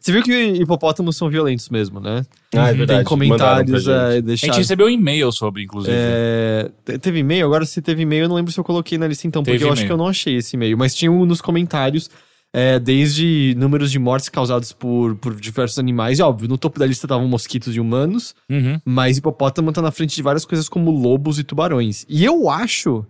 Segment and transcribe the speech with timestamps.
[0.00, 2.24] Você viu que hipopótamos são violentos mesmo, né?
[2.54, 3.00] Ah, é verdade.
[3.00, 4.28] Tem comentários pra gente.
[4.30, 5.94] é, A gente recebeu um e-mail sobre, inclusive.
[5.96, 7.46] É, te- teve e-mail?
[7.46, 9.64] Agora, se teve e-mail, eu não lembro se eu coloquei na lista então, porque Teve
[9.68, 10.76] eu acho que eu não achei esse e-mail.
[10.78, 12.08] Mas tinha um nos comentários,
[12.52, 16.18] é, desde números de mortes causados por, por diversos animais.
[16.18, 18.80] E óbvio, no topo da lista estavam mosquitos e humanos, Uhum.
[18.84, 22.06] mas hipopótamo tá na frente de várias coisas como lobos e tubarões.
[22.08, 23.04] E eu acho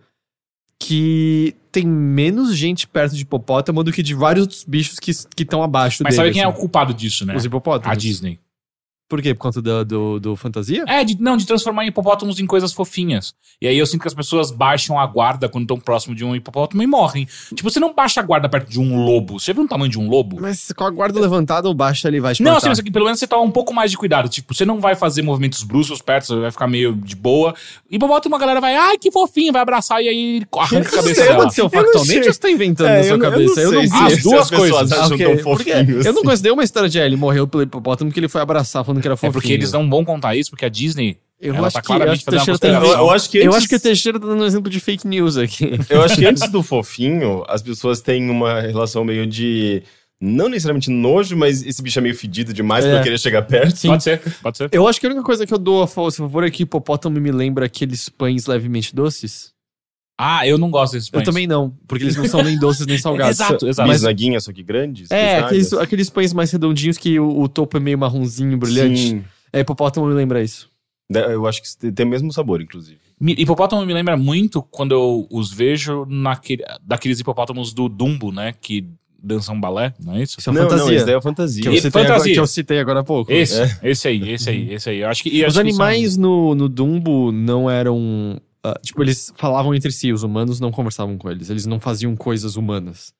[0.78, 5.10] que tem menos gente perto de hipopótamo do que de vários outros bichos que
[5.42, 6.26] estão abaixo Mas dele.
[6.28, 6.60] sabe quem é o assim.
[6.60, 7.34] culpado disso, né?
[7.36, 7.92] Os hipopótamos.
[7.92, 8.38] A Disney.
[9.08, 9.32] Por quê?
[9.34, 10.84] Por conta do, do, do fantasia?
[10.86, 13.34] É, de, não, de transformar hipopótamos em coisas fofinhas.
[13.60, 16.36] E aí eu sinto que as pessoas baixam a guarda quando estão próximo de um
[16.36, 17.26] hipopótamo e morrem.
[17.54, 19.40] Tipo, você não baixa a guarda perto de um lobo.
[19.40, 20.38] Você já viu o tamanho de um lobo?
[20.40, 23.06] Mas com a guarda levantada ou baixa, ele vai te Não, assim, mas aqui, pelo
[23.06, 24.28] menos você toma um pouco mais de cuidado.
[24.28, 27.54] Tipo, você não vai fazer movimentos bruscos perto, você vai ficar meio de boa.
[27.90, 31.28] Hipopótamo, a galera vai, ai, que fofinho, vai abraçar e aí arranca a cabeça aí
[31.28, 31.38] dela.
[31.40, 32.26] aconteceu factualmente sei.
[32.28, 33.60] ou você tá inventando É, na sua eu não- eu não cabeça?
[33.62, 34.92] Eu não, sei As duas as pessoas coisas.
[34.92, 36.04] acham Ok, tão fofinhos.
[36.06, 38.97] Eu não conheço nenhuma história de ele morreu pelo hipopótamo que ele foi abraçar falando
[39.00, 39.32] que era É fofinho.
[39.32, 42.08] porque eles não vão contar isso, porque a Disney, Eu ela acho tá que- claramente
[42.08, 43.74] eu acho que fazendo uma Teixeira tá Eu, eu acho que Eu antes, acho que
[43.76, 45.70] o Teixeira tá dando um exemplo de fake news aqui.
[45.88, 49.82] eu acho que antes do fofinho, as pessoas têm uma relação meio de.
[50.20, 52.88] Não necessariamente nojo, mas esse bicho é meio fedido demais É.
[52.90, 53.80] pra eu querer chegar perto.
[53.86, 54.68] Pode ser, pode ser.
[54.72, 57.30] Eu acho que a única coisa que eu dou a favor é que hipopótamo me
[57.30, 59.52] lembra aqueles pães levemente doces.
[60.20, 61.24] Ah, eu não gosto desses Eu pães.
[61.24, 63.38] também não, porque eles não são nem doces nem salgados.
[63.40, 63.86] Exato, exato.
[63.88, 65.08] Mas naguinhas, só que grandes.
[65.12, 68.98] É, aqueles, aqueles pães mais redondinhos que o, o topo é meio marronzinho, brilhante.
[69.00, 69.24] Sim.
[69.52, 70.68] É, hipopótamo me lembra isso.
[71.08, 72.98] Eu acho que tem o mesmo sabor, inclusive.
[73.20, 78.52] Hipopótamo me lembra muito quando eu os vejo naquele, daqueles hipopótamos do Dumbo, né?
[78.60, 78.86] Que
[79.20, 80.36] dançam balé, não é isso?
[80.38, 80.84] Isso é não, fantasia.
[80.86, 81.62] não, isso daí é fantasia.
[81.62, 82.34] que, eu E citei agora, fantasia.
[82.34, 83.32] que eu citei agora há pouco.
[83.32, 83.78] Esse, É.
[83.84, 84.98] esse aí, esse aí, esse aí.
[84.98, 88.40] Eu acho que, eu Os acho que são- animais no, no Dumbo não eram.
[88.70, 91.50] Ah, tipo, eles falavam entre si, os humanos não conversavam com eles.
[91.50, 93.12] Eles não faziam coisas humanas.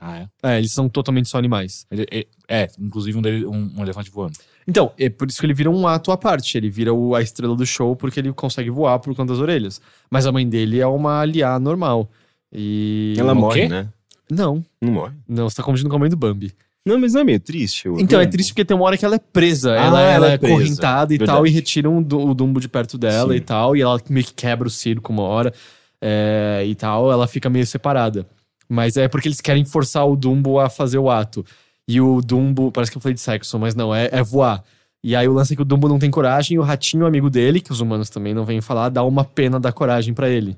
[0.00, 1.86] Ah, É, eles são totalmente só animais.
[1.90, 1.94] é.
[1.94, 2.26] Ele- é,
[2.64, 4.36] é, inclusive um, dele, um, um elefante voando.
[4.66, 6.56] Então, é por isso que ele vira um ato à parte.
[6.56, 9.80] Ele vira o- a estrela do show porque ele consegue voar por conta das orelhas.
[10.10, 12.10] Mas a mãe dele é uma aliá normal.
[12.52, 13.14] E.
[13.16, 13.88] Ela morre, né?
[14.30, 15.14] Não, Não morre.
[15.28, 16.52] não, você tá confundindo com a mãe do Bambi.
[16.86, 17.88] Não, mas não é meio triste?
[17.98, 19.72] Então, é triste porque tem uma hora que ela é presa.
[19.72, 20.54] Ah, ela, ela ela é é presa.
[20.54, 21.36] correntada e Verdade.
[21.36, 23.36] tal, e retiram o, Du- o Dumbo de perto dela Sim.
[23.36, 23.76] e tal.
[23.76, 25.52] E ela meio que quebra o circo uma hora
[26.00, 27.12] é, e tal.
[27.12, 28.26] Ela fica meio separada.
[28.68, 31.44] Mas é porque eles querem forçar o Dumbo a fazer o ato.
[31.86, 34.64] E o Dumbo, parece que eu falei de sexo, mas não, é, é voar.
[35.04, 37.28] E aí o lance é que o Dumbo não tem coragem e o ratinho, amigo
[37.28, 40.56] dele, que os humanos também não vêm falar, dá uma pena da coragem pra ele.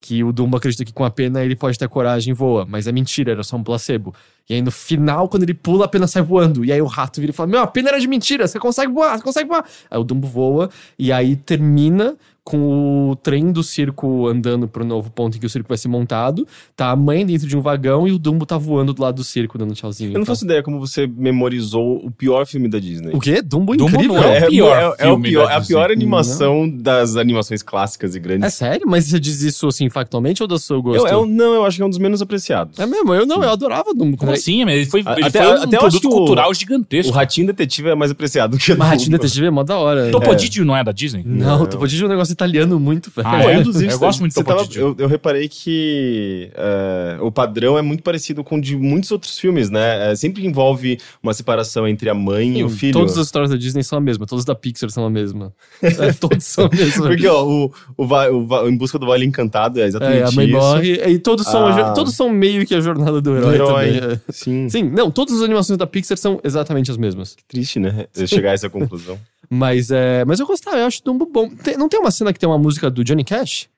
[0.00, 2.66] Que o Dumbo acredita que com a pena ele pode ter coragem e voa.
[2.68, 4.14] Mas é mentira, era só um placebo.
[4.48, 6.64] E aí no final, quando ele pula, a pena sai voando.
[6.64, 8.92] E aí o rato vira e fala: Meu, a pena era de mentira, você consegue
[8.92, 9.64] voar, você consegue voar.
[9.90, 15.10] Aí o Dumbo voa e aí termina com o trem do circo andando pro novo
[15.10, 16.46] ponto em que o circo vai ser montado.
[16.76, 19.24] Tá a mãe dentro de um vagão e o Dumbo tá voando do lado do
[19.24, 20.10] circo, dando tchauzinho.
[20.10, 20.34] Eu não e tal.
[20.36, 23.10] faço ideia como você memorizou o pior filme da Disney.
[23.12, 23.42] O quê?
[23.42, 24.14] Dumbo Dumbo incrível.
[24.14, 26.02] não é o pior é, o filme pior, da é a pior Disney.
[26.04, 28.54] animação das animações clássicas e É grandes.
[28.54, 28.86] sério?
[28.88, 31.04] Mas você diz isso assim factualmente ou do seu gosto?
[31.08, 32.78] Eu, eu- não, eu acho que é um dos menos apreciados.
[32.78, 34.16] É mesmo, eu não, eu adorava Dumbo.
[34.16, 34.64] Como assim?
[34.64, 37.12] Mas Ele foi, A- ele até- foi um até produto o- cultural O gigantesco.
[37.12, 39.10] Ratinho Detetive é mais apreciado que o Mas Ratinho.
[39.10, 40.10] Detetive é mó da hora.
[40.12, 41.24] Topodidio não é da Disney?
[41.26, 41.66] Não, Não.
[41.66, 43.26] Topodidio é um negócio italiano muito, velho.
[43.26, 43.58] Ah, Pô, é?
[43.58, 48.02] inclusive, Eu gosto muito do tava- eu, eu reparei que é, o padrão é muito
[48.02, 50.12] parecido com o de muitos outros filmes, né?
[50.12, 52.92] É, sempre envolve uma separação entre a mãe e o filho.
[52.92, 55.52] Todas as histórias da Disney são a mesma, todas da Pixar são a mesma.
[55.82, 57.06] É, todos são a mesma.
[57.08, 57.64] Porque, ó, o,
[57.96, 58.06] o, o
[58.46, 60.56] Va- Em Busca do Vale Encantado é exatamente É, a mãe isso.
[60.56, 61.92] morre, e todos são, Ah.
[61.92, 63.92] todos são meio que a jornada do herói, Do herói.
[64.00, 64.12] também.
[64.12, 64.32] é.
[64.32, 64.68] Sim.
[64.68, 67.36] Sim, não, todas as animações da Pixar são exatamente as mesmas.
[67.48, 68.06] Triste, né?
[68.26, 69.18] Chegar a essa conclusão.
[69.50, 71.48] Mas, é, mas eu gostava, eu acho Dumbo bom.
[71.48, 73.68] Tem- não tem uma cena que tem uma música do Johnny Cash?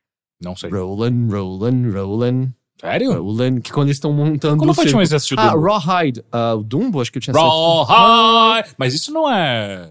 [0.42, 0.70] Não sei.
[0.70, 3.12] Rollin', rollin', rollin', Sério?
[3.22, 5.50] rollin', que quando eles estão montando Quando o foi a última vez que assistiu Ah,
[5.50, 5.68] Dumbo?
[5.68, 6.24] Rawhide.
[6.30, 7.34] Ah, o Dumbo, acho que eu tinha.
[7.34, 8.68] Rawhide!
[8.78, 9.90] Mas isso não é...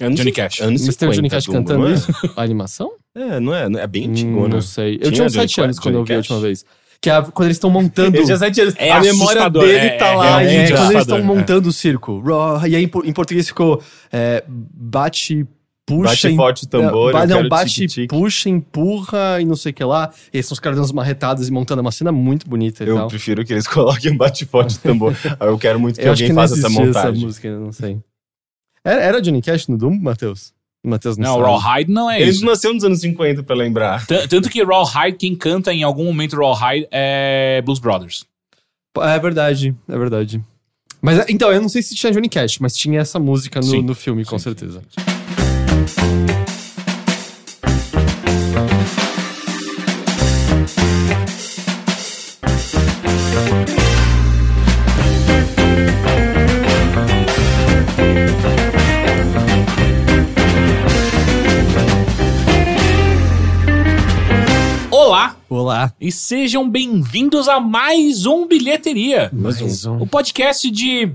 [0.00, 0.60] Anos, Johnny Cash.
[0.60, 1.92] Anos Mas tem o Johnny 50, Cash Dumbo, cantando é?
[1.92, 2.12] isso?
[2.36, 2.92] A animação?
[3.14, 4.48] É, não é, é bem Hum, antigo, né?
[4.48, 4.94] Não sei.
[4.94, 6.64] Eu Tinha tinha uns Johnny 7 anos quando eu vi a última vez.
[7.02, 8.16] Que é quando eles estão montando.
[8.16, 8.32] Ele.
[8.78, 10.24] É a memória dele é- tá é lá.
[10.24, 10.76] É, realmente ainda.
[10.76, 11.22] quando eles estão é.
[11.22, 12.22] montando o circo.
[12.68, 13.82] E aí em por- em português ficou
[14.12, 15.44] é, bate,
[15.84, 16.10] puxa.
[16.10, 18.06] Bate forte o tambor, Ba- não, bate, tique-tique.
[18.06, 20.10] puxa, empurra e não sei o que lá.
[20.32, 22.94] E são os caras dando umas marretadas e montando uma cena muito bonita e Eu
[22.96, 23.08] tal.
[23.08, 25.12] prefiro que eles coloquem bate forte o tambor.
[25.40, 27.24] Eu quero muito que Eu alguém que não faça essa existia essa montagem.
[27.26, 27.98] música, eu não sei.
[28.84, 30.52] Era, era Johnny Cash no Doom, Matheus?
[30.84, 31.64] Matheus não, Não, sabe.
[31.64, 32.44] Rawhide não é Ele isso.
[32.44, 34.04] não nasceu nos anos 50, pra lembrar.
[34.06, 38.24] T- Tanto que Rawhide, quem canta em algum momento Rawhide é Blues Brothers.
[39.00, 40.40] É verdade, é verdade.
[41.00, 43.66] Mas é, então, eu não sei se tinha Johnny Cash, mas tinha essa música no,
[43.66, 43.82] Sim.
[43.82, 44.82] no filme, com Sim, certeza.
[45.86, 46.51] sim,
[65.62, 65.94] Olá.
[66.00, 69.30] E sejam bem-vindos a mais um Bilheteria.
[69.32, 69.98] Mais um.
[70.02, 71.12] O podcast de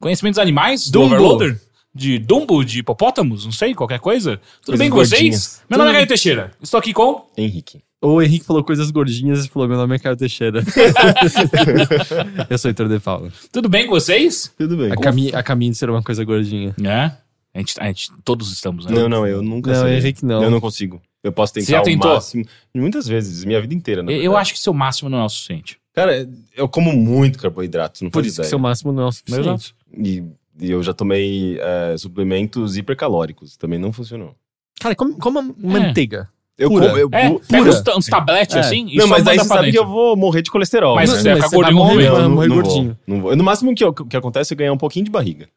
[0.00, 1.14] conhecimentos animais do Dumbo.
[1.14, 1.60] Overloader.
[1.94, 4.38] De Dumbo, de hipopótamos, não sei, qualquer coisa.
[4.64, 5.10] Tudo Coisas bem com vocês?
[5.20, 5.62] gordinhas.
[5.70, 6.50] Meu nome é Tudo- Caio Teixeira.
[6.60, 7.24] Estou aqui com...
[7.36, 7.80] Henrique.
[8.02, 10.60] O Henrique falou coisas gordinhas e falou: Meu nome é Caio Teixeira.
[12.50, 13.30] eu sou Heitor de Paula.
[13.52, 14.52] Tudo bem com vocês?
[14.58, 14.90] Tudo bem.
[14.90, 16.74] A, cami a caminho de ser uma coisa gordinha.
[16.82, 17.12] É.
[17.54, 18.92] A gente, a gente- todos estamos, né?
[18.92, 19.98] Não, não, eu nunca Não, sei.
[19.98, 20.42] Henrique, não.
[20.42, 21.00] Eu não consigo.
[21.22, 22.14] Eu posso tentar Você já o tentou?
[22.14, 22.44] máximo.
[22.74, 25.28] Muitas vezes, minha vida inteira, na Eu, eu acho que seu máximo não é o
[25.28, 25.78] suficiente.
[25.92, 28.50] Cara, eu como muito carboidrato, não Por isso que ideia.
[28.50, 29.74] seu máximo não é o suficiente.
[29.96, 30.22] E,
[30.60, 33.56] e eu já tomei é, suplementos hipercalóricos.
[33.56, 34.34] Também não funcionou.
[34.80, 36.28] Cara, como, como a manteiga.
[36.56, 36.86] Eu Pura.
[36.86, 36.98] como...
[36.98, 37.70] Eu, É, bu- pega pura.
[37.76, 38.60] uns, ta- uns tabletes É.
[38.60, 39.88] assim e não, só mas aí manda você pra sabe que dentro.
[39.88, 40.94] eu vou morrer de colesterol.
[40.94, 41.16] Mas né?
[41.16, 42.98] você vai ficar vai gordinho morrer, vai não, morrer não gordinho.
[43.06, 43.36] Vou, não vou.
[43.36, 45.48] No máximo que, que acontece é ganhar um pouquinho de barriga.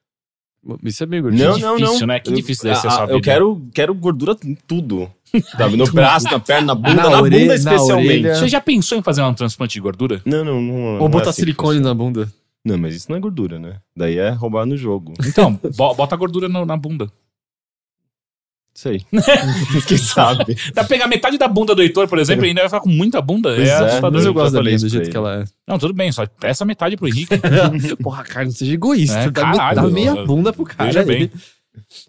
[0.83, 1.43] Isso é meio gordinho.
[1.49, 2.07] Não, Que não, difícil, não.
[2.07, 2.19] né?
[2.19, 3.13] Que difícil deve ser Eu- ah, vida.
[3.13, 5.09] Eu quero, quero gordura em tudo.
[5.57, 5.77] Sabe?
[5.77, 8.07] No braço, na perna, na bunda, Na na, orelha- bunda na especialmente.
[8.09, 8.35] orelha.
[8.35, 10.21] Você já pensou em fazer um transplante de gordura?
[10.25, 10.99] Não, não, não.
[10.99, 12.31] Ou é botar assim que silicone na bunda.
[12.63, 13.77] Não, mas isso não é gordura, né?
[13.95, 15.13] Daí é roubar no jogo.
[15.25, 17.07] Então, bo- bota a gordura no- na bunda.
[18.73, 19.01] Sei.
[19.87, 20.55] Quem sabe?
[20.73, 22.89] Dá pra pegar metade da bunda do Heitor, por exemplo, e ainda vai ficar com
[22.89, 23.53] muita bunda.
[23.53, 24.01] Pois é, é.
[24.01, 25.43] Mas eu gosto da minha do jeito que ela é.
[25.67, 27.35] Não, tudo bem, só essa metade pro Henrique.
[28.01, 29.17] Porra, cara, não seja egoísta.
[29.19, 30.85] É, dá, caralho, dá meia bunda pro cara.
[30.85, 31.29] Veja bem.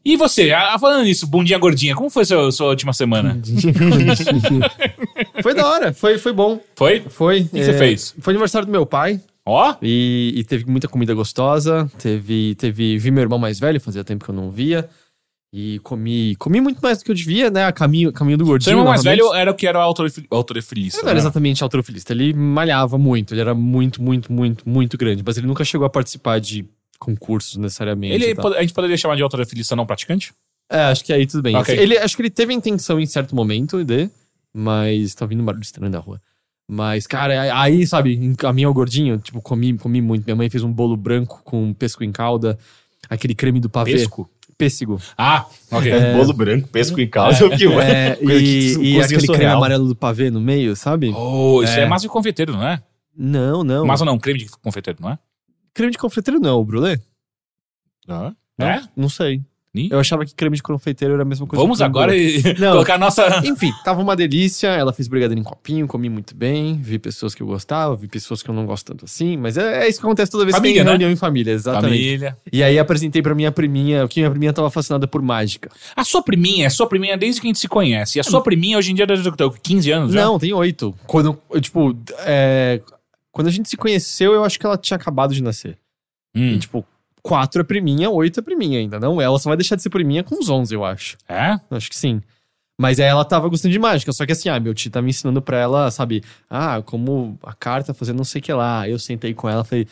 [0.05, 3.41] E você, ah, falando nisso, bundinha gordinha, como foi seu, sua última semana?
[5.43, 6.61] foi da hora, foi, foi bom.
[6.77, 7.01] Foi?
[7.01, 7.41] Foi.
[7.43, 8.15] O que você fez?
[8.21, 9.21] Foi aniversário do meu pai.
[9.45, 11.91] Ó, E, e teve muita comida gostosa.
[11.99, 12.97] Teve, teve.
[12.99, 14.89] Vi meu irmão mais velho, fazia tempo que eu não via.
[15.55, 17.67] E comi, comi muito mais do que eu devia, né?
[17.67, 18.65] A caminho, caminho do gordinho.
[18.65, 20.99] seu irmão mais velho era o que era o autoref- autorefilista.
[21.01, 21.23] Ele não era né?
[21.25, 22.13] exatamente alterofilista.
[22.13, 23.35] Ele malhava muito.
[23.35, 25.23] Ele era muito, muito, muito, muito grande.
[25.27, 26.65] Mas ele nunca chegou a participar de
[27.03, 28.15] concursos necessariamente.
[28.15, 30.33] Ele, e a gente poderia chamar de autorefilista não praticante?
[30.71, 31.57] É, acho que aí tudo bem.
[31.57, 31.77] Ok.
[31.77, 34.09] Ele, acho que ele teve a intenção em certo momento de,
[34.55, 36.21] mas tá vindo um barulho estranho da rua.
[36.71, 40.25] Mas, cara, aí, sabe, em caminho ao gordinho, tipo, comi, comi muito.
[40.25, 42.59] Minha mãe fez um bolo branco com pesco em calda,
[43.11, 43.93] aquele creme do pavê.
[43.93, 44.31] Pesco?
[44.57, 45.01] Pêssego.
[45.19, 45.93] Ah, ok.
[46.17, 47.47] Bolo branco, pesco em casa.
[47.47, 47.57] É.
[47.57, 49.57] Que, É, coisa que e, e aquele creme surreal.
[49.57, 51.13] amarelo do pavê no meio, sabe?
[51.15, 51.87] Oh, isso é, É.
[51.87, 52.81] massa de confeiteiro, não é?
[53.17, 53.85] Não, não.
[53.85, 55.19] Massa não, creme de confeiteiro, não é?
[55.75, 57.01] Creme de confeiteiro não, o brulé?
[58.07, 58.35] Não.
[58.59, 58.67] Não?
[58.67, 58.83] É?
[58.97, 59.43] Não sei.
[59.75, 59.89] Ih.
[59.91, 62.43] Eu achava que creme de confeiteiro era a mesma coisa Vamos agora brulee.
[62.45, 62.73] e Não.
[62.73, 63.41] colocar a nossa...
[63.43, 64.69] Enfim, tava uma delícia.
[64.69, 66.79] Ela fez brigadeiro em copinho, comi muito bem.
[66.79, 69.35] Vi pessoas que eu gostava, vi pessoas que eu não gosto tanto assim.
[69.39, 70.91] Mas é, é isso que acontece toda vez Família, que tem né?
[70.91, 72.05] reunião em família, exatamente.
[72.05, 72.37] Família.
[72.53, 75.71] E aí apresentei pra minha priminha, que minha priminha tava fascinada por mágica.
[75.97, 78.19] A sua priminha, a sua priminha desde que a gente se conhece.
[78.19, 80.23] E a sua priminha hoje em dia deve ter 15 anos já?
[80.23, 80.95] Não, tem oito.
[81.07, 81.97] Quando, eu, tipo,
[82.27, 82.79] é,
[83.33, 85.79] quando a gente se conheceu, eu acho que ela tinha acabado de nascer.
[86.35, 86.53] Hum.
[86.53, 86.87] E, tipo,
[87.23, 89.01] quatro é priminha, oito é priminha ainda.
[89.01, 91.17] Não, ela só vai deixar de ser priminha com uns onze, eu acho.
[91.29, 91.59] É?
[91.71, 92.23] Acho que sim.
[92.79, 95.11] Mas aí ela tava gostando de mágica, só que assim, ah, meu tio tá me
[95.11, 96.23] ensinando pra ela, sabe?
[96.49, 98.83] Ah, como a carta fazer não sei o que lá.
[98.83, 99.87] Aí eu sentei com ela falei,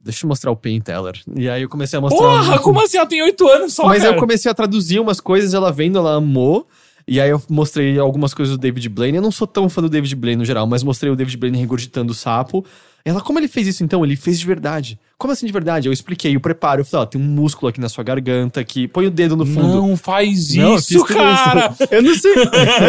[0.00, 1.20] deixa eu mostrar o Pen Teller.
[1.36, 2.18] E aí eu comecei a mostrar.
[2.18, 2.98] Porra, como assim?
[2.98, 4.16] Ela tem 8 anos só, Mas aí cara.
[4.16, 6.66] eu comecei a traduzir umas coisas, ela vendo, ela amou.
[7.06, 9.16] E aí eu mostrei algumas coisas do David Blaine.
[9.16, 11.58] Eu não sou tão fã do David Blaine no geral, mas mostrei o David Blaine
[11.58, 12.64] regurgitando o sapo.
[13.04, 14.04] Ela, como ele fez isso então?
[14.04, 14.98] Ele fez de verdade.
[15.16, 15.88] Como assim de verdade?
[15.88, 16.80] Eu expliquei o preparo.
[16.80, 19.46] Eu falei, ó, tem um músculo aqui na sua garganta que põe o dedo no
[19.46, 19.80] fundo.
[19.86, 21.72] Não faz Não, isso, cara.
[21.90, 22.32] Eu não sei,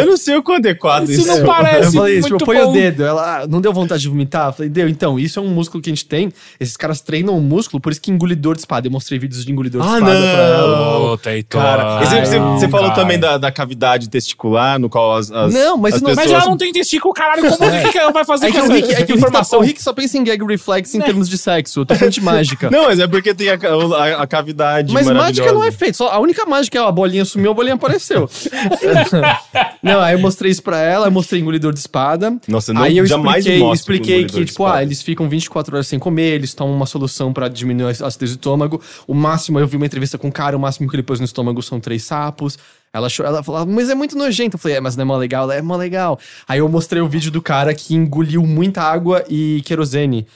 [0.00, 1.38] eu não sei o quão adequado Isso isso.
[1.38, 2.70] não parece eu falei, muito tipo, põe bom.
[2.70, 3.04] o dedo.
[3.04, 4.48] Ela, ah, não deu vontade de vomitar?
[4.48, 4.88] Eu falei, deu.
[4.88, 6.30] Então, isso é um músculo que a gente tem.
[6.58, 8.86] Esses caras treinam o músculo, por isso que engolidor de espada.
[8.86, 10.20] Eu mostrei vídeos de engolidor de Ah, espada não.
[10.20, 11.18] pra ela.
[11.18, 11.62] Teitor.
[11.62, 13.00] Cara, você, você- Não, você falou cara.
[13.00, 16.42] também da, da cavidade testicular, no qual as, as, Não, mas as não- Mas pessoas...
[16.42, 17.42] ela não tem testículo, caralho.
[17.56, 19.14] Como que, que ela vai fazer É que, com o essa Rick, é que tá-
[19.14, 19.60] informação?
[19.60, 21.80] o Rick só pensa em gag reflex em termos de sexo.
[21.80, 22.70] Eu tô de mágica.
[22.70, 25.96] Não, mas é porque tem a, a- a cavidade Mas mágica não é feito.
[25.96, 28.28] Só a única mágica é a bolinha sumiu, a bolinha apareceu.
[29.82, 32.36] não, aí eu mostrei isso pra ela, eu mostrei engolidor de espada.
[32.48, 35.98] Nossa, não, aí eu jamais expliquei, expliquei que, tipo, ah, eles ficam 24 horas sem
[35.98, 38.80] comer, eles tomam uma solução pra diminuir a acidez do estômago.
[39.06, 41.24] O máximo, eu vi uma entrevista com um cara, o máximo que ele pôs no
[41.26, 42.58] estômago são três sapos.
[42.92, 44.56] Ela, achou, ela falava, mas é muito nojento.
[44.56, 45.44] Eu falei, é, mas não é mó legal?
[45.44, 46.18] Ela, É mó legal.
[46.48, 50.26] Aí eu mostrei o vídeo do cara que engoliu muita água e querosene.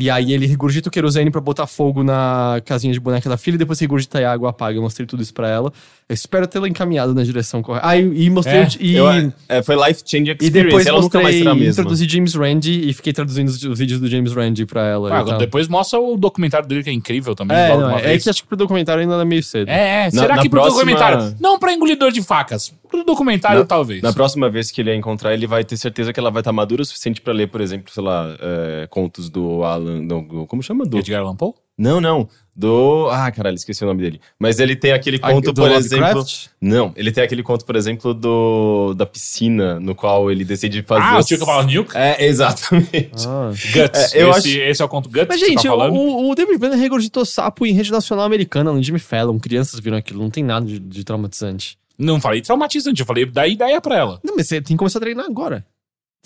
[0.00, 3.56] E aí ele regurgita o querosene pra botar fogo na casinha de boneca da filha
[3.56, 4.78] e depois regurgita a água apaga.
[4.78, 5.72] Eu mostrei tudo isso pra ela.
[6.10, 7.86] Eu espero tê-la encaminhado na direção correta.
[7.86, 8.60] Ah, e, e mostrei...
[8.62, 10.50] É, o- e, Eu- é, foi life changing e experience.
[10.64, 11.70] depois ela nunca mais mostrei, será a mesma.
[11.82, 15.14] introduzi James Randi e fiquei traduzindo os, os vídeos do James Randi pra ela.
[15.14, 17.54] Ah, e depois mostra o documentário dele, que é incrível também.
[17.58, 18.24] É, não, é vez.
[18.24, 19.68] que acho que pro documentário ainda é meio cedo.
[19.68, 20.10] É, é.
[20.14, 21.36] Na- Será na que pro próxima- documentário?
[21.38, 22.72] Não pra engolidor de facas.
[22.88, 24.00] Pro documentário, Na- talvez.
[24.00, 26.52] Na próxima vez que ele a encontrar, ele vai ter certeza que ela vai estar
[26.54, 30.06] madura o suficiente pra ler, por exemplo, sei lá, é, contos do Alan.
[30.06, 30.86] do- como chama?
[30.86, 31.52] Do Edgar Allan Poe?
[31.78, 32.28] Não, não.
[32.56, 33.08] Do.
[33.12, 34.20] Ah, caralho, esqueci o nome dele.
[34.36, 36.16] Mas ele tem aquele conto, do por Lovecraft?
[36.16, 36.24] exemplo.
[36.60, 41.02] Não, ele tem aquele conto, por exemplo, do da piscina, no qual ele decide fazer.
[41.04, 41.96] Ah, o tio que fala Nuke?
[41.96, 43.12] É, exatamente.
[43.28, 43.50] Ah.
[43.54, 44.12] Guts.
[44.12, 45.94] É, eu esse, acho- esse é o conto Guts Mas, que você gente, tá falando?
[45.94, 49.38] o, o David Banner regurgitou sapo em rede nacional americana, no Jimmy Fallon.
[49.38, 51.78] Crianças viram aquilo, não tem nada de, de traumatizante.
[51.96, 54.20] Não falei traumatizante, eu falei da ideia pra ela.
[54.24, 55.64] Não, mas você tem que começar a treinar agora.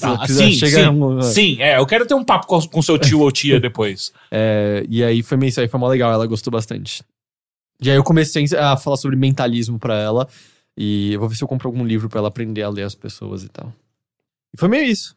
[0.01, 2.99] Ah, quiser, sim, sim, um- sim, é, eu quero ter um papo com, com seu
[2.99, 4.13] tio ou tia depois.
[4.31, 7.05] É, e aí foi meio isso aí, foi mó legal, ela gostou bastante.
[7.81, 10.29] E aí eu comecei a falar sobre mentalismo pra ela.
[10.77, 12.95] E eu vou ver se eu compro algum livro pra ela aprender a ler as
[12.95, 13.73] pessoas e tal.
[14.55, 15.15] E foi meio isso.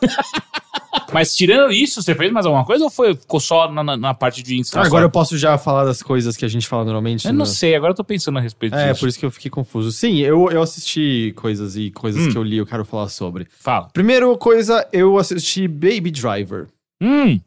[1.12, 4.12] Mas tirando isso, você fez mais alguma coisa ou foi, ficou só na, na- na
[4.14, 4.88] parte de instalação?
[4.90, 7.26] agora eu posso já falar das coisas que a gente fala normalmente.
[7.26, 7.38] Eu né?
[7.38, 9.00] não sei, agora eu tô pensando a respeito É, disso.
[9.00, 9.90] por isso que eu fiquei confuso.
[9.90, 12.30] Sim, eu, eu assisti coisas e coisas Hum.
[12.32, 13.46] que eu li, eu quero falar sobre.
[13.58, 13.88] Fala.
[13.92, 16.66] Primeira coisa, eu assisti Baby Driver.
[17.00, 17.40] Hum,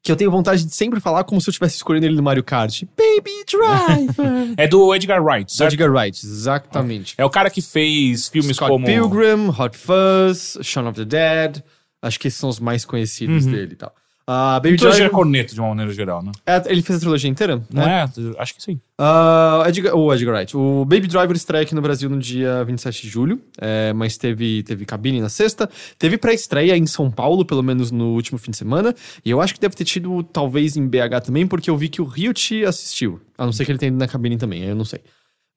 [0.00, 2.44] Que eu tenho vontade de sempre falar como se eu estivesse escolhendo ele no Mario
[2.44, 2.82] Kart.
[2.96, 4.54] Baby Driver!
[4.56, 5.72] é do Edgar Wright, certo?
[5.72, 7.14] Edgar Wright, exatamente.
[7.18, 8.86] É o cara que fez filmes Scott como...
[8.86, 11.62] Pilgrim, Hot Fuzz, Shaun of the Dead.
[12.02, 13.52] Acho que esses são os mais conhecidos Uhum.
[13.52, 13.92] dele e tal.
[14.30, 15.10] Ah, Baby Trilogia Driver.
[15.16, 16.32] Corneto, de uma maneira geral, né?
[16.44, 17.62] é, ele fez a trilogia inteira?
[17.72, 18.04] Não né?
[18.04, 18.42] é?
[18.42, 18.78] Acho que sim.
[18.98, 20.54] Ah, Edgar, o Edgar Wright.
[20.54, 24.62] O Baby Driver estreia aqui no Brasil no dia 27 de julho, é, mas teve,
[24.64, 25.66] teve cabine na sexta.
[25.98, 28.94] Teve pré-estreia em São Paulo, pelo menos no último fim de semana.
[29.24, 32.02] E eu acho que deve ter tido, talvez, em BH também, porque eu vi que
[32.02, 33.22] o Ryuchi assistiu.
[33.38, 35.00] A não ser que ele tenha ido na cabine também, eu não sei.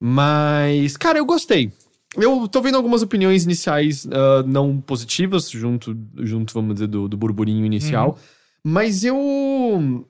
[0.00, 1.70] Mas, cara, eu gostei.
[2.16, 7.16] Eu tô vendo algumas opiniões iniciais ah, não positivas, junto, junto, vamos dizer, do, do
[7.16, 8.18] burburinho inicial.
[8.64, 10.06] Mas eu.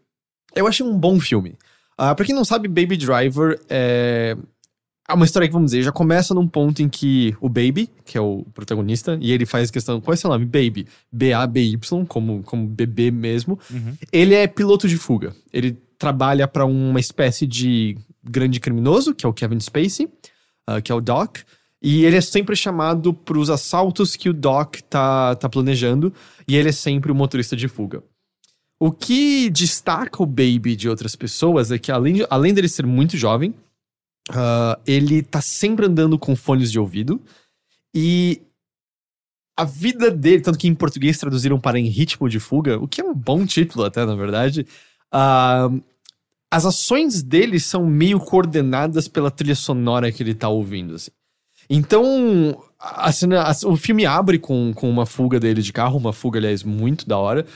[0.54, 1.56] Eu achei um bom filme.
[1.96, 4.36] Ah, pra quem não sabe, Baby Driver é.
[5.08, 8.16] É uma história que, vamos dizer, já começa num ponto em que o Baby, que
[8.16, 10.00] é o protagonista, e ele faz questão.
[10.00, 10.44] Qual é seu nome?
[10.46, 10.86] Baby.
[11.10, 13.58] B-A-B-Y, como, como bebê mesmo.
[13.70, 13.94] Uhum.
[14.12, 15.34] Ele é piloto de fuga.
[15.52, 20.08] Ele trabalha pra uma espécie de grande criminoso, que é o Kevin Spacey,
[20.66, 21.38] ah, que é o Doc.
[21.82, 26.12] E ele é sempre chamado pros assaltos que o Doc tá, tá planejando.
[26.46, 28.02] E ele é sempre o motorista de fuga.
[28.80, 32.86] O que destaca o Baby de outras pessoas é que, além, de- além dele ser
[32.86, 33.54] muito jovem,
[34.30, 37.20] ah, ele tá sempre andando com fones de ouvido.
[37.94, 38.42] E
[39.56, 43.00] a vida dele, tanto que em português traduziram para Em Ritmo de Fuga, o que
[43.00, 44.66] é um bom título até, na verdade.
[45.12, 45.68] ah,
[46.50, 51.10] as ações dele são meio coordenadas pela trilha sonora que ele tá ouvindo, assim.
[51.68, 56.12] Então, a cena- a- o filme abre com, com uma fuga dele de carro, uma
[56.12, 57.46] fuga, aliás, muito da hora.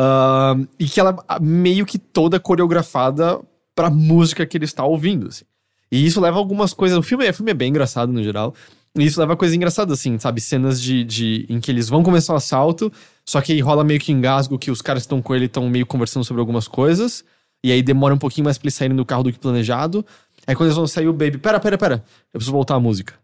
[0.00, 3.40] ah, e que ela é meio que toda coreografada
[3.74, 5.44] pra música que ele está ouvindo, assim.
[5.90, 6.96] E isso leva algumas coisas.
[6.96, 8.54] O filme, é- o filme é bem engraçado no geral.
[8.96, 10.40] E isso leva a coisas engraçadas, assim, sabe?
[10.40, 12.92] Cenas de, de, em que eles vão começar o assalto,
[13.26, 15.86] só que aí rola meio que engasgo que os caras estão com ele estão meio
[15.86, 17.24] conversando sobre algumas coisas.
[17.64, 20.04] E aí demora um pouquinho mais pra eles saírem do carro do que planejado.
[20.46, 23.14] Aí quando eles vão sair, o Baby, pera, pera, pera, eu preciso voltar a música.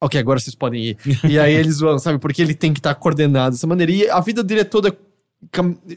[0.00, 0.98] Ok, agora vocês podem ir.
[1.28, 2.18] e aí eles vão, sabe?
[2.18, 3.90] Porque ele tem que estar coordenado dessa maneira.
[3.90, 4.96] E a vida dele é toda,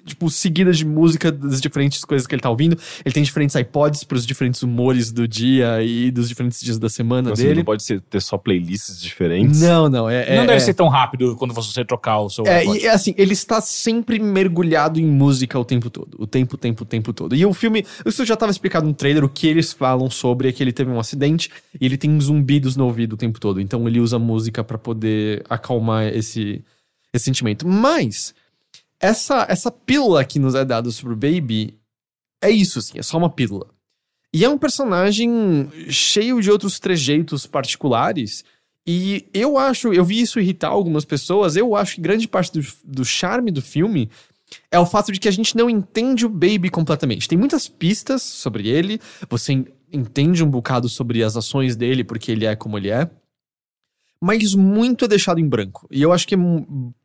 [0.05, 2.77] tipo, seguida de música das diferentes coisas que ele tá ouvindo.
[3.03, 7.29] Ele tem diferentes iPods pros diferentes humores do dia e dos diferentes dias da semana
[7.29, 7.55] Nossa, dele.
[7.55, 9.61] não pode ser, ter só playlists diferentes.
[9.61, 10.35] Não, não, é.
[10.35, 12.79] não é- deve é- ser tão rápido quando você trocar o seu É, iPod.
[12.79, 16.15] e é assim, ele está sempre mergulhado em música o tempo todo.
[16.19, 17.35] O tempo, tempo, tempo todo.
[17.35, 20.51] E o filme, isso já estava explicado no trailer, o que eles falam sobre é
[20.51, 23.59] que ele teve um acidente e ele tem zumbidos no ouvido o tempo todo.
[23.61, 26.63] Então ele usa música pra poder acalmar esse,
[27.13, 27.67] esse sentimento.
[27.67, 28.33] Mas,
[28.99, 31.77] essa, essa pílula que nos é dada sobre o Baby
[32.43, 33.67] é isso, assim, é só uma pílula.
[34.33, 38.43] E é um personagem cheio de outros trejeitos particulares.
[38.87, 42.65] E eu acho, eu vi isso irritar algumas pessoas, eu acho que grande parte do,
[42.83, 44.09] do charme do filme
[44.71, 47.27] é o fato de que a gente não entende o Baby completamente.
[47.27, 52.31] Tem muitas pistas sobre ele, você en- entende um bocado sobre as ações dele, porque
[52.31, 53.09] ele é como ele é.
[54.21, 55.87] Mas muito é deixado em branco.
[55.89, 56.37] E eu acho que é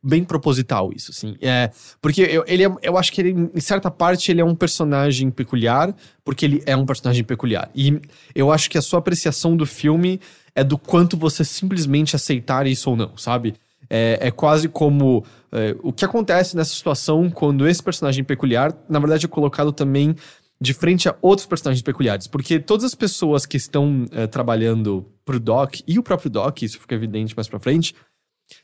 [0.03, 1.35] bem proposital isso, assim.
[1.41, 4.53] É, porque eu, ele é- eu acho que ele, em certa parte, ele é um
[4.55, 5.95] personagem peculiar,
[6.25, 7.69] porque ele é um personagem peculiar.
[7.73, 8.01] E
[8.33, 10.19] eu acho que a sua apreciação do filme
[10.53, 13.55] é do quanto você simplesmente aceitar isso ou não, sabe?
[13.89, 18.99] É, é quase como é, o que acontece nessa situação quando esse personagem peculiar, na
[18.99, 20.15] verdade, é colocado também
[20.59, 22.27] de frente a outros personagens peculiares.
[22.27, 26.79] Porque todas as pessoas que estão é, trabalhando pro Doc, e o próprio Doc, isso
[26.79, 27.93] fica evidente mais pra frente,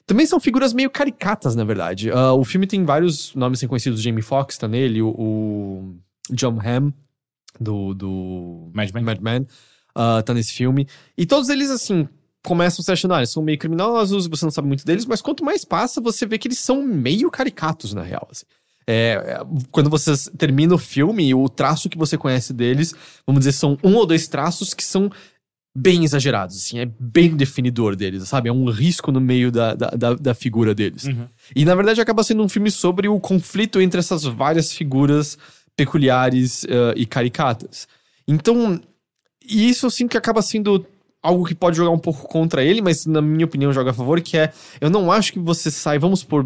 [0.06, 2.12] também são figuras meio caricatas, na verdade.
[2.12, 4.02] Ah, o filme tem vários nomes reconhecidos.
[4.02, 5.96] Jamie Foxx tá nele, o, o
[6.32, 6.92] John Hamm,
[7.60, 9.04] do, do Mad Men.
[9.04, 9.48] Mad Men,
[9.96, 10.88] ah, tá nesse filme.
[11.18, 12.08] E todos eles, assim,
[12.44, 15.44] começam se achando, ah, eles são meio criminosos, você não sabe muito deles, mas quanto
[15.44, 18.28] mais passa, você vê que eles são meio caricatos, na real.
[18.30, 18.46] assim.
[18.92, 19.40] É,
[19.72, 22.94] quando você termina o filme, o traço que você conhece deles,
[23.26, 25.10] vamos dizer, são um ou dois traços que são
[25.74, 28.50] bem exagerados, assim, é bem definidor deles, sabe?
[28.50, 31.06] É um risco no meio da, da, da, da figura deles.
[31.06, 31.28] Uhum.
[31.56, 35.38] E na verdade acaba sendo um filme sobre o conflito entre essas várias figuras
[35.76, 37.88] peculiares uh, e caricatas.
[38.28, 38.82] Então,
[39.48, 40.86] e isso eu sinto que acaba sendo
[41.24, 44.20] algo que pode jogar um pouco contra ele, mas na minha opinião joga a favor,
[44.20, 46.46] que é, eu não acho que você sai, vamos por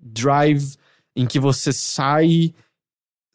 [0.00, 0.76] Drive,
[1.18, 2.54] em que você sai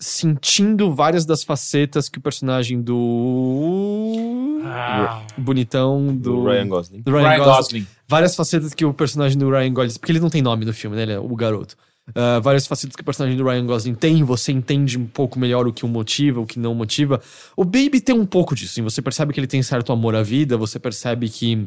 [0.02, 5.22] sentindo várias das facetas que o personagem do Ah.
[5.38, 7.02] bonitão do, Do Ryan Gosling.
[7.02, 7.88] do Ryan Ryan Gosling Gosling.
[8.08, 10.00] várias facetas que o personagem do Ryan Gosling.
[10.00, 11.04] Porque ele não tem nome no filme, né?
[11.04, 11.76] Ele é o garoto.
[12.16, 15.66] Ah, várias facetas que o personagem do Ryan Gosling tem, você entende um pouco melhor
[15.68, 17.22] o que o motiva, o que não motiva.
[17.56, 20.22] O Baby tem um pouco disso, assim, você percebe que ele tem certo amor à
[20.24, 21.66] vida, você percebe que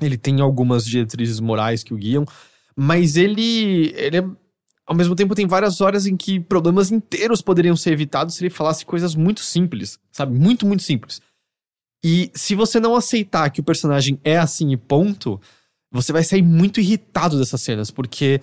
[0.00, 2.24] ele tem algumas diretrizes morais que o guiam,
[2.76, 4.26] mas ele, ele é-
[4.86, 8.50] ao mesmo tempo tem várias horas em que problemas inteiros poderiam ser evitados se ele
[8.50, 10.38] falasse coisas muito simples, sabe?
[10.38, 11.20] Muito, muito simples.
[12.04, 15.40] E se você não aceitar que o personagem é assim e ponto,
[15.90, 18.40] você vai sair muito irritado dessas cenas, porque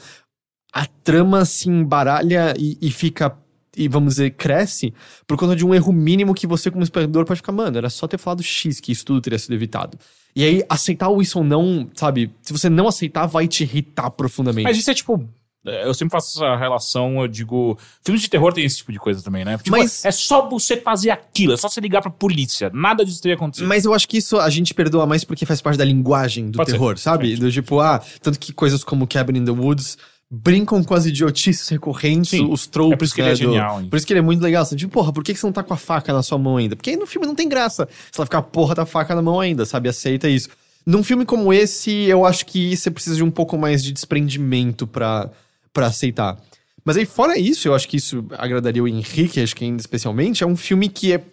[0.73, 3.37] a trama se embaralha e, e fica,
[3.77, 4.93] e vamos dizer, cresce
[5.27, 8.07] por conta de um erro mínimo que você, como espectador, pode ficar, mano, era só
[8.07, 9.95] ter falado X que isso tudo teria sido evitado.
[10.35, 12.31] E aí, aceitar isso ou não, sabe?
[12.41, 14.63] Se você não aceitar, vai te irritar profundamente.
[14.63, 15.29] Mas isso é tipo.
[15.65, 17.77] É, Eu sempre faço essa relação, eu digo.
[18.03, 19.57] Filmes de terror tem esse tipo de coisa também, né?
[19.57, 22.71] Tipo, Mas- é só você fazer aquilo, é só você ligar pra polícia.
[22.73, 23.67] Nada disso teria acontecido.
[23.67, 26.57] Mas eu acho que isso a gente perdoa mais porque faz parte da linguagem do
[26.57, 27.35] Pode ser, terror, sabe?
[27.35, 29.97] Do tipo, ah, tanto que coisas como Cabin in the Woods
[30.33, 32.93] brincam com as idiotices recorrentes, Sim, os tropes.
[32.93, 33.89] é por isso que né, ele é do- genial, hein?
[33.89, 34.63] Por isso que ele é muito legal.
[34.63, 36.55] Assim, tipo, porra, por que, que você não tá com a faca na sua mão
[36.55, 36.73] ainda?
[36.75, 37.87] Porque aí no filme não tem graça.
[38.09, 39.89] Se ela ficar a porra da faca na mão ainda, sabe?
[39.89, 40.47] Aceita isso.
[40.85, 44.87] Num filme como esse, eu acho que você precisa de um pouco mais de desprendimento
[44.87, 45.29] pra,
[45.73, 46.37] pra aceitar.
[46.83, 50.43] Mas aí, fora isso, eu acho que isso agradaria o Henrique, acho que ainda especialmente,
[50.43, 51.23] é um filme que é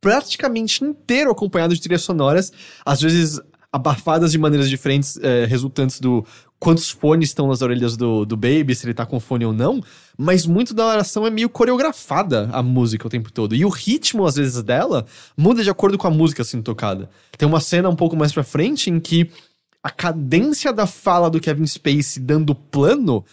[0.00, 2.52] praticamente inteiro acompanhado de trilhas sonoras,
[2.84, 3.40] às vezes
[3.72, 6.24] abafadas de maneiras diferentes, eh, resultantes do
[6.58, 9.80] quantos fones estão nas orelhas do, do Baby, se ele tá com fone ou não,
[10.16, 13.54] mas muito da oração é meio coreografada a música o tempo todo.
[13.54, 15.04] E o ritmo, às vezes, dela
[15.36, 17.10] muda de acordo com a música sendo tocada.
[17.36, 19.30] Tem uma cena um pouco mais pra frente em que
[19.82, 23.24] a cadência da fala do Kevin Spacey dando plano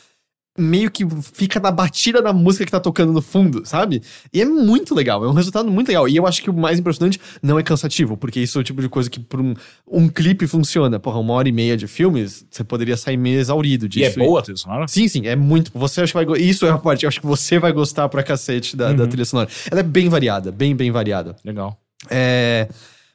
[0.57, 4.01] meio que fica na batida da música que tá tocando no fundo, sabe?
[4.31, 6.07] E é muito legal, é um resultado muito legal.
[6.07, 8.81] E eu acho que o mais impressionante não é cansativo, porque isso é o tipo
[8.81, 9.53] de coisa que por um,
[9.87, 10.99] um clipe funciona.
[10.99, 14.19] Porra, uma hora e meia de filmes, você poderia sair meio exaurido e disso.
[14.19, 14.87] é boa a trilha sonora?
[14.87, 15.71] Sim, sim, é muito.
[15.73, 18.21] Você acha que vai Isso é a parte, eu acho que você vai gostar pra
[18.21, 19.49] cacete da, da trilha sonora.
[19.71, 21.35] Ela é bem variada, bem, bem variada.
[21.43, 21.77] Legal.
[22.09, 22.67] É,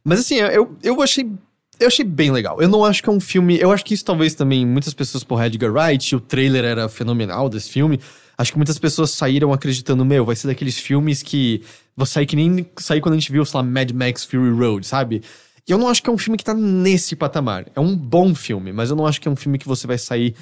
[0.02, 1.30] Mas assim, eu, eu achei.
[1.78, 2.60] Eu achei bem legal.
[2.60, 3.58] Eu não acho que é um filme.
[3.58, 4.66] Eu acho que isso talvez também.
[4.66, 8.00] Muitas pessoas por Edgar Wright, o trailer era fenomenal desse filme.
[8.36, 11.62] Acho que muitas pessoas saíram acreditando, meu, vai ser daqueles filmes que.
[11.96, 14.86] Vou sair que nem sair quando a gente viu, sei lá, Mad Max Fury Road,
[14.86, 15.22] sabe?
[15.68, 17.66] E eu não acho que é um filme que tá nesse patamar.
[17.74, 19.98] É um bom filme, mas eu não acho que é um filme que você vai
[19.98, 20.34] sair.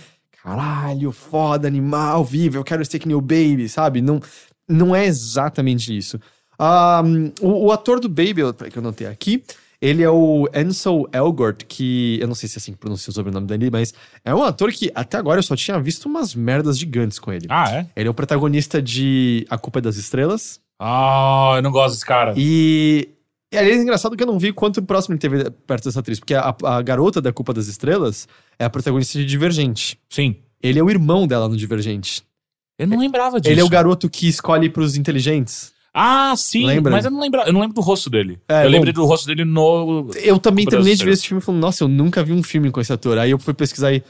[0.43, 4.01] Caralho, foda, animal, vivo, eu quero nem o Baby, sabe?
[4.01, 4.21] Não,
[4.69, 6.21] não é exatamente isso.
[6.59, 7.03] Ah,
[7.41, 9.43] o, o ator do Baby, que eu notei aqui,
[9.81, 13.15] ele é o Ansel Elgort, que eu não sei se é assim que pronuncia o
[13.15, 13.93] sobrenome dele, mas
[14.25, 17.47] é um ator que até agora eu só tinha visto umas merdas gigantes com ele.
[17.49, 17.87] Ah, é?
[17.95, 20.61] Ele é o protagonista de A Culpa é das Estrelas.
[20.79, 22.35] Ah, eu não gosto desse cara.
[22.37, 23.11] E.
[23.53, 26.19] E aliás, é engraçado que eu não vi quanto próximo ele teve perto dessa atriz,
[26.19, 28.27] porque a, a garota da Culpa das Estrelas
[28.59, 29.97] é a protagonista de Divergente.
[30.11, 30.37] Sim.
[30.61, 32.25] Ele é o irmão dela no Divergente.
[32.77, 33.53] Eu não lembrava disso.
[33.53, 35.73] Ele é o garoto que escolhe pros inteligentes.
[35.99, 36.67] Ah, sim.
[36.67, 36.93] Lembra?
[36.93, 38.39] Mas eu não lembro, eu não lembro do rosto dele.
[38.47, 38.71] É, eu bom.
[38.73, 40.11] lembrei do rosto dele no.
[40.17, 42.71] Eu também terminei de ver esse filme e falei, nossa, eu nunca vi um filme
[42.71, 43.17] com esse ator.
[43.17, 44.05] Aí eu fui pesquisar e.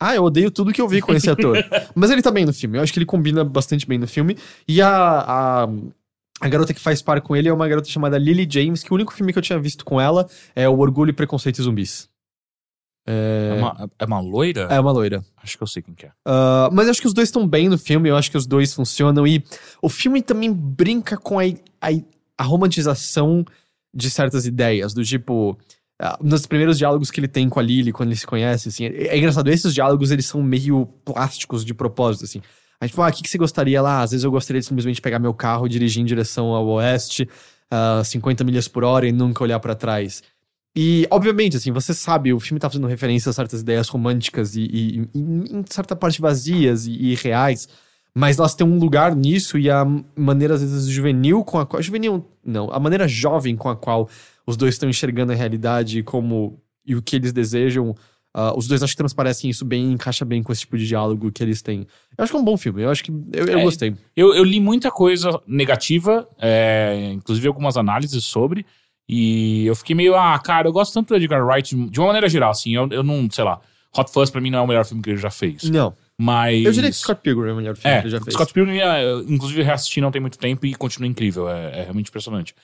[0.00, 1.62] Ah, eu odeio tudo que eu vi com esse ator.
[1.94, 2.78] Mas ele tá bem no filme.
[2.78, 4.38] Eu acho que ele combina bastante bem no filme.
[4.66, 5.68] E a, a,
[6.40, 8.94] a garota que faz par com ele é uma garota chamada Lily James, que o
[8.94, 12.07] único filme que eu tinha visto com ela é o Orgulho, Preconceito e Zumbis.
[13.10, 14.68] É uma, é uma loira?
[14.70, 15.24] É uma loira.
[15.42, 16.10] Acho que eu sei quem que é.
[16.26, 18.74] Ah, mas acho que os dois estão bem no filme, eu acho que os dois
[18.74, 19.26] funcionam.
[19.26, 19.42] E
[19.80, 21.44] o filme também brinca com a,
[21.80, 21.88] a,
[22.36, 23.44] a romantização
[23.94, 25.56] de certas ideias, do tipo.
[26.00, 28.84] ah, nos primeiros diálogos que ele tem com a Lily, quando ele se conhece, assim,
[28.84, 32.42] é, é engraçado, esses diálogos, eles são meio plásticos de propósito, assim.
[32.80, 34.02] A gente fala, ah, o que, que você gostaria lá?
[34.02, 37.28] Às vezes eu gostaria de simplesmente pegar meu carro e dirigir em direção ao oeste,
[37.70, 40.22] a 50 milhas por hora e nunca olhar pra trás.
[40.80, 44.60] E, obviamente, assim, você sabe, o filme tá fazendo referência a certas ideias românticas e,
[44.62, 47.68] e- e, em certa parte, vazias e, e reais,
[48.14, 49.84] mas elas têm um lugar nisso e a
[50.16, 51.82] maneira, às vezes, juvenil com a qual...
[51.82, 52.70] Juvenil, não.
[52.70, 54.08] A maneira jovem com a qual
[54.46, 56.60] os dois estão enxergando a realidade como...
[56.86, 57.94] E o que eles desejam
[58.32, 61.32] Ah, os dois acho que transparecem isso bem, encaixa bem com esse tipo de diálogo
[61.32, 61.86] que eles têm.
[62.16, 63.62] Eu acho que é um bom filme, eu acho que eu, eu É.
[63.64, 63.94] gostei.
[64.14, 68.64] Eu, eu li muita coisa negativa, é, inclusive algumas análises sobre,
[69.08, 72.28] e eu fiquei meio, ah, cara, eu gosto tanto do Edgar Wright, de uma maneira
[72.28, 73.60] geral, assim, eu, eu não, sei lá,
[73.96, 76.64] Hot Fuzz pra mim não é o melhor filme que ele já fez, Não, mas...
[76.64, 78.34] eu diria que Scott Pilgrim é o melhor filme É, que ele já fez.
[78.34, 82.08] Scott Pilgrim, eu, inclusive, reassisti não tem muito tempo e continua incrível, é, é realmente
[82.08, 82.54] impressionante.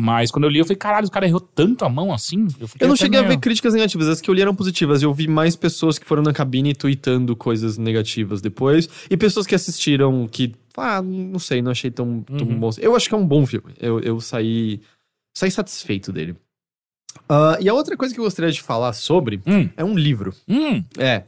[0.00, 2.48] Mas quando eu li, eu falei, caralho, o cara errou tanto a mão assim?
[2.48, 5.02] fiquei Eu não cheguei a meio- ver críticas negativas, as que eu li eram positivas.
[5.02, 8.88] Eu vi mais pessoas que foram na cabine tweetando coisas negativas depois.
[9.10, 12.60] E pessoas que assistiram que, ah, não sei, não achei tão, tão Uhum.
[12.60, 12.70] bom.
[12.78, 13.72] Eu acho que é um bom filme.
[13.80, 14.80] Eu, eu saí,
[15.38, 16.36] saí satisfeito dele.
[17.28, 20.34] Ah, e a outra coisa que eu gostaria de falar sobre Hum, é um livro.
[20.48, 21.24] hum, É.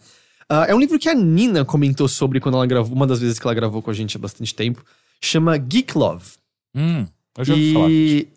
[0.48, 3.38] Ah, é um livro que a Nina comentou sobre quando ela gravou, uma das vezes
[3.38, 4.84] que ela gravou com a gente há bastante tempo.
[5.22, 6.24] Chama Geek Love.
[6.74, 7.06] hum,
[7.38, 7.90] eu já ouvi falar.
[7.90, 8.28] E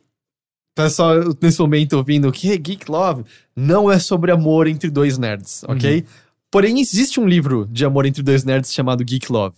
[0.76, 3.24] pessoal nesse momento ouvindo o que Geek Love
[3.56, 6.00] não é sobre amor entre dois nerds, ok?
[6.02, 6.06] Uhum.
[6.52, 9.56] Porém, existe um livro de amor entre dois nerds chamado Geek Love.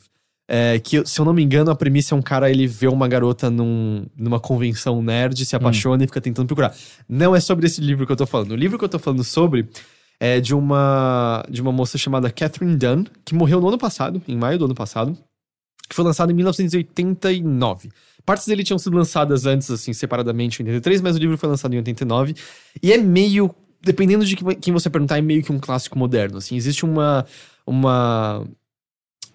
[0.48, 3.08] É, que, se eu não me engano, a premissa é um cara, ele vê uma
[3.08, 5.46] garota num- numa convenção nerd, Hum.
[5.46, 6.76] se apaixona e fica tentando procurar.
[7.10, 8.52] Não é sobre esse livro que eu tô falando.
[8.52, 9.68] O livro que eu tô falando sobre
[10.20, 14.36] é de uma, de uma moça chamada Catherine Dunn, que morreu no ano passado, em
[14.38, 15.18] maio do ano passado,
[15.90, 17.90] que foi lançado em 1989.
[18.26, 21.74] Partes dele tinham sido lançadas antes, assim, separadamente, em 83, mas o livro foi lançado
[21.74, 22.36] em 89.
[22.82, 26.56] E é meio, dependendo de quem você perguntar, é meio que um clássico moderno, assim.
[26.56, 27.26] Existe uma,
[27.68, 28.44] uma,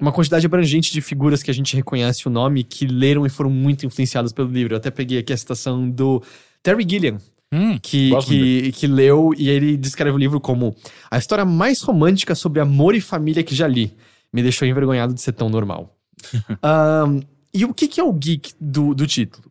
[0.01, 3.51] uma quantidade abrangente de figuras que a gente reconhece o nome, que leram e foram
[3.51, 4.75] muito influenciadas pelo livro.
[4.75, 6.23] Eu até peguei aqui a citação do
[6.63, 7.19] Terry Gilliam,
[7.53, 10.73] Hum, que, que, que leu e ele descreve o livro como
[11.11, 13.93] a história mais romântica sobre amor e família que já li.
[14.33, 15.99] Me deixou envergonhado de ser tão normal.
[16.63, 19.50] Ahn, e o que, que é o geek do, do título?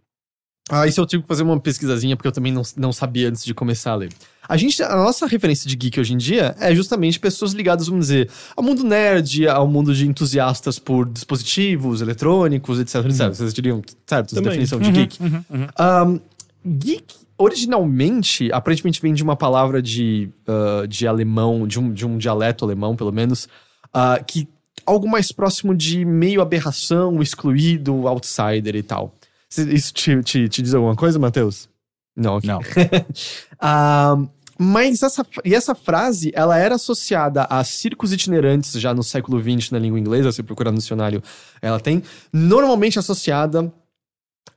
[0.70, 3.44] Ah, isso eu tive que fazer uma pesquisazinha, porque eu também não, não sabia antes
[3.44, 4.10] de começar a ler.
[4.48, 8.08] A gente, a nossa referência de geek hoje em dia é justamente pessoas ligadas, vamos
[8.08, 13.28] dizer, ao mundo nerd, ao mundo de entusiastas por dispositivos eletrônicos, etc, etc.
[13.28, 15.22] Vocês diriam, certo, essa definição de Uhum, geek.
[15.22, 16.14] uhum, uhum.
[16.14, 16.20] Um,
[16.66, 22.18] geek, originalmente, aparentemente vem de uma palavra de, ah, de alemão, de um, de um
[22.18, 23.48] dialeto alemão, pelo menos,
[23.94, 24.48] ah, que
[24.86, 29.16] algo mais próximo de meio aberração, excluído, outsider e tal.
[29.50, 31.70] Isso te, te, te diz alguma coisa, Matheus?
[32.16, 32.48] Não, ok.
[32.48, 32.60] Não.
[33.62, 34.16] Ah,
[34.58, 39.72] mas essa, e essa frase, ela era associada a circos itinerantes já no século XX
[39.72, 41.22] na língua inglesa, se procurar no dicionário,
[41.62, 42.04] ela tem.
[42.32, 43.70] Normalmente associada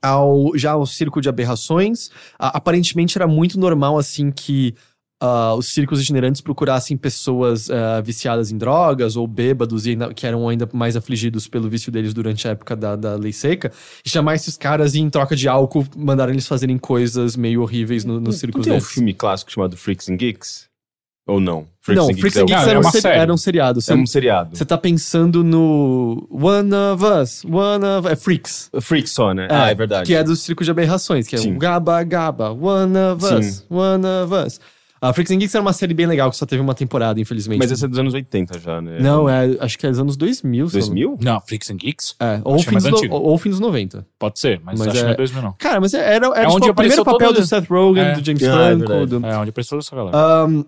[0.01, 2.11] ao já ao circo de aberrações.
[2.39, 4.75] Ah, aparentemente era muito normal, assim, que
[5.25, 10.27] ah, os circos itinerantes procurassem pessoas ah, viciadas em drogas ou bêbados e ainda- que
[10.27, 13.71] eram ainda mais afligidos pelo vício deles durante a época da, da lei seca,
[14.05, 18.05] e chamar esses caras e, em troca de álcool, mandaram eles fazerem coisas meio horríveis
[18.05, 18.91] no, nos Não circos tem um deles.
[18.91, 20.71] filme clássico chamado Freaks and Geeks?
[21.25, 21.69] Ou não?
[21.81, 23.19] Freaks Não, and Freaks é and Geeks Ah, é era, um série.
[23.19, 23.81] era um seriado.
[23.89, 24.57] É um seriado.
[24.57, 28.09] Você tá pensando no One of Us, One of...
[28.09, 28.69] É Freaks.
[28.81, 29.47] Freaks só, né?
[29.49, 30.05] ah, é verdade.
[30.05, 31.55] Que é do Circo de Aberrações, que é Sim.
[31.55, 33.39] o Gaba Gaba, One of Sim.
[33.39, 34.61] Us, One of Us.
[35.03, 37.59] A Freaks and Geeks era uma série bem legal, que só teve uma temporada, infelizmente.
[37.59, 39.01] Mas esse é dos anos 80 já, né?
[39.01, 40.69] Não, é, acho que é dos anos 2000.
[40.69, 41.19] se eu não- 2000?
[41.21, 42.15] Não, Freaks and Geeks?
[42.21, 43.15] É, ou, Acho que é fim mais dos no- antigo.
[43.17, 44.07] ou, ou fim dos 90.
[44.19, 45.53] Pode ser, mas, Mas acho que é- não é 2000 não.
[45.59, 48.13] Cara, mas era, era, É tipo, onde o primeiro papel todo- do Seth Rogen, É.
[48.15, 48.79] do James Ah, é Franco.
[48.79, 49.07] verdade.
[49.07, 50.17] do- É, onde apareceu essa galera.
[50.17, 50.65] Ahn,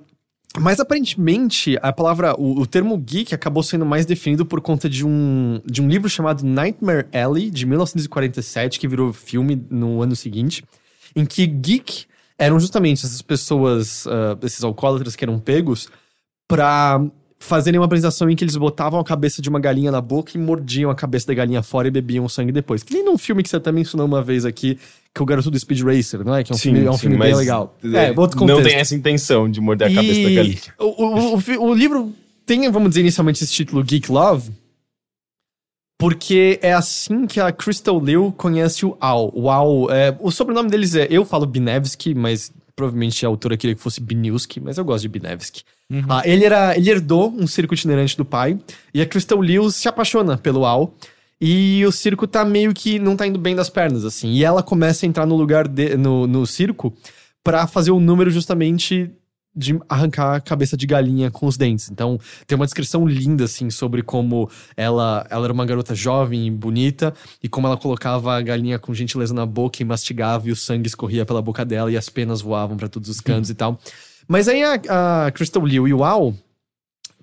[0.58, 5.06] mas aparentemente, a palavra, o, o termo geek acabou sendo mais definido por conta de
[5.06, 10.64] um, de um livro chamado Nightmare Alley, de 1947, que virou filme no ano seguinte,
[11.14, 12.06] em que geek
[12.38, 15.88] eram justamente essas pessoas, ah, esses alcoólatras que eram pegos,
[16.48, 17.00] pra
[17.38, 20.38] fazerem uma apresentação em que eles botavam a cabeça de uma galinha na boca e
[20.38, 22.82] mordiam a cabeça da galinha fora e bebiam o sangue depois.
[22.82, 24.76] Que nem num filme que você até mencionou uma vez aqui,
[25.14, 26.42] que é o Garoto do Speed Racer, não é?
[26.42, 27.76] Que é um filme, é um filme bem legal.
[27.84, 28.70] é, outro não contexto.
[28.70, 30.58] tem essa intenção de morder a cabeça da E galinha.
[30.78, 32.14] O, o, o, o livro
[32.46, 34.50] tem, vamos dizer, inicialmente esse título Geek Love,
[36.04, 39.32] porque é assim que a Crystal Liu conhece o Al.
[39.34, 43.74] O Al, é, o sobrenome deles é, eu falo Binevsky, mas provavelmente a autora queria
[43.74, 45.62] que fosse Biniewski, mas eu gosto de Binevsky.
[46.06, 48.58] Ah, ele, era, ele herdou um circo itinerante do pai,
[48.92, 50.92] e a Crystal Liu se apaixona pelo Al,
[51.40, 54.30] e o circo tá meio que não tá indo bem das pernas, assim.
[54.30, 56.92] E ela começa a entrar no lugar, de, no, no circo,
[57.42, 59.10] pra fazer o número justamente
[59.54, 61.90] de arrancar a cabeça de galinha com os dentes.
[61.90, 66.50] Então, tem uma descrição linda, assim, sobre como ela, ela era uma garota jovem e
[66.50, 70.56] bonita, e como ela colocava a galinha com gentileza na boca e mastigava, e o
[70.56, 73.78] sangue escorria pela boca dela, e as penas voavam pra todos os cantos e tal.
[74.26, 76.34] Mas aí a, a Crystal Liu e o Al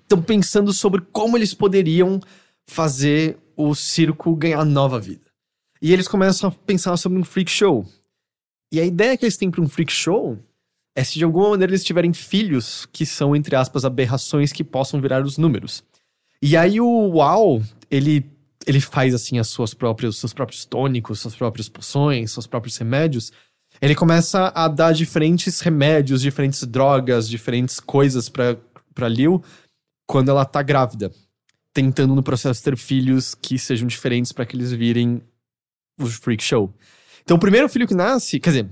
[0.02, 2.20] estão pensando sobre como eles poderiam
[2.66, 5.26] fazer o circo ganhar nova vida.
[5.80, 7.84] E eles começam a pensar sobre um freak show.
[8.72, 10.38] E a ideia que eles têm para um freak show
[10.94, 15.00] é se de alguma maneira eles tiverem filhos que são, entre aspas, aberrações que possam
[15.00, 15.82] virar os números.
[16.40, 18.30] E aí o UAU, ele,
[18.66, 23.32] ele faz assim as suas próprias, seus próprios tônicos, suas próprias poções, seus próprios remédios.
[23.80, 28.56] Ele começa a dar diferentes remédios, diferentes drogas, diferentes coisas pra,
[28.94, 29.42] pra Lil
[30.06, 31.10] quando ela tá grávida.
[31.72, 35.22] Tentando no processo ter filhos que sejam diferentes para que eles virem
[35.98, 36.74] o Freak Show.
[37.22, 38.68] Então o primeiro filho que nasce, quer dizer,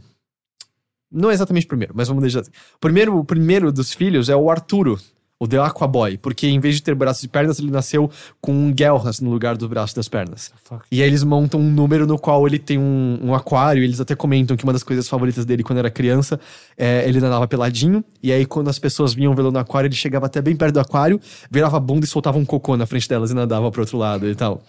[1.11, 2.51] não é exatamente o primeiro, mas vamos deixar assim.
[2.77, 4.99] O primeiro, o primeiro dos filhos é o Arturo,
[5.43, 8.11] o The Aquaboy, porque em vez de ter braços e pernas, ele nasceu
[8.43, 10.53] com um Gelras no lugar dos braços das pernas.
[10.63, 10.85] Fuck.
[10.93, 14.01] E aí eles montam um número no qual ele tem um, um aquário, e eles
[14.01, 16.39] até comentam que uma das coisas favoritas dele quando era criança
[16.77, 20.27] é ele nadava peladinho, e aí quando as pessoas vinham vê-lo no aquário, ele chegava
[20.27, 21.19] até bem perto do aquário,
[21.51, 24.29] virava a bunda e soltava um cocô na frente delas e nadava pro outro lado
[24.29, 24.63] e tal.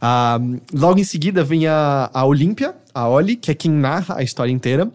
[0.00, 0.40] Ah,
[0.72, 4.50] logo em seguida vem a, a Olímpia, a Oli, que é quem narra a história
[4.50, 4.90] inteira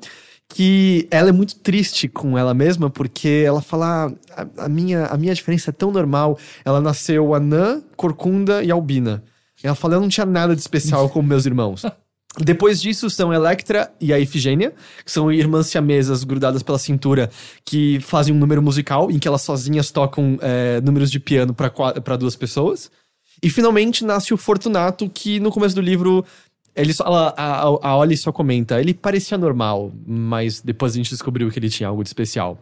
[0.50, 5.18] que ela é muito triste com ela mesma, porque ela fala: "Ah, a, minha, a
[5.18, 6.38] minha diferença é tão normal.
[6.66, 9.24] Ela nasceu anã, corcunda e albina.
[9.64, 11.84] Ela fala: eu não tinha nada de especial como meus irmãos.
[12.38, 17.30] Depois disso são Electra e a Ifigênia, que são irmãs siamesas grudadas pela cintura,
[17.66, 22.16] que fazem um número musical em que elas sozinhas tocam é, números de piano para
[22.16, 22.92] duas pessoas.
[23.42, 26.24] E finalmente nasce o Fortunato, que no começo do livro
[26.82, 31.10] ele só, ela- a, a, Ollie só comenta, ele parecia normal, mas depois a gente
[31.10, 32.58] descobriu que ele tinha algo de especial.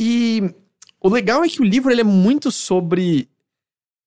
[0.00, 0.54] E
[1.00, 3.28] o legal é que o livro ele é muito sobre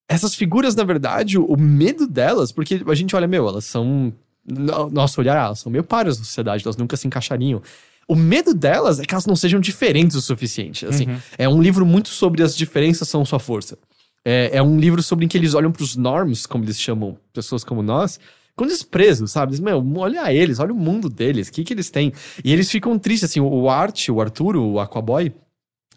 [0.07, 4.13] essas figuras, na verdade, o, medo delas, porque a gente olha, meu, elas são.
[4.45, 7.61] no Nosso olhar, elas são meio paras na sociedade, elas nunca se encaixariam.
[8.07, 10.85] O medo delas é que elas não sejam diferentes o suficiente.
[10.85, 11.05] Assim,
[11.37, 13.77] é um livro muito sobre as diferenças são sua força.
[14.25, 17.63] É, é um livro sobre em que eles olham pros norms, como eles chamam pessoas
[17.63, 18.19] como nós,
[18.55, 19.51] com desprezo, sabe?
[19.51, 22.13] Diz, Meu, olha eles, olha o mundo deles, o que, que eles têm.
[22.43, 25.33] E eles ficam tristes, assim, o Art, o Arturo, o Aquaboy,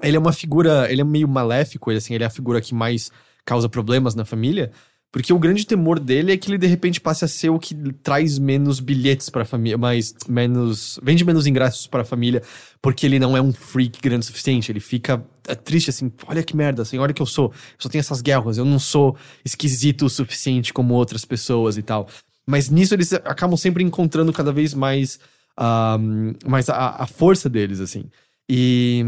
[0.03, 2.75] ele é uma figura, ele é meio maléfico, ele, assim, ele é a figura que
[2.75, 3.11] mais
[3.45, 4.73] causa problemas na família,
[5.14, 7.73] porque o grande temor dele é que ele de repente passe a ser o que
[8.03, 12.43] traz menos bilhetes pra família, mais menos, vende menos ingressos pra família,
[12.83, 16.43] porque ele não é um freak grande o suficiente, ele fica é, triste assim, olha
[16.43, 19.17] que merda, assim, olha que eu sou, eu só tenho essas guerras, eu não sou
[19.45, 22.09] esquisito o suficiente como outras pessoas e tal.
[22.46, 25.18] Mas nisso eles acabam sempre encontrando cada vez mais,
[25.57, 25.98] ah,
[26.46, 28.04] mais a, a força deles, assim.
[28.48, 29.04] E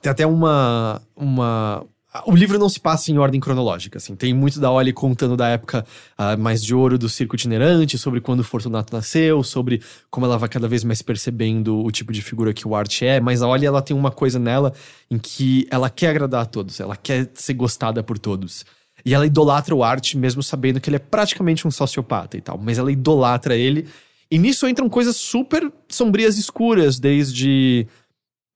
[0.00, 1.84] tem até uma, uma.
[2.26, 4.14] O livro não se passa em ordem cronológica, assim.
[4.14, 5.84] Tem muito da Ollie contando da época
[6.16, 10.38] ah, mais de ouro do circo itinerante, sobre quando o Fortunato nasceu, sobre como ela
[10.38, 13.20] vai cada vez mais percebendo o tipo de figura que o Art é.
[13.20, 14.72] Mas a Ollie, ela tem uma coisa nela
[15.10, 18.64] em que ela quer agradar a todos, ela quer ser gostada por todos.
[19.04, 22.58] E ela idolatra o Art, mesmo sabendo que ele é praticamente um sociopata e tal.
[22.58, 23.86] Mas ela idolatra ele.
[24.30, 27.86] E nisso entram coisas super sombrias e escuras, desde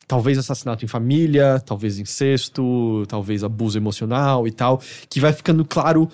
[0.06, 6.08] talvez assassinato em família, talvez incesto, talvez abuso emocional e tal, que vai ficando claro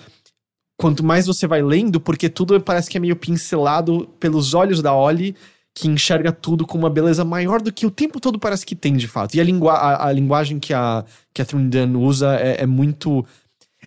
[0.77, 4.93] quanto mais você vai lendo, porque tudo parece que é meio pincelado pelos olhos da
[4.93, 5.33] Ollie,
[5.73, 8.95] que enxerga tudo com uma beleza maior do que o tempo todo parece que tem
[8.95, 9.35] de fato.
[9.35, 13.25] E a, lingua a, a linguagem que a Catherine Dunn usa é, é muito.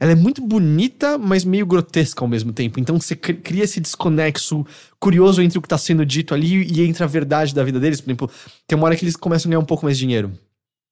[0.00, 2.78] Ela é muito bonita, mas meio grotesca ao mesmo tempo.
[2.78, 4.64] Então você cri- cria esse desconexo
[5.00, 8.00] curioso entre o que tá sendo dito ali e entre a verdade da vida deles.
[8.00, 8.30] Por exemplo,
[8.66, 10.32] tem uma hora que eles começam a ganhar um pouco mais de dinheiro.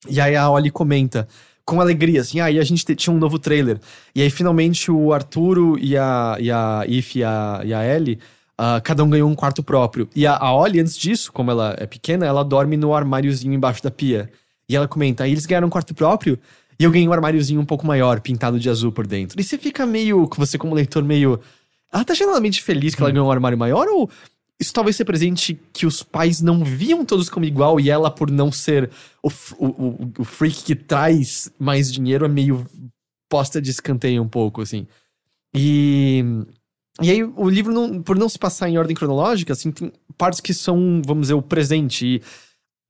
[0.08, 1.26] E aí a Oli comenta
[1.64, 3.80] com alegria, assim, ah, e a gente te- tinha um novo trailer.
[4.14, 8.18] E aí finalmente o Arturo e a, e a If e a, e a Ellie,
[8.58, 10.08] ah, cada um ganhou um quarto próprio.
[10.14, 13.82] E a, a Oli, antes disso, como ela é pequena, ela dorme no armáriozinho embaixo
[13.82, 14.30] da pia.
[14.68, 16.38] E ela comenta, aí eles ganharam um quarto próprio
[16.78, 19.40] e eu ganhei um armáriozinho um pouco maior, pintado de azul por dentro.
[19.40, 21.40] E você fica meio, você como leitor, meio...
[21.92, 24.10] Ela tá genuinamente feliz que ela ganhou um armário maior ou
[24.58, 28.30] isso talvez seja presente que os pais não viam todos como igual e ela, por
[28.30, 28.90] não ser
[29.22, 32.66] o, o, o freak que traz mais dinheiro, é meio
[33.28, 34.86] posta de escanteio um pouco, assim.
[35.54, 36.24] E.
[37.02, 40.40] E aí, o livro, não, por não se passar em ordem cronológica, assim, tem partes
[40.40, 42.06] que são, vamos dizer, o presente.
[42.06, 42.22] E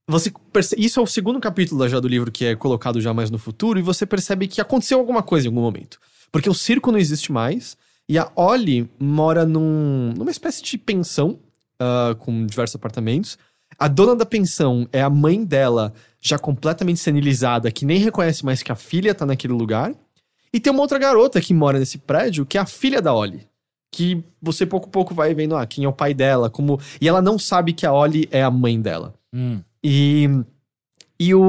[0.08, 3.30] você perce- Isso é o segundo capítulo já do livro que é colocado já mais
[3.30, 5.98] no futuro, e você percebe que aconteceu alguma coisa em algum momento.
[6.30, 7.76] Porque o circo não existe mais,
[8.08, 11.38] e a Ollie mora num, numa espécie de pensão,
[11.80, 13.38] ah, com diversos apartamentos.
[13.78, 18.62] A dona da pensão é a mãe dela, já completamente senilizada, que nem reconhece mais
[18.62, 19.92] que a filha tá naquele lugar.
[20.52, 23.46] E tem uma outra garota que mora nesse prédio, que é a filha da Ollie.
[23.92, 26.80] Que você pouco a pouco vai vendo, ah, quem é o pai dela, como.
[27.00, 29.14] E ela não sabe que a Ollie é a mãe dela.
[29.34, 29.60] Hum.
[29.88, 30.28] E,
[31.16, 31.40] e, o,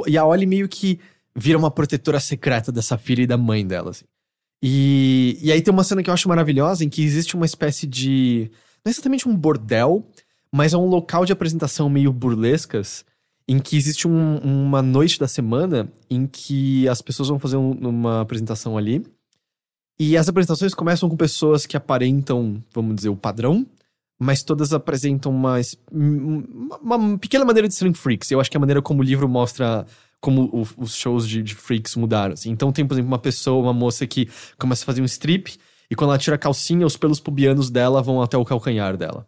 [0.00, 0.98] o, e a Ollie meio que
[1.36, 4.06] vira uma protetora secreta dessa filha e da mãe dela, assim.
[4.64, 7.86] E, e aí tem uma cena que eu acho maravilhosa, em que existe uma espécie
[7.86, 8.50] de...
[8.82, 10.02] Não é exatamente um bordel,
[10.50, 13.04] mas é um local de apresentação meio burlescas,
[13.46, 17.72] em que existe um- uma noite da semana em que as pessoas vão fazer um-
[17.72, 19.04] uma apresentação ali.
[20.00, 23.66] E as apresentações começam com pessoas que aparentam, vamos dizer, o padrão,
[24.22, 25.56] mas todas apresentam uma,
[25.90, 28.30] uma, uma pequena maneira de serem freaks.
[28.30, 29.84] Eu acho que é a maneira como o livro mostra
[30.20, 32.34] como o- os shows de, de freaks mudaram.
[32.34, 32.50] assim.
[32.50, 35.56] Então tem, por exemplo, uma pessoa, uma moça que começa a fazer um strip,
[35.90, 39.26] e quando ela tira a calcinha, os pelos pubianos dela vão até o calcanhar dela.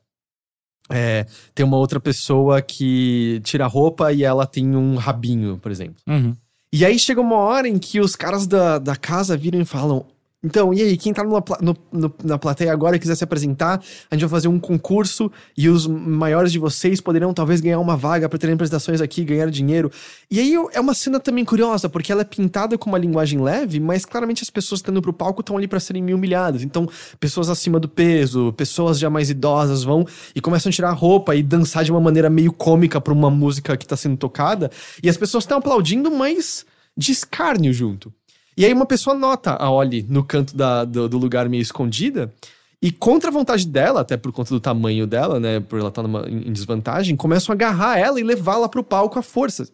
[0.90, 5.72] É, tem uma outra pessoa que tira a roupa e ela tem um rabinho, por
[5.72, 5.96] exemplo.
[6.06, 6.36] Uhum.
[6.72, 10.06] E aí chega uma hora em que os caras da, da casa viram e falam:
[10.44, 11.42] Então, e aí, quem tá no-
[11.90, 15.68] no- na plateia agora e quiser se apresentar, a gente vai fazer um concurso e
[15.70, 19.90] os maiores de vocês poderão talvez ganhar uma vaga para terem apresentações aqui, ganhar dinheiro.
[20.30, 23.80] E aí é uma cena também curiosa, porque ela é pintada com uma linguagem leve,
[23.80, 26.62] mas claramente as pessoas que estão indo pro palco estão ali para serem humilhadas.
[26.62, 26.86] Então,
[27.18, 31.34] pessoas acima do peso, pessoas já mais idosas vão e começam a tirar a roupa
[31.34, 34.70] e dançar de uma maneira meio cômica pra uma música que tá sendo tocada.
[35.02, 38.12] E as pessoas estão aplaudindo, mas de escárnio junto.
[38.56, 42.32] E aí uma pessoa nota a Ollie no canto da- do, do lugar meio escondida.
[42.80, 45.58] E contra a vontade dela, até por conta do tamanho dela, né?
[45.58, 49.18] Por ela estar numa, em em desvantagem, começam a agarrar ela e levá-la pro palco
[49.18, 49.66] à força.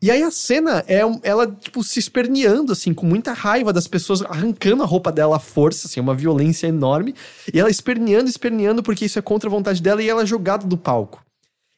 [0.00, 4.22] E aí a cena é ela, tipo, se esperneando, assim, com muita raiva das pessoas
[4.22, 7.14] arrancando a roupa dela à força, assim, é uma violência enorme.
[7.52, 10.66] E ela esperneando, esperneando, porque isso é contra a vontade dela, e ela é jogada
[10.66, 11.24] do palco.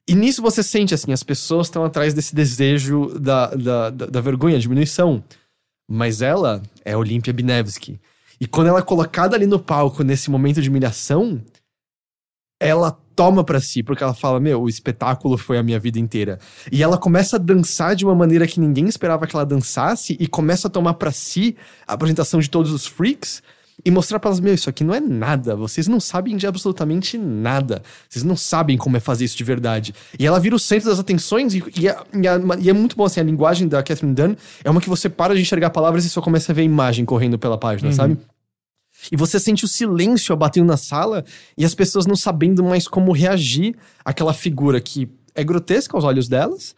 [0.07, 4.21] E nisso você sente, assim, as pessoas estão atrás desse desejo da, da, da, da
[4.21, 5.23] vergonha, diminuição.
[5.89, 8.01] Mas ela é Olímpia Binevski.
[8.41, 11.41] E quando ela é colocada ali no palco, nesse momento de humilhação,
[12.61, 16.39] ela toma pra si, porque ela fala: Meu, o espetáculo foi a minha vida inteira.
[16.71, 20.27] E ela começa a dançar de uma maneira que ninguém esperava que ela dançasse, e
[20.27, 23.43] começa a tomar pra si a apresentação de todos os freaks.
[23.85, 25.57] E mostrar pra elas, meu, isso aqui não é nada.
[25.57, 27.83] Vocês não sabem de absolutamente nada.
[28.09, 29.93] Vocês não sabem como é fazer isso de verdade.
[30.19, 33.05] E ela vira o centro das atenções, e, e, é- e e é muito bom
[33.05, 36.09] assim, a linguagem da Catherine Dunn é uma que você para de enxergar palavras e
[36.11, 38.17] só começa a ver a imagem correndo pela página, sabe?
[39.11, 41.25] E você sente o silêncio abatendo na sala
[41.59, 46.29] e as pessoas não sabendo mais como reagir àquela figura que é grotesca aos olhos
[46.29, 46.77] delas,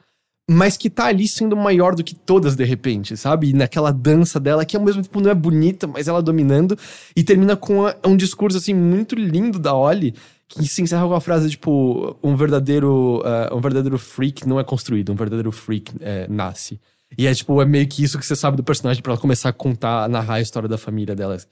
[0.50, 3.48] mas que tá ali sendo maior do que todas de repente, sabe?
[3.50, 6.76] E naquela dança dela que ao mesmo tempo não é bonita, mas ela dominando
[7.16, 10.14] e termina com a- um discurso assim muito lindo da Ollie
[10.46, 14.64] que se encerra com a frase tipo um verdadeiro eh, um verdadeiro freak não é
[14.64, 16.78] construído, um verdadeiro freak eh, nasce.
[17.16, 19.48] E é tipo, é meio que isso que você sabe do personagem pra ela começar
[19.48, 21.46] a contar, a narrar a história da família delas.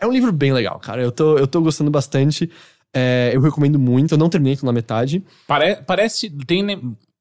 [0.00, 1.02] É um livro bem legal, cara.
[1.02, 2.48] Eu tô, eu tô gostando bastante.
[2.94, 4.14] É, eu recomendo muito.
[4.14, 5.22] Eu não terminei, tô na metade.
[5.46, 6.30] Pare- parece.
[6.46, 6.64] Tem,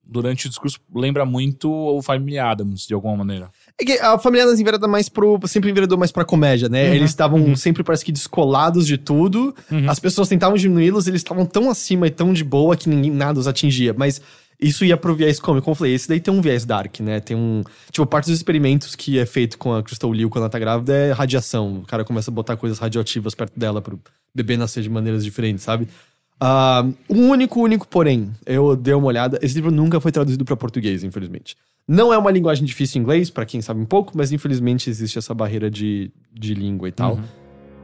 [0.09, 3.49] durante o discurso, lembra muito o Family Adams, de alguma maneira.
[3.79, 5.39] É que a família das envereda mais pro.
[5.45, 6.87] Sempre enveredou mais pra comédia, né?
[6.87, 9.53] Uhum, Eles estavam sempre, parece que, descolados de tudo.
[9.69, 9.89] Uhum.
[9.89, 13.39] As pessoas tentavam diminuí-los, eles estavam tão acima e tão de boa que ninguém nada
[13.39, 13.93] os atingia.
[13.95, 14.21] Mas
[14.59, 15.65] isso ia pro viés cômico.
[15.65, 17.19] Como eu falei, esse daí tem um viés dark, né?
[17.19, 17.63] Tem um.
[17.91, 20.93] Tipo, parte dos experimentos que é feito com a Crystal Liu quando ela tá grávida
[20.93, 21.79] é radiação.
[21.79, 23.99] O cara começa a botar coisas radioativas perto dela pro
[24.33, 25.87] bebê nascer de maneiras diferentes, sabe?
[26.39, 29.39] Ah, um único, único, porém, eu dei uma olhada.
[29.41, 31.55] Esse livro nunca foi traduzido para português, infelizmente.
[31.87, 35.17] Não é uma linguagem difícil em inglês, para quem sabe um pouco, mas infelizmente existe
[35.17, 37.15] essa barreira de, de língua e tal.
[37.15, 37.23] Uhum.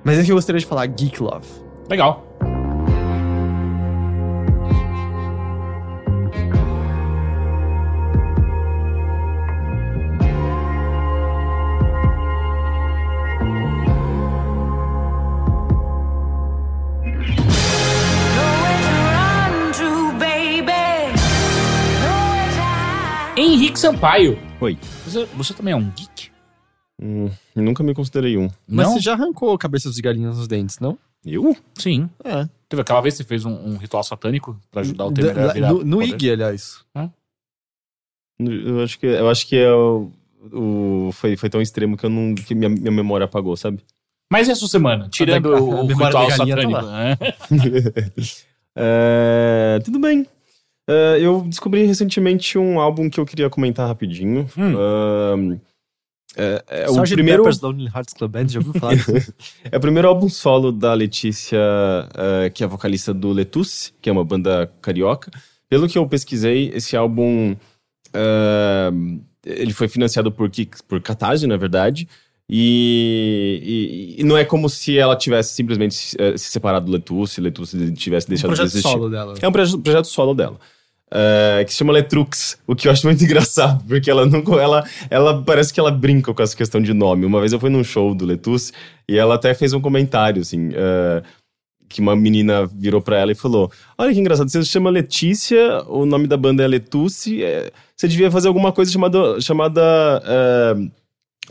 [0.03, 1.47] Mas é que eu gostaria de falar Geek Love.
[1.89, 2.27] Legal.
[23.75, 24.37] Sampaio.
[24.61, 24.77] Oi.
[25.05, 26.31] Você, você também é um geek?
[27.01, 28.49] Hum, nunca me considerei um.
[28.67, 28.93] Mas não?
[28.93, 30.97] você já arrancou a cabeça dos galinhas nos dentes, não?
[31.25, 31.55] Eu?
[31.77, 32.09] Sim.
[32.23, 32.47] É.
[32.69, 35.53] Teve aquela vez que você fez um, um ritual satânico pra ajudar o Temer a
[35.53, 36.13] virar no no poder?
[36.13, 36.83] IG, aliás.
[38.39, 40.11] Eu acho que, eu acho que é o,
[40.51, 43.79] o- foi, foi tão extremo que, eu não, que minha, minha memória apagou, sabe?
[44.31, 47.17] Mas essa semana, tirando A da- o, a o ritual da tá satânico, né?
[48.75, 50.25] É, tudo bem.
[50.87, 54.49] É, eu descobri recentemente um álbum que eu queria comentar rapidinho.
[54.57, 54.75] Hum.
[54.77, 55.59] Ahn,
[56.35, 58.95] é, é o primeiro, Pepper's Lonely Hearts Club Band, já ouviu falar
[59.71, 61.59] é o primeiro álbum solo da Letícia,
[62.15, 65.31] é, que é a vocalista do Letus, que é uma banda carioca.
[65.69, 67.55] Pelo que eu pesquisei, esse álbum
[69.45, 70.49] ele foi financiado por,
[70.87, 72.07] por Catarse, na verdade.
[72.49, 77.31] E, e- e não é como se ela tivesse simplesmente eh, se separado do Letus,
[77.31, 78.89] se Letus tivesse um deixado de projeto existir.
[78.89, 79.33] solo dela.
[79.41, 80.59] É um projeto, projeto solo dela.
[81.15, 84.41] É, que se chama Letrux, o que eu acho muito engraçado, porque ela não.
[84.59, 87.25] Ela, ela parece que ela brinca com essa questão de nome.
[87.25, 88.73] Uma vez eu fui num show do Letus
[89.07, 90.69] e ela até fez um comentário, assim.
[90.73, 91.21] é,
[91.87, 95.83] que uma menina virou pra ela e falou: Olha que engraçado, você se chama Letícia,
[95.87, 99.81] o nome da banda é Letuce, é, você devia fazer alguma coisa chamada, chamada
[100.25, 100.75] é,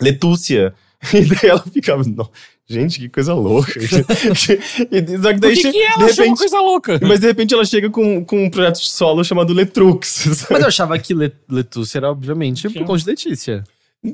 [0.01, 0.75] Letúcia.
[1.13, 2.31] E daí ela ficava, "Não,
[2.71, 3.73] gente, que coisa louca.
[3.83, 7.01] e, só que daí, Por que, che- que ela de achou uma repente, coisa louca?
[7.03, 10.07] mas de repente ela chega com, com um projeto solo chamado Letrux.
[10.09, 10.47] sabe?
[10.55, 12.85] Mas eu achava que Le Letuce era, obviamente, por Tinha.
[12.85, 13.65] conta de Letícia.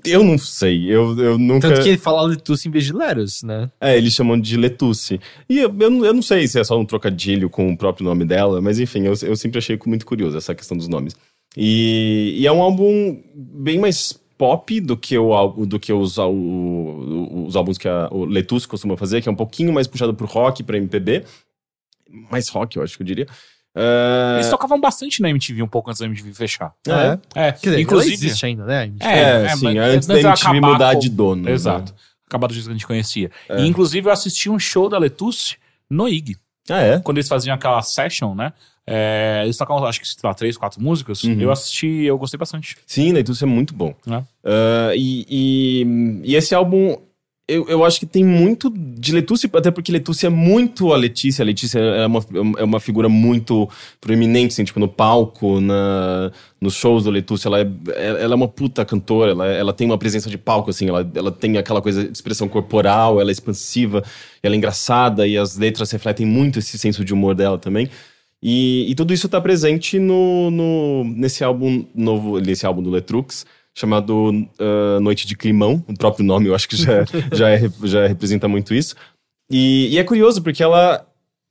[0.05, 1.69] Eu não sei, eu, eu nunca.
[1.69, 3.71] Tanto que ele fala Letuce em vez de Leros, né?
[3.81, 5.21] É, eles chamam de Letuce.
[5.47, 8.05] E eu, eu, não- eu não sei se é só um trocadilho com o próprio
[8.07, 11.15] nome dela, mas enfim, eu, eu sempre achei muito curioso essa questão dos nomes.
[11.55, 17.45] E, e é um álbum bem mais pop do que, o, do que os, o-
[17.47, 20.27] os álbuns que a, o Letuce costuma fazer, que é um pouquinho mais puxado pro
[20.27, 21.25] rock, pra MPB.
[22.31, 23.27] Mais rock, eu acho que eu diria.
[23.77, 26.73] É, Eles tocavam bastante na MTV um pouco antes da MTV fechar.
[26.87, 27.19] é,
[27.49, 28.15] É, Quer dizer, inclusive.
[28.15, 28.91] existe ainda, né?
[29.01, 31.43] É, é, sim, mas antes da MTV mudar com- de dono.
[31.43, 31.53] né?
[31.53, 31.95] Exato.
[32.27, 33.31] Acabar do jeito que a gente conhecia.
[33.51, 35.57] E, inclusive, eu assisti um show da Letuce
[35.91, 36.37] no IG.
[36.71, 36.99] Ah, é?
[37.01, 38.53] Quando eles faziam aquela session, né?
[38.87, 41.23] É, eles tocavam, acho que, sei lá, três, quatro músicas.
[41.23, 41.39] Uhum.
[41.41, 42.77] Eu assisti eu gostei bastante.
[42.87, 43.95] Sim, Leituce é muito bom.
[44.07, 44.25] né?
[44.45, 46.97] Ah, e, e, e esse álbum,
[47.49, 51.43] eu, eu acho que tem muito de Letuce, até porque Letuce é muito a Letícia.
[51.43, 52.21] A Letícia é uma,
[52.59, 53.67] é uma figura muito
[53.99, 56.31] proeminente, assim, tipo, no palco, na,
[56.61, 57.47] nos shows do Letuce.
[57.47, 60.89] Ela é, ela é uma puta cantora, ela, ela tem uma presença de palco, assim,
[60.91, 64.05] ela, ela tem aquela coisa de expressão corporal, ela é expansiva,
[64.43, 67.89] ela é engraçada, e as letras refletem muito esse senso de humor dela também.
[68.43, 73.47] E, e tudo isso tá presente no, no, nesse álbum novo, nesse álbum do Letrux,
[73.79, 75.83] chamado ah, Noite de Climão.
[75.87, 78.95] O próprio nome eu acho que já, já, é- já representa muito isso.
[79.51, 81.07] E, e é curioso porque ela,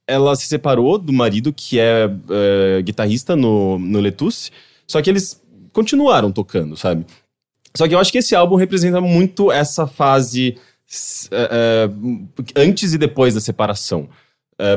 [0.06, 4.52] ela se separou do marido, que é eh, guitarrista no, no Letus,
[4.86, 7.04] só que eles continuaram tocando, sabe?
[7.76, 10.56] Só que eu acho que esse álbum representa muito essa fase
[11.32, 11.90] eh,
[12.54, 14.08] antes e depois da separação.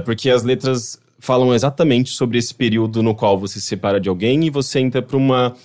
[0.05, 4.45] Porque as letras falam exatamente sobre esse período no qual você se separa de alguém
[4.45, 5.55] e você entra para uma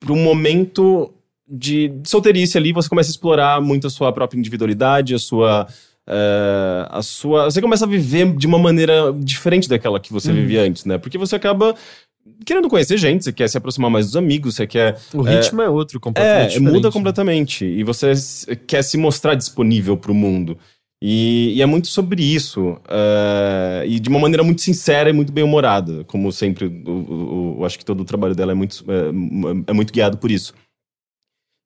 [0.00, 1.12] para um momento
[1.46, 5.66] de solteirice ali, você começa a explorar muito a sua própria individualidade, a sua
[6.08, 10.62] eh, a sua você começa a viver de uma maneira diferente daquela que você vivia
[10.62, 10.96] antes, né?
[10.98, 11.74] Porque você acaba
[12.44, 15.60] querendo conhecer gente, você quer se aproximar mais dos amigos, você quer O É, ritmo
[15.62, 16.92] é, outro, completamente é, muda né?
[16.92, 17.64] completamente.
[17.64, 18.12] E você
[18.66, 20.56] quer se mostrar disponível pro mundo.
[21.02, 22.76] E, e é muito sobre isso.
[22.88, 26.04] eh, e de uma maneira muito sincera e muito bem-humorada.
[26.04, 29.92] Como sempre, eu acho que todo o trabalho dela é muito, é, m- é muito
[29.92, 30.52] guiado por isso.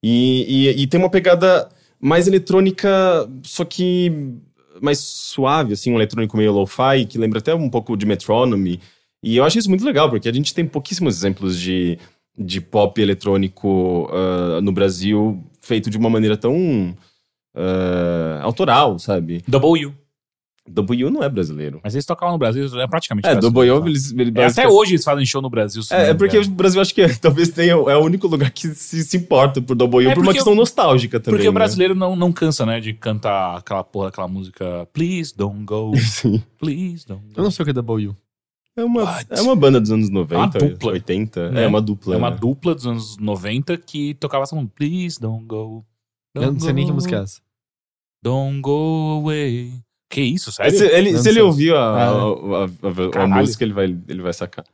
[0.03, 1.69] E, e- e tem uma pegada
[2.01, 2.89] mais eletrônica,
[3.43, 4.13] só que
[4.83, 8.81] mais suave, assim, um eletrônico meio lo-fi, que lembra até um pouco de Metronome.
[9.23, 11.99] E eu acho isso muito legal, porque a gente tem pouquíssimos exemplos de,
[12.37, 16.95] de pop eletrônico ah, no Brasil feito de uma maneira tão
[17.55, 19.43] ah, autoral, sabe?
[19.47, 19.95] Double U.
[20.67, 21.79] W não é brasileiro.
[21.85, 23.87] Mas eles tocavam no Brasil, é praticamente É, Double tá?
[23.87, 25.83] eles, eles É, até hoje eles fazem show no Brasil.
[25.91, 28.69] É, é porque o Brasil acho que é- talvez tenha, é o único lugar que
[28.69, 31.37] se, se importa por Double U É por uma questão nostálgica também.
[31.37, 31.55] Porque o né?
[31.55, 36.43] brasileiro não, não cansa, né, de cantar aquela porra, aquela música Please don't go, Sim.
[36.59, 37.33] please don't go.
[37.37, 38.17] Eu não sei o que é W.
[38.77, 39.27] É uma, What?
[39.31, 40.93] é uma banda dos anos 90, uma dupla.
[40.93, 41.51] 80.
[41.51, 41.65] Né?
[41.65, 42.15] É uma dupla.
[42.15, 42.37] É uma né?
[42.41, 45.85] dupla dos anos 90 que tocava essa música Please don't go.
[46.35, 47.44] Eu não sei nem que go, música é essa.
[48.25, 49.71] Don't go away.
[50.11, 50.73] Que isso, sério?
[50.79, 51.71] Se ele, Não se ele sei.
[51.73, 54.65] a, Ah, a- a- a- a música, ele vai, ele vai sacar.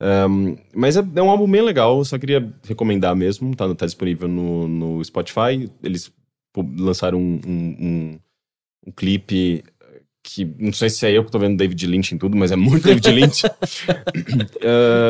[0.00, 3.54] Um, mas é, é um álbum bem legal, eu só queria recomendar mesmo.
[3.54, 5.70] Tá, tá disponível no, no Spotify.
[5.82, 6.10] Eles
[6.78, 8.18] lançaram um, um, um,
[8.88, 9.62] um clipe
[10.22, 12.56] que não sei se é eu que tô vendo David Lynch em tudo, mas é
[12.56, 13.42] muito David Lynch.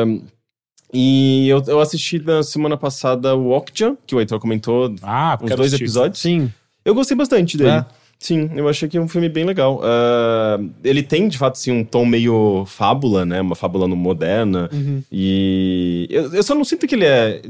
[0.05, 0.25] Um,
[0.93, 5.47] e eu, eu assisti na semana passada o Okja, que o Heitor comentou, Ah, uns
[5.49, 5.83] dois assistir.
[5.83, 6.19] episódios.
[6.19, 6.51] Sim.
[6.87, 7.69] Eu gostei bastante dele.
[7.71, 7.85] É?
[8.19, 9.79] Sim, eu achei que é um filme bem legal.
[9.83, 13.41] Ah, ele tem, de fato, assim, um tom meio fábula, né?
[13.41, 14.69] Uma fábula no- moderna.
[14.73, 15.03] Uhum.
[15.11, 17.41] E eu, eu só não sinto que ele é.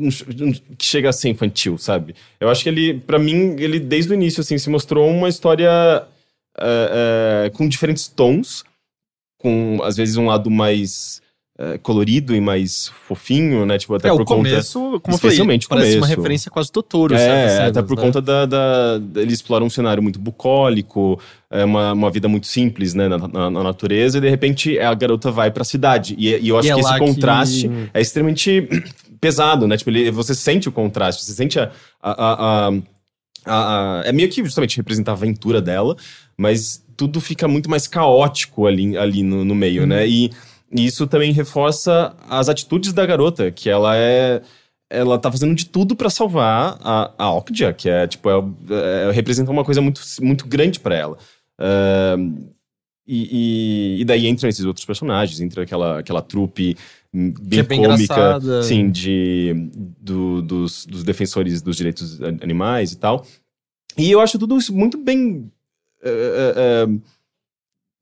[0.77, 2.15] que chega a ser infantil, sabe?
[2.39, 5.71] Eu acho que ele, pra mim, ele desde o início, assim, se mostrou uma história
[5.71, 6.05] ah,
[6.57, 8.65] ah, com diferentes tons,
[9.37, 11.21] com às vezes um lado mais
[11.81, 13.77] colorido e mais fofinho, né?
[13.77, 14.27] Tipo, até é, por conta.
[14.35, 16.15] como eu falei, especialmente o parece uma começo.
[16.21, 18.03] referência quase Totoro, É, cenas, até por né?
[18.03, 22.93] conta da, da, Ele explora um cenário muito bucólico, é uma, uma vida muito simples,
[22.93, 26.15] né, na, na- na natureza, e de repente a garota vai pra cidade.
[26.17, 28.67] E, e eu acho E é que esse lá que- contraste é extremamente
[29.19, 29.77] pesado, né?
[29.77, 31.71] Tipo, ele, você sente o contraste, você sente a.
[32.01, 32.71] a, a-
[33.45, 35.95] a- é meio que justamente representar a aventura dela,
[36.37, 39.87] mas tudo fica muito mais caótico ali, ali no, no meio, Uhum.
[39.87, 40.07] né?
[40.07, 40.31] E,
[40.71, 44.41] e isso também reforça as atitudes da garota, que ela é
[44.89, 49.11] ela tá fazendo de tudo pra salvar a, a Okja, que é, tipo, é, é-
[49.11, 51.17] representa uma coisa muito, muito grande pra ela.
[51.59, 52.35] Ahn,
[53.05, 56.77] e, e, e daí entram esses outros personagens, entra aquela, aquela trupe
[57.13, 59.53] bem, é bem cômica, sim, de,
[59.99, 63.25] do- dos, dos defensores dos direitos animais e tal.
[63.97, 65.51] E eu acho tudo isso muito bem
[66.01, 66.87] eh, eh,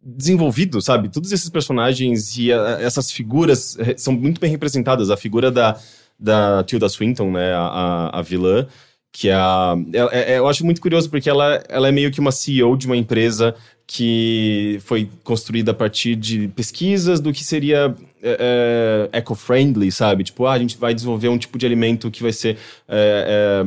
[0.06, 1.10] desenvolvido, sabe?
[1.10, 5.10] Todos esses personagens e eh, essas figuras eh, são muito bem representadas.
[5.10, 5.80] A figura da,
[6.20, 8.68] da Tilda Swinton, né, a, a, a vilã,
[9.12, 9.76] que é a...
[10.12, 12.86] é- é- eu acho muito curioso porque ela, ela é meio que uma CEO de
[12.86, 13.56] uma empresa
[13.88, 20.24] que foi construída a partir de pesquisas do que seria é, é, eco-friendly, sabe?
[20.24, 23.64] Tipo, ah, a gente vai desenvolver um tipo de alimento que vai ser é,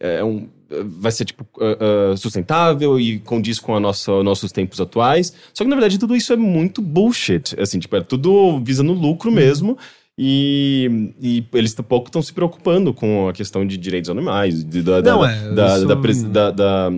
[0.00, 0.48] é, é um,
[0.84, 5.32] vai ser tipo é, é, sustentável e condiz com a nossa, nossos tempos atuais.
[5.52, 9.30] Só que na verdade tudo isso é muito bullshit, assim, tipo, é tudo visando lucro
[9.32, 9.76] mesmo.
[10.18, 15.00] E, e eles pouco estão se preocupando com a questão de direitos animais, de- da,
[15.00, 16.90] da, Não, é, da, isso- da, pres- da, da,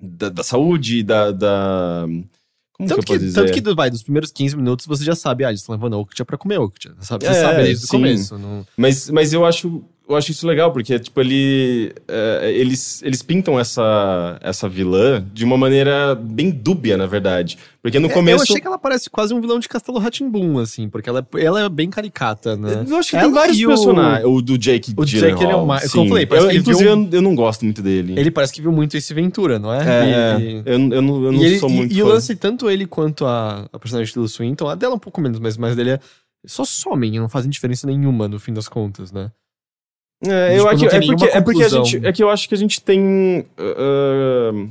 [0.00, 2.06] da, da saúde, da, da.
[2.72, 5.48] Como Tanto que que, tanto que vai, dos primeiros 15 minutos você já sabe, ah,
[5.48, 6.92] eles estão levando Octia pra comer Octia.
[7.00, 7.24] Sabe?
[7.24, 8.38] Você É, sabe desde o começo.
[8.38, 8.64] Não...
[8.76, 13.58] Mas, mas eu acho eu acho isso legal, porque, tipo, ele, é, eles, eles pintam
[13.60, 17.58] essa, essa vilã de uma maneira bem dúbia, na verdade.
[17.82, 18.38] Porque no É, começo.
[18.38, 21.44] Eu achei que ela parece quase um vilão de Castelo Ratimbum, assim, porque ela é,
[21.44, 22.84] ela é bem caricata, né?
[22.88, 24.24] Eu acho que Ela tem vários e o- personagens.
[24.26, 25.90] O do Jake o Jake, ele é o mais- sim.
[25.90, 28.14] como eu falei, parece Eu- que Inclusive, viu eu, não gosto muito dele.
[28.18, 29.78] Ele parece que viu muito esse Ventura, não é?
[29.78, 32.12] É, E- eu, eu não, eu não ele- sou e- muito E, o fã.
[32.14, 35.56] lance, tanto ele quanto a, a personagem do Swinton, a dela um pouco menos, mas,
[35.56, 36.00] mas dele é.
[36.46, 39.30] Só somem, não fazem diferença nenhuma no fim das contas, né?
[40.26, 42.06] É, eu acho, é, porque, é porque a gente.
[42.06, 43.46] É que eu acho que a gente tem.
[43.58, 44.66] ah,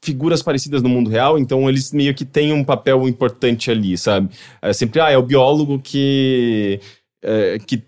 [0.00, 4.28] figuras parecidas no mundo real, então eles meio que têm um papel importante ali, sabe?
[4.60, 6.78] É sempre, ah, é o biólogo que.
[7.22, 7.82] é, que,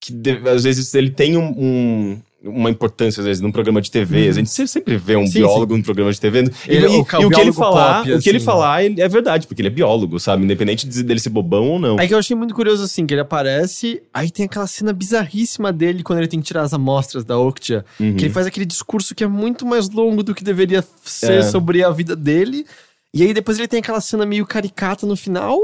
[0.00, 1.50] que de- às vezes ele tem um.
[1.56, 4.28] um- uma importância, às vezes, num programa de TV.
[4.28, 5.26] A gente se- sempre vê um Uhum.
[5.26, 6.40] Sim, biólogo num programa de TV.
[6.40, 8.44] E, Ele- e- o e o que ele falar, pop, o que ele assim.
[8.46, 10.42] falar é verdade, porque ele é biólogo, sabe?
[10.44, 11.98] Independente de- dele ser bobão ou não.
[11.98, 15.72] Aí que eu achei muito curioso, assim, que ele aparece, aí tem aquela cena bizarríssima
[15.72, 18.16] dele quando ele tem que tirar as amostras da Octia, Uhum.
[18.16, 21.42] que ele faz aquele discurso que é muito mais longo do que deveria ser É.
[21.42, 22.64] sobre a vida dele.
[23.12, 25.58] E aí depois ele tem aquela cena meio caricata no final.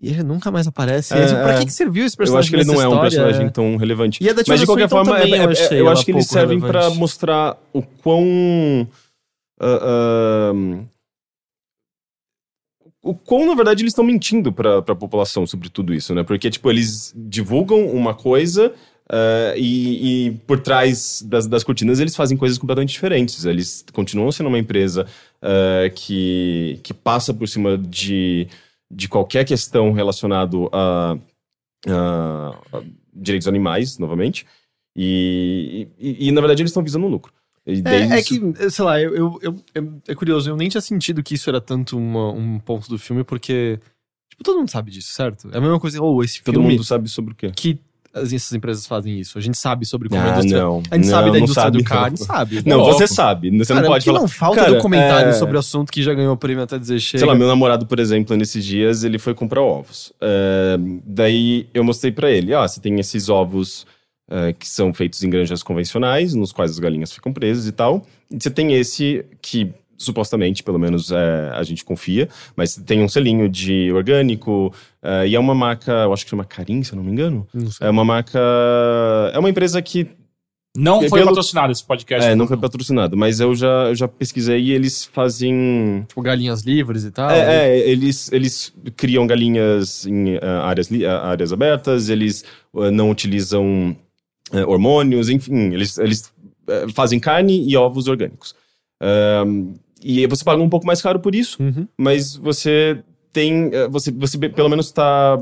[0.00, 1.14] E ele nunca mais aparece.
[1.14, 1.58] É, aí, pra é.
[1.60, 2.40] que, que serviu esse Eu personagem?
[2.40, 3.10] acho que ele não é um história?
[3.10, 4.22] personagem tão relevante.
[4.22, 6.26] E a da Mas de qualquer forma, é- eu é- eu ela acho que eles
[6.26, 6.98] servem pra relevante.
[6.98, 8.86] mostrar o quão.
[9.60, 10.52] ah, ah,
[13.02, 16.22] o quão, na verdade, eles estão mentindo pra, pra população sobre tudo isso, né?
[16.24, 18.74] Porque, tipo, eles divulgam uma coisa
[19.08, 23.44] ah, e, e por trás das, das cortinas eles fazem coisas completamente diferentes.
[23.44, 25.06] Eles continuam sendo uma empresa
[25.94, 28.48] que, que passa por cima de,
[28.90, 31.18] de qualquer questão relacionada a,
[31.88, 32.82] a- a
[33.14, 34.46] direitos animais, novamente.
[34.94, 37.32] E, e, e, na verdade, eles estão visando um lucro.
[37.66, 41.22] É, é que, sei lá, eu, eu, eu- eu- é curioso, eu nem tinha sentido
[41.22, 43.78] que isso era tanto uma- um ponto do filme, porque,
[44.30, 45.50] tipo, todo mundo sabe disso, certo?
[45.52, 47.50] É a mesma coisa, ou esse todo filme mundo sabe sobre o quê.
[47.50, 47.78] que
[48.22, 49.36] essas empresas fazem isso.
[49.38, 50.60] A gente sabe sobre como a Ah, indústria...
[50.62, 50.82] não.
[50.90, 52.62] A gente não, sabe da indústria sabe, do a gente sabe.
[52.66, 53.58] Não, você sabe.
[53.58, 54.20] Você Cara, não pode falar.
[54.20, 57.18] não falta Cara, documentário é- sobre o assunto que já ganhou prêmio até dizer chega.
[57.18, 60.12] Sei lá, meu namorado, por exemplo, nesses dias, ele foi comprar ovos.
[60.20, 63.86] É, daí eu mostrei pra ele: ó, você tem esses ovos
[64.30, 68.02] é, que são feitos em granjas convencionais, nos quais as galinhas ficam presas e tal.
[68.30, 73.08] E você tem esse que supostamente, pelo menos é, a gente confia, mas tem um
[73.08, 74.72] selinho de orgânico
[75.02, 77.46] é, e é uma marca, eu acho que chama Carim, se eu não me engano.
[77.54, 77.86] Não sei.
[77.86, 78.38] É uma marca.
[79.32, 80.08] É uma empresa que
[80.76, 82.28] Não foi Pelo- patrocinado esse podcast.
[82.28, 86.62] é, não foi patrocinado, mas eu já, eu já pesquisei e eles fazem Tipo, galinhas
[86.64, 87.30] livres e tal.
[87.30, 92.44] é, é, eles, eles criam galinhas em ah, áreas, li- ah, áreas abertas, eles
[92.74, 93.96] ah, não utilizam
[94.52, 96.30] ah, hormônios, enfim, eles, eles
[96.94, 98.54] fazem carne e ovos orgânicos.
[100.02, 101.86] E você paga um pouco mais caro por isso, Uhum.
[101.98, 103.70] mas você tem.
[103.74, 105.38] ah, Você, você pelo menos está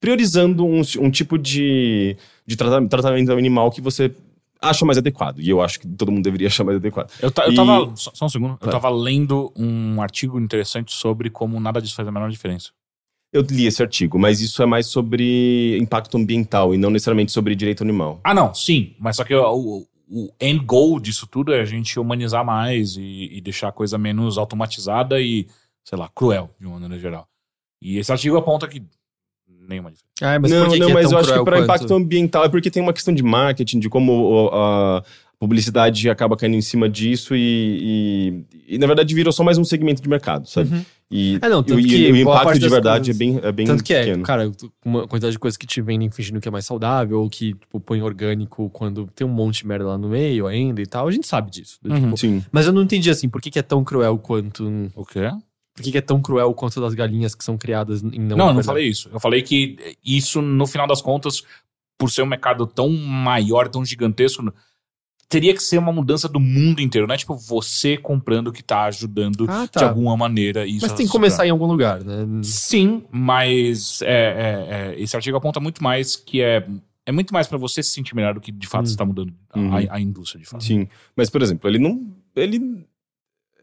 [0.00, 2.16] priorizando um, um tipo de,
[2.46, 4.14] de trata- tratamento animal que você
[4.60, 5.40] acha mais adequado.
[5.40, 7.10] E eu acho que todo mundo deveria achar mais adequado.
[7.20, 7.92] Eu, ta- eu E- tava.
[7.96, 8.58] Só, só um segundo.
[8.60, 12.70] Eu tava lendo um artigo interessante sobre como nada disso faz a menor diferença.
[13.32, 17.54] Eu li esse artigo, mas isso é mais sobre impacto ambiental e não necessariamente sobre
[17.54, 18.20] direito animal.
[18.24, 18.94] Ah, não, sim.
[18.98, 23.28] Mas só que o, o, end goal disso tudo é a gente humanizar mais e,
[23.32, 25.46] e deixar a coisa menos automatizada e,
[25.84, 27.28] sei lá, cruel, de uma maneira geral.
[27.82, 28.82] E esse artigo aponta que
[29.48, 30.04] nenhuma diferença.
[30.22, 31.64] Ah, mas não, por que não, que é mas tão eu acho que para quanto?
[31.64, 35.04] impacto ambiental é porque tem uma questão de marketing, de como o- a
[35.38, 39.64] publicidade acaba caindo em cima disso e, e, e, na verdade virou só mais um
[39.64, 40.74] segmento de mercado, sabe?
[40.74, 40.84] Uhum.
[41.10, 43.66] E, É, não, tanto e que o impacto de verdade coisas- é bem, é bem
[43.66, 44.24] Tanto que é, pequeno.
[44.24, 47.30] cara, tu- uma quantidade de coisas que te vendem fingindo que é mais saudável, ou
[47.30, 50.86] que, tipo, põe orgânico quando tem um monte de merda lá no meio ainda e
[50.86, 51.78] tal, a gente sabe disso.
[51.84, 52.00] Uhum.
[52.00, 52.44] Tipo, Sim.
[52.50, 54.90] mas eu não entendi, assim, por que, que é tão cruel quanto...
[54.96, 55.30] O quê?
[55.76, 58.48] por que, que é tão cruel quanto das galinhas que são criadas em não Não,
[58.48, 59.10] eu não falei isso.
[59.12, 61.42] Eu falei que isso, no final das contas,
[61.98, 64.42] por ser um mercado tão maior, tão gigantesco,
[65.28, 67.06] teria que ser uma mudança do mundo inteiro.
[67.06, 69.88] Não é tipo você comprando que tá ajudando Ah, de tá.
[69.88, 70.82] alguma maneira isso.
[70.86, 72.26] Mas tem que começar em algum lugar, né?
[72.42, 76.66] Sim, mas é, é, é, esse artigo aponta muito mais que é.
[77.08, 78.90] É muito mais pra você se sentir melhor do que de fato Hum.
[78.90, 79.74] está mudando a- Uhum.
[79.76, 80.64] a, a indústria, de fato.
[80.64, 80.88] Sim.
[81.16, 82.04] Mas, por exemplo, ele não.
[82.34, 82.84] Ele.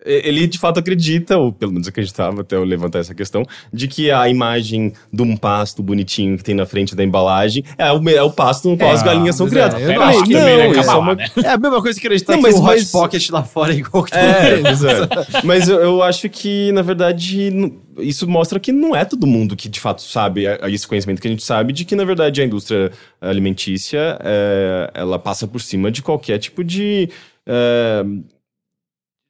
[0.05, 4.11] Ele de fato acredita, ou pelo menos acreditava até eu levantar essa questão, de que
[4.11, 8.21] a imagem de um pasto bonitinho que tem na frente da embalagem é o, é
[8.21, 9.81] o pasto no qual É, as galinhas são mas criadas.
[9.81, 11.25] é, eu Até não que que também né, é uma- né?
[11.43, 13.73] É a mesma coisa que acreditar Não, que mas- o Hot mas- Pocket lá fora
[13.73, 14.63] é igual que É, é.
[15.43, 17.51] Mas eu, eu acho que, na verdade,
[17.99, 21.27] isso mostra que não é todo mundo que de fato sabe é, esse conhecimento que
[21.27, 22.91] a gente sabe de que, na verdade, a indústria
[23.21, 27.09] alimentícia é, ela passa por cima de qualquer tipo de.
[27.45, 28.03] é,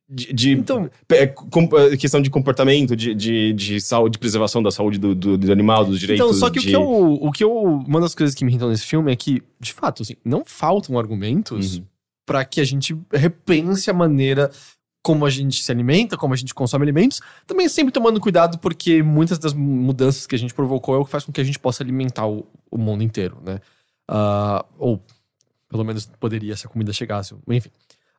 [0.10, 4.62] de, de- Então- é, com- é, questão de comportamento, de, de, de saúde, de preservação
[4.62, 6.26] da saúde do, do, do animal, dos direitos.
[6.26, 6.68] Então, só que o de...
[6.70, 7.52] que, eu, o que eu.
[7.54, 10.98] Uma das coisas que me irritam nesse filme é que, de fato, assim, não faltam
[11.00, 11.86] argumentos Uhum.
[12.26, 14.52] pra que a gente repense a maneira
[15.06, 17.20] como a gente se alimenta, como a gente consome alimentos.
[17.46, 21.12] Também sempre tomando cuidado, porque muitas das mudanças que a gente provocou é o que
[21.12, 23.60] faz com que a gente possa alimentar o, o mundo inteiro, né?
[24.08, 25.02] Ah, ou
[25.68, 27.70] pelo menos poderia se a comida chegasse, enfim.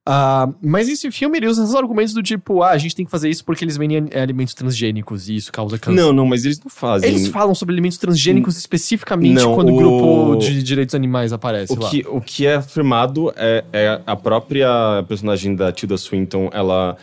[0.07, 3.11] Ah, mas esse filme ele usa esses argumentos do tipo, ah, a gente tem que
[3.11, 5.99] fazer isso porque eles vendem alimentos transgênicos e isso causa câncer.
[5.99, 7.09] Não, não, mas eles não fazem.
[7.09, 11.73] Eles falam sobre alimentos transgênicos especificamente Não, quando o o- grupo de direitos animais aparece
[11.73, 11.89] O lá.
[11.89, 14.69] que, o que é afirmado é, é a própria
[15.09, 16.97] personagem da Tilda Swinton, ela.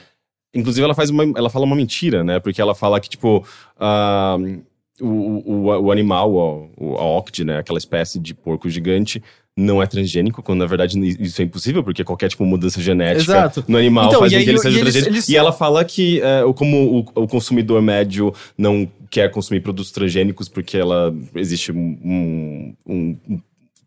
[0.53, 1.23] Inclusive, ela faz uma.
[1.35, 2.39] Ela fala uma mentira, né?
[2.39, 3.43] Porque ela fala que, tipo.
[3.79, 4.37] ah,
[4.99, 7.57] o, o, o animal, o, o, a octe, né?
[7.57, 9.23] Aquela espécie de porco gigante,
[9.57, 13.21] não é transgênico, quando na verdade isso é impossível, porque qualquer tipo de mudança genética
[13.33, 13.65] Exato.
[13.67, 15.13] no animal Então, faz com que ele seja e eles- transgênico.
[15.17, 19.91] eles- E ela fala que, o- como o, o consumidor médio não quer consumir produtos
[19.91, 21.97] transgênicos porque ela existe um.
[22.87, 23.39] um- um-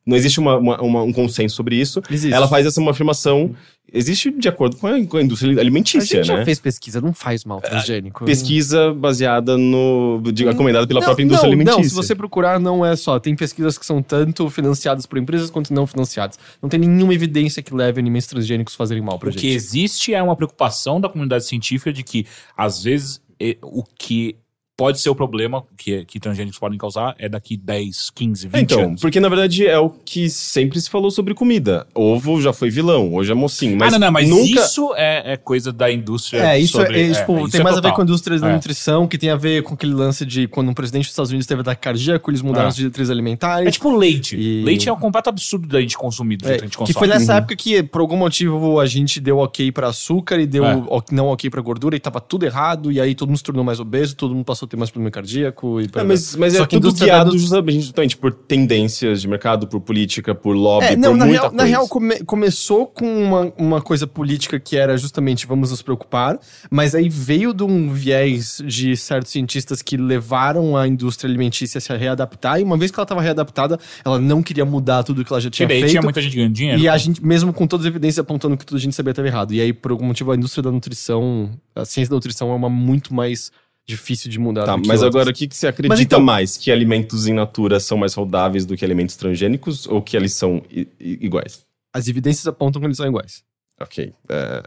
[0.06, 2.02] não existe uma- uma- uma- um consenso sobre isso.
[2.10, 2.34] Existe.
[2.34, 3.54] Ela faz essa uma afirmação.
[3.92, 6.44] Existe de acordo com a, com a indústria A alimentícia, gente já né?
[6.44, 8.24] fez pesquisa, não faz mal transgênico.
[8.24, 10.20] Pesquisa baseada no.
[10.32, 11.82] de- recomendada pela Não, própria indústria não, alimentícia.
[11.82, 13.20] Não, se você procurar, não é só.
[13.20, 16.38] Tem pesquisas que são tanto financiadas por empresas quanto não financiadas.
[16.62, 19.42] Não tem nenhuma evidência que leve alimentos transgênicos a fazerem mal pra O gente.
[19.42, 22.26] que existe é uma preocupação da comunidade científica de que,
[22.56, 23.20] às vezes,
[23.62, 24.34] o que
[24.76, 28.80] pode ser o problema que, que transgênicos podem causar é daqui 10, 15, 20 Então,
[28.84, 29.00] anos.
[29.00, 31.86] porque na verdade é o que sempre se falou sobre comida.
[31.94, 33.76] Ovo já foi vilão, hoje é mocinho.
[33.78, 34.60] Mas ah, não, não, mas nunca...
[34.64, 36.40] isso é, é coisa da indústria.
[36.40, 37.96] É, isso sobre- é, é, tipo, isso tem é mais a ver total.
[37.96, 38.54] com a indústria da É.
[38.54, 41.46] nutrição, que tem a ver com aquele lance de quando um presidente dos Estados Unidos
[41.46, 42.68] teve ataque cardíaco, eles mudaram É.
[42.68, 43.68] as diretrizes alimentares.
[43.68, 44.36] É tipo leite.
[44.36, 46.72] E- Leite é um completo absurdo da gente consumir, do É, jeito que a gente
[46.72, 46.98] que consome.
[46.98, 47.38] foi nessa Uhum.
[47.38, 50.82] época que, por algum motivo, a gente deu ok pra açúcar e deu É.
[51.12, 53.78] não ok pra gordura e tava tudo errado, e aí todo mundo se tornou mais
[53.78, 56.66] obeso, todo mundo passou a ter mais problema cardíaco e É, mas, mas Só é
[56.66, 61.24] tudo guiado justamente, por tendências de mercado, por política, por lobby, É, por não, na
[61.26, 61.56] muita real, coisa.
[61.56, 66.38] na real come- começou com uma, uma coisa política que era justamente vamos nos preocupar,
[66.70, 71.80] mas aí veio de um viés de certos cientistas que levaram a indústria alimentícia a
[71.80, 75.32] se readaptar, e uma vez que ela estava readaptada, ela não queria mudar tudo que
[75.32, 75.90] ela já tinha Porque daí feito.
[75.92, 76.80] tinha muita gente ganhando dinheiro.
[76.80, 79.28] E a gente, mesmo com todas as evidências apontando que tudo a gente sabia estava
[79.28, 79.52] errado.
[79.52, 82.68] E aí, por algum motivo, a indústria da nutrição, a ciência da nutrição é uma
[82.68, 83.50] muito mais
[83.86, 84.64] difícil de mudar.
[84.64, 86.56] Tá, mas agora o que, que você acredita então- mais?
[86.56, 90.62] Que alimentos in natura são mais saudáveis do que alimentos transgênicos ou que eles são
[90.98, 91.64] iguais?
[91.92, 93.42] As evidências apontam que eles são iguais.
[93.80, 94.12] Ok.
[94.28, 94.62] é,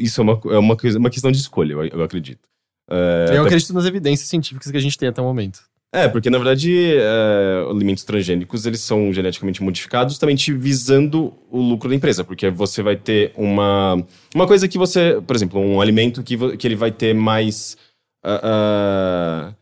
[0.00, 2.40] isso é uma, é uma, coisa, uma questão de escolha, eu, eu acredito.
[2.90, 5.60] É, Eu até- acredito nas evidências científicas que a gente tem até o momento.
[5.92, 11.88] É, porque na verdade é, alimentos transgênicos eles são geneticamente modificados justamente visando o lucro
[11.88, 14.00] da empresa, porque você vai ter uma
[14.32, 17.76] uma coisa que você, por exemplo, um alimento que, que ele vai ter mais
[18.24, 19.54] ah, ah,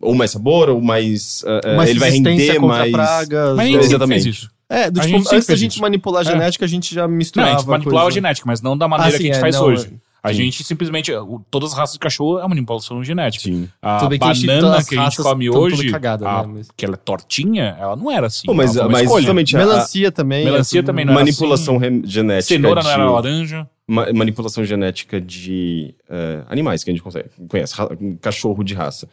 [0.00, 3.56] ou mais sabor ou mais ah, Uma ele vai render mais pragas.
[3.56, 4.22] Mas É, sempre exatamente.
[4.22, 4.50] fez isso.
[4.70, 5.80] É, do A tipo, gente antes da gente isso.
[5.80, 6.32] manipular a É.
[6.32, 7.52] genética, a gente já Não, misturava.
[7.52, 8.14] a gente manipulava a coisa.
[8.14, 9.86] genética, mas não da maneira Ah, que a gente sim, é, faz não, hoje.
[10.04, 10.08] é.
[10.20, 10.34] A Sim.
[10.34, 11.12] gente simplesmente.
[11.48, 13.44] Todas as raças de cachorro é uma manipulação genética.
[13.44, 13.68] Sim.
[13.80, 16.96] A gente- banana que a gente come hoje, cagada, a- né, mas- que ela é
[16.98, 18.44] tortinha, ela não era assim.
[18.44, 20.44] Pô, mas, mas justamente a- Melancia também.
[20.44, 22.02] Melancia é também não era manipulação assim.
[22.04, 23.68] genética Cenoura não de, era laranja.
[23.88, 27.74] Ma- manipulação genética de eh, animais que a gente consegue, conhece,
[28.20, 29.08] cachorro de raça.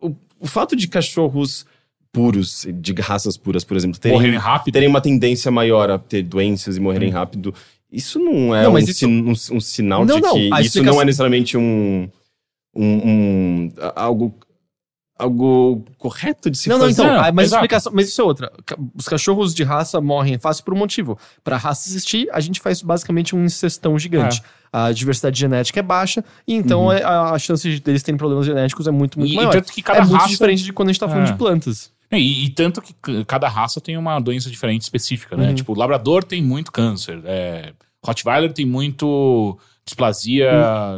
[0.00, 1.66] O, o fato de cachorros
[2.12, 4.72] puros, de raças puras, por exemplo, terem, Morrerem rápido.
[4.74, 7.12] terem uma tendência maior a ter doenças e morrerem Hum.
[7.14, 7.54] rápido,
[7.90, 10.60] isso não é Não, um, isso- sin- um- um sinal Não, de não, que isso
[10.60, 12.08] explicação- não é necessariamente um,
[12.74, 14.34] um, algo
[15.20, 17.02] algo correto de se não, não, fazer.
[17.02, 17.56] então, Não, ah, mas exato.
[17.64, 18.52] explicação, mas isso é outra.
[18.96, 21.18] Os cachorros de raça morrem fácil por um motivo.
[21.44, 24.42] Pra raça existir, a gente faz basicamente um incestão gigante.
[24.72, 28.46] A diversidade genética é baixa, e então é- a, a chance de deles terem problemas
[28.46, 29.50] genéticos é muito, muito E- e maior.
[29.52, 31.32] tanto que cada é muito raça- diferente de quando a gente tá falando É.
[31.32, 31.90] de plantas.
[32.12, 32.94] E, e tanto que
[33.24, 35.48] cada raça tem uma doença diferente específica, né?
[35.48, 35.54] Uhum.
[35.54, 37.72] Tipo, o Labrador tem muito câncer, é,
[38.04, 39.58] Rottweiler tem muito
[39.90, 40.50] displasia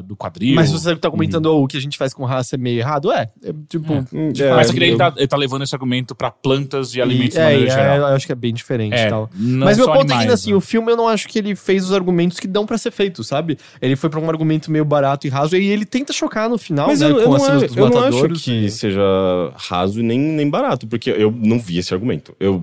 [0.04, 0.54] do quadril.
[0.54, 3.10] Mas você tá comentando "Oh, o que a gente faz com raça é meio errado?
[3.12, 3.92] É, é tipo...
[3.92, 4.04] É.
[4.12, 6.30] Hum, de é, fato, Mas daí ele eu- tá, ele tá levando esse argumento pra
[6.30, 7.96] plantas e alimentos e, de é, maneira e é, geral.
[7.98, 9.30] eu acho que é bem diferente e É, tal.
[9.34, 10.56] Mas meu ponto é que, assim, né?
[10.56, 13.24] o filme eu não acho que ele fez os argumentos que dão pra ser feito,
[13.24, 13.58] sabe?
[13.80, 16.86] Ele foi pra um argumento meio barato e raso, e ele tenta chocar no final,
[16.88, 18.32] Mas né, eu, eu com as cenas dos eu não matadores.
[18.36, 19.00] acho que seja
[19.56, 22.34] raso e nem, nem barato, porque eu não vi esse argumento.
[22.38, 22.62] Eu,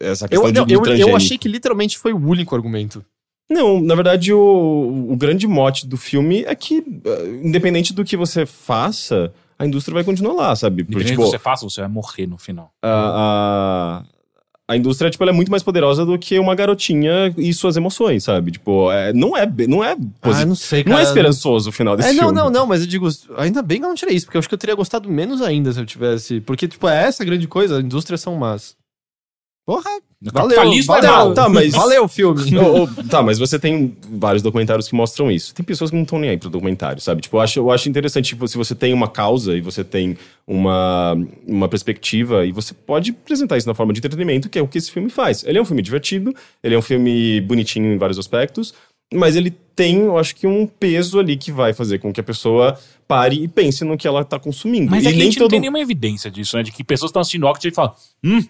[0.00, 3.04] essa Eu, questão de, não, eu, eu achei que literalmente foi o único argumento.
[3.50, 8.16] Não, na verdade, o, o grande mote do filme é que, eh, independente do que
[8.16, 10.82] você faça, a indústria vai continuar lá, sabe?
[10.82, 12.72] Porque, Independente do tipo, que você faça, você vai morrer no final.
[12.82, 14.02] a,
[14.68, 17.76] a, a indústria, tipo, ela é muito mais poderosa do que uma garotinha e suas
[17.76, 18.50] emoções, sabe?
[18.52, 22.08] Tipo, é, não é, não é posi- não sei, não é esperançoso o final desse
[22.08, 22.34] É, não, filme.
[22.34, 24.48] não, não, mas eu digo, ainda bem que eu não tirei isso, porque eu acho
[24.48, 26.40] que eu teria gostado menos ainda se eu tivesse.
[26.40, 28.74] Porque, tipo, é essa a grande coisa, a indústria são más.
[29.66, 29.90] Porra,
[30.20, 31.32] valeu, é valeu, mal.
[31.32, 32.42] Tá, mas- valeu o filme.
[33.08, 35.54] Tá, mas você tem vários documentários que mostram isso.
[35.54, 37.22] Tem pessoas que não estão nem aí pro documentário, sabe?
[37.22, 40.18] Tipo, eu acho, eu acho interessante, tipo, se você tem uma causa e você tem
[40.46, 44.68] uma, uma perspectiva, e você pode apresentar isso na forma de entretenimento, que é o
[44.68, 45.42] que esse filme faz.
[45.44, 48.74] Ele é um filme divertido, ele é um filme bonitinho em vários aspectos,
[49.12, 52.24] mas ele tem, eu acho que, um peso ali que vai fazer com que a
[52.24, 54.90] pessoa pare e pense no que ela tá consumindo.
[54.90, 56.62] Mas e é que a nem gente não tem nenhuma evidência disso, né?
[56.62, 57.94] De que pessoas estão assistindo Octave e falam,
[58.24, 58.42] hum,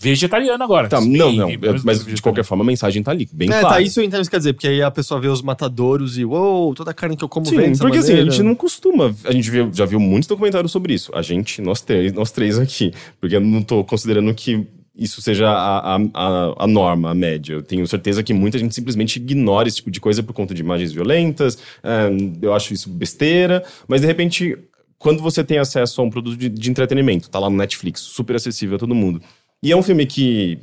[0.00, 0.88] vegetariano agora.
[0.88, 1.48] Tá, não, não.
[1.84, 3.74] Mas, de qualquer forma, a mensagem tá ali, bem É, clara.
[3.76, 6.16] tá, isso eu entendo o que quer dizer, porque aí a pessoa vê os matadouros
[6.18, 8.30] e, uou, toda a carne que eu como vem Sim, dessa porque assim, a maneira.
[8.30, 9.14] gente não costuma.
[9.24, 11.10] A gente viu- já viu muitos documentários sobre isso.
[11.14, 12.92] A gente, nós três, nós três aqui.
[13.20, 17.52] Porque eu não tô considerando que isso seja a, a, a, a norma, a média.
[17.54, 20.60] Eu tenho certeza que muita gente simplesmente ignora esse tipo de coisa por conta de
[20.60, 21.56] imagens violentas.
[21.82, 22.08] é,
[22.42, 23.64] eu acho isso besteira.
[23.86, 24.56] Mas de repente,
[24.98, 28.34] quando você tem acesso a um produto de, de entretenimento, tá lá no Netflix, super
[28.34, 29.20] acessível a todo mundo.
[29.62, 30.58] E é um filme que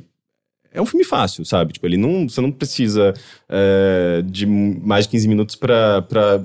[0.72, 1.72] é um filme fácil, sabe?
[1.72, 3.14] Tipo, ele não, você não precisa
[3.48, 6.42] é, de mais de 15 minutos pra, pra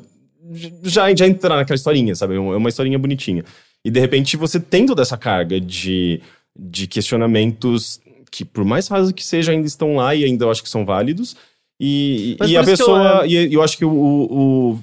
[0.83, 2.35] já, já entrar naquela historinha, sabe?
[2.35, 3.43] É uma historinha bonitinha.
[3.83, 6.21] E de repente você tem toda essa carga de,
[6.57, 7.99] de questionamentos
[8.31, 10.85] que, por mais rasos que seja, ainda estão lá e ainda eu acho que são
[10.85, 11.35] válidos.
[11.79, 13.23] E, e a eu, pessoa.
[13.25, 14.79] é- E eu acho que o, o,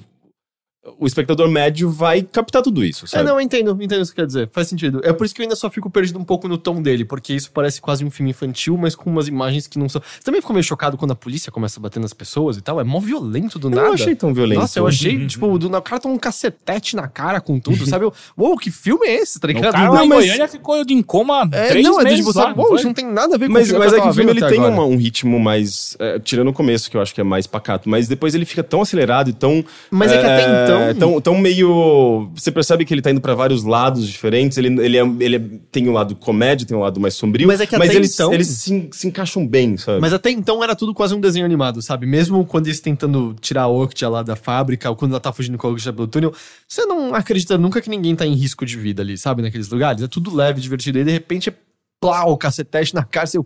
[0.97, 3.23] o espectador médio vai captar tudo isso, É, sabe?
[3.25, 4.49] não, eu entendo, entendo o que você quer dizer.
[4.51, 5.01] Faz sentido.
[5.03, 7.33] É por isso que eu ainda só fico perdido um pouco no tom dele, porque
[7.33, 10.01] isso parece quase um filme infantil, mas com umas imagens que não são.
[10.01, 12.79] Você também ficou meio chocado quando a polícia começa a bater nas pessoas e tal?
[12.79, 13.87] É mó violento do eu nada.
[13.87, 14.59] não achei tão violento.
[14.61, 18.05] Nossa, eu achei, tipo, do, o cara toma um cacetete na cara com tudo, sabe?
[18.05, 19.71] Eu, Uou, que filme é esse, tá O ligado?
[19.73, 22.33] cara lá Não, mas- Goiânia ficou em coma é, três não, é de meses tipo,
[22.33, 22.77] sabe, não uou, foi?
[22.77, 24.09] isso não tem nada a ver com Mas, o filme mas que é eu que
[24.09, 25.95] o filme ele tem uma- um ritmo mais.
[25.99, 28.63] é, tirando o começo, que eu acho que é mais pacato, mas depois ele fica
[28.63, 29.63] tão acelerado e tão.
[29.91, 32.29] Mas é que até então- Tão, tão meio.
[32.35, 34.57] Você percebe que ele tá indo pra vários lados diferentes.
[34.57, 37.47] Ele, ele, é- ele é- tem um lado comédia, tem um lado mais sombrio.
[37.47, 39.99] Mas é que até eles, então- eles se, se encaixam bem, sabe?
[40.01, 42.05] Mas até então era tudo quase um desenho animado, sabe?
[42.05, 45.57] Mesmo quando eles tentando tirar a Octia lá da fábrica, ou quando ela tá fugindo
[45.57, 46.33] com a Octia pelo túnel,
[46.67, 49.41] você não acredita nunca que ninguém tá em risco de vida ali, sabe?
[49.41, 50.01] Naqueles lugares.
[50.01, 50.99] É tudo leve, divertido.
[50.99, 51.53] E de repente,
[52.01, 53.39] plau, o cacetete na cara, você,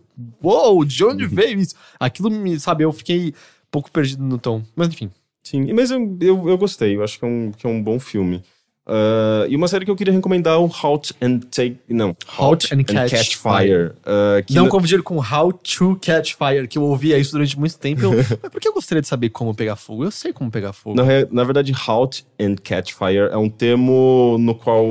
[0.43, 1.75] uou, de onde veio isso?
[1.99, 3.33] Aquilo me, sabe, eu fiquei um
[3.71, 4.61] pouco perdido no tom.
[4.75, 5.09] Mas enfim.
[5.43, 7.99] Sim, mas eu, eu, eu gostei, eu acho que é um, que é um bom
[7.99, 8.41] filme.
[8.85, 11.77] Ah, e uma série que eu queria recomendar é o Halt and Take.
[11.87, 13.93] Não, Halt and Catch Fire.
[14.05, 17.57] ah, que não na- confundir com How to Catch Fire, que eu ouvia isso durante
[17.57, 18.01] muito tempo.
[18.01, 18.11] Eu,
[18.43, 20.03] mas por que eu gostaria de saber como pegar fogo?
[20.03, 20.95] Eu sei como pegar fogo.
[20.95, 24.85] Na, na verdade, Halt and Catch Fire é um termo no qual.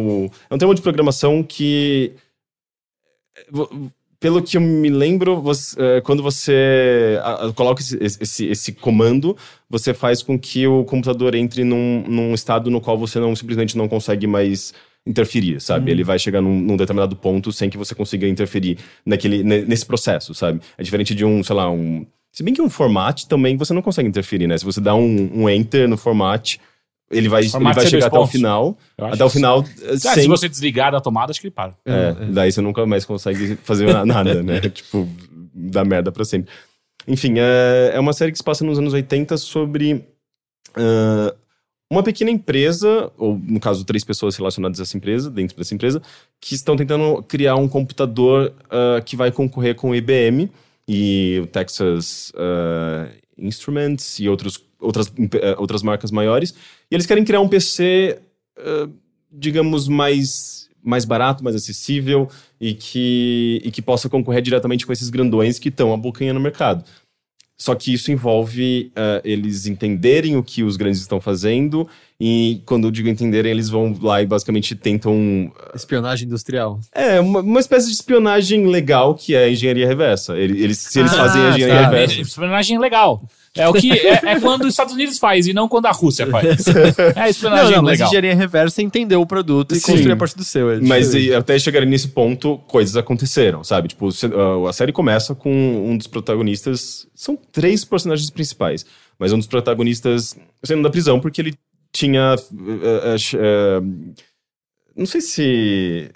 [0.48, 2.12] É um termo de programação que.
[4.22, 7.18] Pelo que eu me lembro, você- eh, quando você
[7.56, 9.36] coloca esse, esse, esse comando,
[9.68, 13.76] você faz com que o computador entre num, num estado no qual você não simplesmente
[13.76, 14.72] não consegue mais
[15.04, 15.90] interferir, sabe?
[15.90, 19.84] Ele vai chegar num, num determinado ponto sem que você consiga interferir naquele, ne- nesse
[19.84, 20.60] processo, sabe?
[20.78, 22.06] É diferente de um, sei lá, um.
[22.30, 24.56] Se bem que um format também você não consegue interferir, né?
[24.56, 26.56] Se você dá um, um enter no format,
[27.12, 28.78] ele vai, ele vai chegar até o final.
[28.98, 30.22] Até o final, Ah, sem.
[30.24, 31.74] Se você desligar da tomada, acho que ele para.
[31.84, 34.60] É, daí você nunca mais consegue fazer na- nada, né?
[34.70, 35.08] tipo,
[35.54, 36.50] dá merda pra sempre.
[37.06, 40.04] Enfim, é, é uma série que se passa nos anos 80 sobre
[40.74, 41.34] ah,
[41.90, 46.00] uma pequena empresa, ou no caso, três pessoas relacionadas a essa empresa, dentro dessa empresa,
[46.40, 50.50] que estão tentando criar um computador ah, que vai concorrer com o IBM
[50.88, 56.50] e o Texas ah, Instruments e outros, outras, eh, outras marcas maiores.
[56.90, 58.18] E eles querem criar um PC,
[58.58, 58.88] ah,
[59.30, 62.28] digamos, mais mais barato, mais acessível
[62.60, 66.84] e que, e que possa concorrer diretamente com esses grandões que estão abocanhando o mercado.
[67.56, 71.86] Só que isso envolve eh, eles entenderem o que os grandes estão fazendo
[72.18, 76.80] e quando eu digo entenderem, eles vão lá e basicamente tentam Espionagem industrial.
[76.92, 80.36] é, uma, uma espécie de espionagem legal que é a engenharia reversa.
[80.36, 81.90] Ele- Eles, se eles Ah, fazem a engenharia tá.
[81.90, 82.20] reversa.
[82.20, 83.22] Espionagem legal.
[83.54, 86.26] É o que é, é quando os Estados Unidos faz e não quando a Rússia
[86.26, 86.66] faz.
[86.66, 88.08] É a Não, espionagem não, mas legal.
[88.08, 89.92] engenharia reversa é entender o produto e Sim.
[89.92, 90.70] construir a partir do seu.
[90.70, 93.88] é Mas e, até chegar nesse ponto, coisas aconteceram, sabe?
[93.88, 94.30] Tipo, se-
[94.68, 97.06] a série começa com um dos protagonistas.
[97.14, 98.86] São três personagens principais,
[99.18, 100.34] mas um dos protagonistas
[100.64, 101.54] saindo da prisão porque ele
[101.92, 102.34] tinha.
[102.36, 103.80] eh, eh, ch- eh,
[104.96, 106.10] não sei se.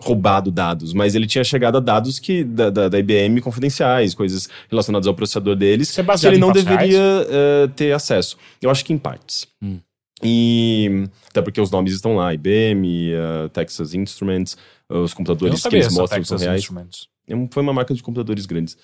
[0.00, 4.48] Roubado dados, mas ele tinha chegado a dados que da, da, da IBM confidenciais, coisas
[4.68, 8.36] relacionadas ao processador deles, é que ele não deveria eh, ter acesso.
[8.60, 9.46] Eu acho que em partes.
[9.62, 9.78] Hum.
[10.22, 14.56] E até porque os nomes estão lá, IBM, eh, Texas Instruments,
[14.88, 16.60] os computadores que sabia eles mostram são Texas reais.
[16.62, 17.08] Instruments.
[17.28, 18.76] É Foi uma marca de computadores grandes.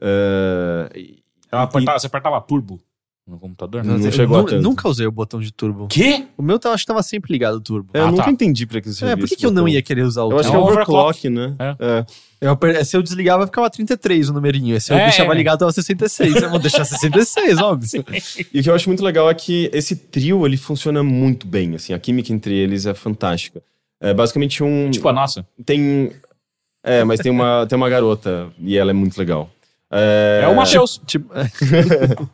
[0.00, 1.18] Eh, e-
[1.50, 2.80] Ela apertava- Você apertava turbo
[3.26, 3.82] no computador?
[3.84, 4.62] Não eu chegou nu-.
[4.62, 5.88] Nunca usei o botão de turbo.
[5.88, 6.26] Quê?
[6.36, 7.90] O meu tá- acho que tava sempre ligado o turbo.
[7.92, 8.30] é, eu Ah, nunca tá.
[8.30, 10.38] entendi pra que isso É, por que, que eu não ia querer usar o Eu
[10.38, 11.56] acho É que é overclock, né?
[11.58, 11.76] É.
[11.80, 12.06] É.
[12.40, 14.80] Eu Se eu desligava, ficava 33 o numerinho.
[14.80, 15.04] Se eu É.
[15.04, 16.36] deixava ligado, tava 66.
[16.42, 18.04] Eu vou deixar 66, óbvio.
[18.54, 21.74] E o que eu acho muito legal é que esse trio, ele funciona muito bem,
[21.74, 21.92] assim.
[21.92, 23.60] A química entre eles é fantástica.
[24.00, 24.90] É basicamente um...
[24.90, 25.44] Tipo a nossa.
[25.64, 26.12] Tem...
[26.84, 29.50] É, mas tem uma, tem uma garota e ela é muito legal.
[29.90, 31.00] É, É, o Matheus.
[31.06, 31.48] Tipo, é,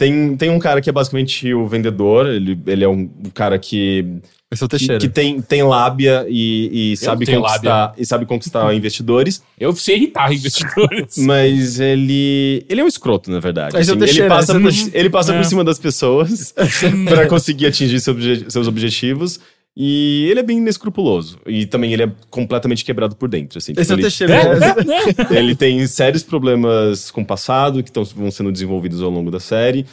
[0.00, 4.02] Tem, tem um cara que é basicamente o vendedor, ele, ele é um, cara que,
[4.50, 4.98] esse é o que, Teixeira.
[4.98, 10.32] que tem, tem lábia e, e sabe conquistar, e sabe conquistar investidores, Eu sei irritar
[10.32, 11.18] investidores.
[11.20, 13.76] mas ele ele é um escroto, na verdade.
[13.76, 15.36] É Assim, ele Teixeira, passa, esse por, ele passa É.
[15.36, 16.54] por cima das pessoas
[17.06, 19.38] para conseguir atingir seu obje- seus objetivos.
[19.76, 21.38] E ele é bem inescrupuloso.
[21.46, 23.58] E também ele é completamente quebrado por dentro.
[23.58, 25.30] Assim, Esse é Tipo, o ele- Teixeira.
[25.38, 29.38] Ele tem sérios problemas com o passado que tão, vão sendo desenvolvidos ao longo da
[29.40, 29.86] série.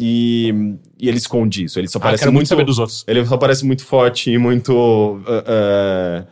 [0.00, 0.52] E,
[0.98, 1.78] e ele esconde isso.
[1.78, 2.48] Ele só Ah, parece muito muito.
[2.48, 3.04] saber dos outros.
[3.06, 5.20] Ele só parece muito forte e muito.
[5.26, 6.26] ah, ah,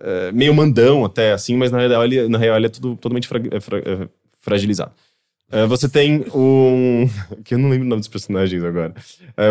[0.00, 3.28] ah, meio mandão até, assim, mas na real ele, na real, ele é tudo totalmente
[3.28, 4.08] fra- eh, fra- eh,
[4.40, 4.92] fragilizado.
[5.50, 7.08] Ah, você tem um.
[7.44, 8.92] que eu não lembro o nome dos personagens agora.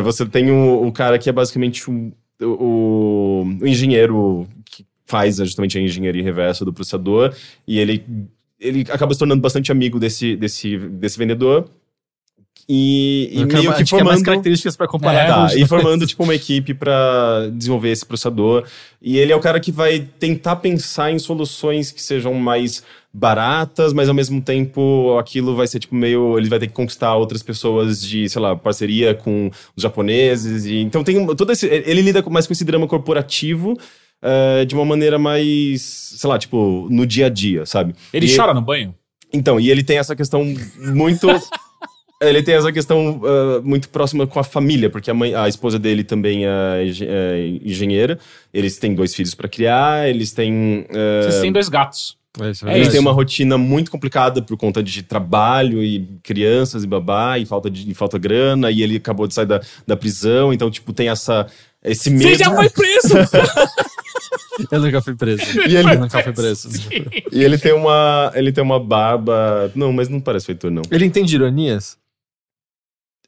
[0.03, 2.11] Você tem o, o cara que é basicamente um-
[2.41, 7.33] o, o engenheiro que faz justamente a engenharia reversa do processador.
[7.67, 8.03] E ele,
[8.59, 11.69] ele acaba se tornando bastante amigo desse, desse, desse vendedor.
[12.67, 14.25] E, e Eu quero meio mais- que é mais formando.
[14.25, 15.19] características pra comparar.
[15.23, 18.65] É, Tá, e formando tipo uma equipe pra desenvolver esse processador.
[19.01, 23.93] E ele é o cara que vai tentar pensar em soluções que sejam mais baratas,
[23.93, 27.41] mas ao mesmo tempo aquilo vai ser tipo meio, ele vai ter que conquistar outras
[27.41, 32.21] pessoas de, sei lá, parceria com os japoneses e então tem todo esse ele lida
[32.29, 33.77] mais com esse drama corporativo
[34.21, 35.81] eh, de uma maneira mais,
[36.17, 37.93] sei lá, tipo, no dia a dia, sabe?
[38.11, 38.93] Ele E- chora no banho?
[39.31, 40.43] então, e ele tem essa questão
[40.93, 41.27] muito.
[42.21, 45.77] ele tem essa questão ah, muito próxima com a família, porque a, mãe, a esposa
[45.77, 46.49] dele também é,
[47.01, 48.17] é engenheira.
[48.53, 50.85] Eles têm dois filhos para criar, eles têm.
[50.89, 52.17] ah, Vocês têm dois gatos.
[52.41, 56.83] É isso, É eles têm uma rotina muito complicada por conta de trabalho e crianças
[56.83, 59.95] e babá e falta de e falta grana e ele acabou de sair da, da
[59.95, 61.47] prisão, então tipo tem essa
[61.81, 62.23] esse medo.
[62.23, 63.13] Você já foi preso!
[64.71, 65.41] Eu nunca fui preso.
[65.67, 66.69] E ele- Eu nunca fui preso.
[67.31, 70.81] E ele tem uma ele tem uma barba, não, mas não parece feitor não.
[70.91, 71.97] Ele entende ironias?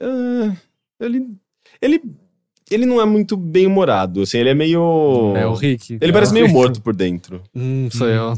[0.02, 0.56] Ah,
[1.00, 1.28] ele,
[1.82, 2.02] ele,
[2.70, 5.34] ele não é muito bem humorado, assim, ele é meio...
[5.36, 5.93] É o Rick.
[6.00, 6.58] Ele É parece meio Rick.
[6.58, 7.41] morto por dentro.
[7.56, 8.34] Hum, sou eu.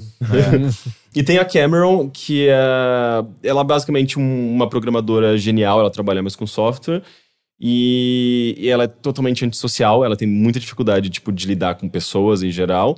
[1.15, 2.55] E tem a Cameron, que é...
[3.43, 7.01] Ela é basicamente um- uma programadora genial, ela trabalha mais com software.
[7.59, 12.41] E, e ela é totalmente antissocial, ela tem muita dificuldade, tipo, de lidar com pessoas
[12.41, 12.97] em geral.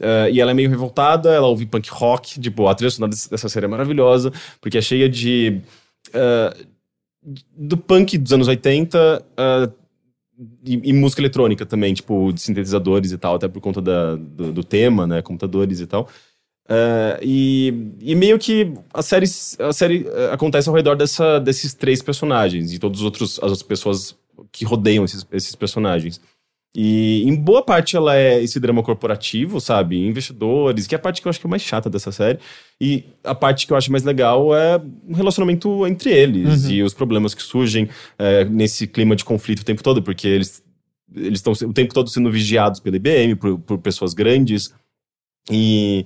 [0.00, 3.48] Ah, e ela é meio revoltada, ela ouve punk rock, tipo, a trilha sonora dessa
[3.48, 5.60] série é maravilhosa, porque é cheia de...
[6.14, 6.56] ah,
[7.56, 9.70] do punk dos anos 80 ah,
[10.64, 14.52] e, e música eletrônica também, tipo, de sintetizadores e tal, até por conta da, do,
[14.52, 16.08] do tema, né, computadores e tal.
[16.68, 19.26] Ah, e, e meio que a série,
[19.58, 24.16] a série ah, acontece ao redor dessa, desses três personagens e todas as outras pessoas
[24.52, 26.20] que rodeiam esses, esses personagens.
[26.80, 29.98] E em boa parte ela é esse drama corporativo, sabe?
[29.98, 32.38] Investidores, que é a parte que eu acho que é mais chata dessa série.
[32.80, 36.94] E a parte que eu acho mais legal é o relacionamento entre eles e os
[36.94, 40.62] problemas que surgem é, nesse clima de conflito o tempo todo, porque eles
[41.16, 44.72] eles estão o tempo todo sendo vigiados pela IBM, por, por pessoas grandes.
[45.50, 46.04] E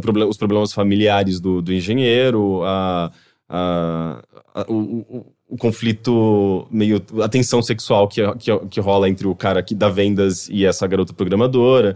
[0.00, 3.10] proble- os problemas familiares do, do engenheiro, a,
[3.48, 4.22] a-
[4.68, 9.62] o, o- o conflito, meio a tensão sexual que, que, que rola entre o cara
[9.62, 11.94] que dá vendas e essa garota programadora.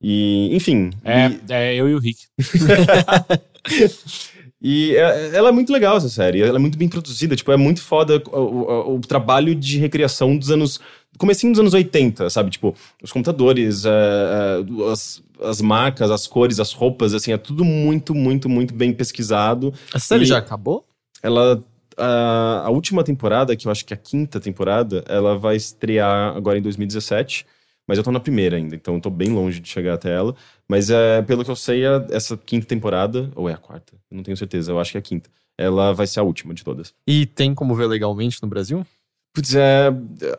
[0.00, 0.90] E, enfim.
[1.04, 2.20] É, e- é eu e o Rick.
[4.62, 6.42] E é- ela é muito legal, essa série.
[6.42, 7.34] Ela é muito bem produzida.
[7.34, 10.78] Tipo, é muito foda o, o- o trabalho de recriação dos anos.
[11.18, 12.50] Comecinho dos anos 80, sabe?
[12.50, 17.64] Tipo, os computadores, é, é, as, as marcas, as cores, as roupas, assim, é tudo
[17.64, 19.72] muito, muito, muito bem pesquisado.
[19.94, 20.84] A série E- já acabou?
[21.22, 21.62] Ela.
[22.00, 26.36] A, a última temporada, que eu acho que é a quinta temporada, ela vai estrear
[26.36, 27.46] agora em 2017.
[27.86, 30.34] Mas eu tô na primeira ainda, então eu tô bem longe de chegar até ela.
[30.68, 33.94] Mas é, pelo que eu sei, é essa quinta temporada, ou é a quarta?
[34.08, 35.28] Eu não tenho certeza, eu acho que é a quinta.
[35.58, 36.94] Ela vai ser a última de todas.
[37.04, 38.86] E tem como ver legalmente no Brasil?
[39.34, 39.88] Putz, é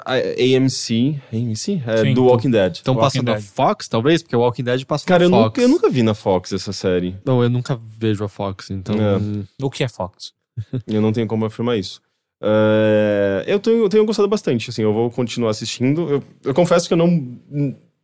[0.06, 1.84] a AMC, AMC?
[1.86, 2.80] É Sim, do Walking Dead.
[2.82, 3.42] Então Walking passa na.
[3.42, 4.22] Fox, talvez?
[4.24, 5.46] Porque o Walking Dead passa Cara, na eu Fox.
[5.46, 7.18] nunca, eu nunca vi na Fox essa série.
[7.26, 8.96] Não, eu nunca vejo a Fox, então...
[8.96, 9.46] É.
[9.62, 10.34] O que é Fox?
[10.88, 12.02] Eu não tenho como afirmar isso.
[12.44, 16.10] É, eu, tenho, eu tenho gostado bastante, assim, eu vou continuar assistindo.
[16.10, 17.40] Eu, eu confesso que eu não.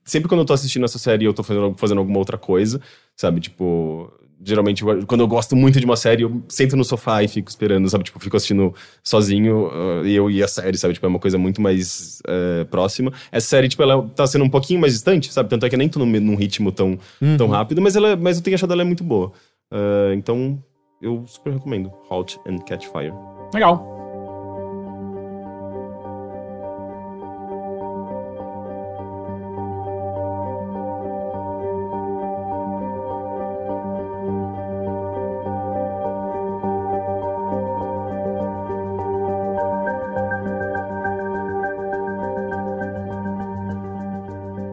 [0.06, 2.80] Sempre quando eu tô assistindo essa série, eu tô fazendo, fazendo alguma outra coisa,
[3.16, 3.41] sabe?
[3.41, 7.50] Tipo, geralmente quando eu gosto muito de uma série, eu sento no sofá e fico
[7.50, 8.04] esperando, sabe?
[8.04, 8.74] Tipo, fico assistindo
[9.04, 10.93] sozinho uh, e eu e a série, sabe?
[10.93, 13.12] Tipo, é uma coisa muito mais uh, próxima.
[13.32, 15.50] Essa série, tipo, ela tá sendo um pouquinho mais distante, sabe?
[15.50, 16.98] Tanto é que eu nem tô num, num ritmo tão,
[17.38, 19.32] tão rápido, mas, ela, mas eu tenho achado ela muito boa.
[19.74, 20.64] Uh, então,
[21.02, 21.91] eu super recomendo.
[22.10, 23.14] Halt and Catch Fire.
[23.54, 23.95] Legal.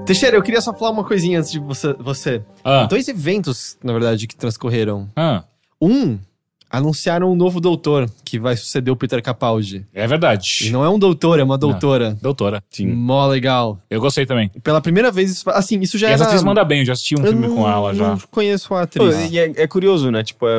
[0.07, 1.95] Teixeira, eu queria só falar uma coisinha antes de você.
[1.95, 2.43] você.
[2.63, 5.09] Ah, Dois eventos, na verdade, que transcorreram.
[5.17, 5.45] ah,
[5.87, 6.19] Um,
[6.71, 9.87] anunciaram um novo doutor que vai suceder o Peter Capaldi.
[9.95, 10.71] é E verdade.
[10.73, 12.17] não é um doutor, é uma doutora.
[12.21, 12.63] Doutora.
[12.71, 12.87] Sim.
[12.89, 13.79] Mó legal.
[13.89, 14.49] Eu gostei também.
[14.63, 16.15] Pela primeira vez, isso- assim, isso já e era...
[16.15, 18.09] essa atriz manda bem, eu já assisti um Eu filme não- com ela já.
[18.09, 19.31] Não conheço a Pô, atriz.
[19.31, 20.25] e é, é curioso, né?
[20.25, 20.59] Tipo, é,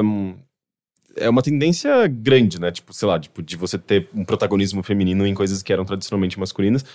[1.17, 2.71] é uma tendência grande, né?
[2.71, 6.39] Tipo, sei lá, tipo, de você ter um protagonismo feminino em coisas que eram tradicionalmente
[6.39, 6.85] masculinas.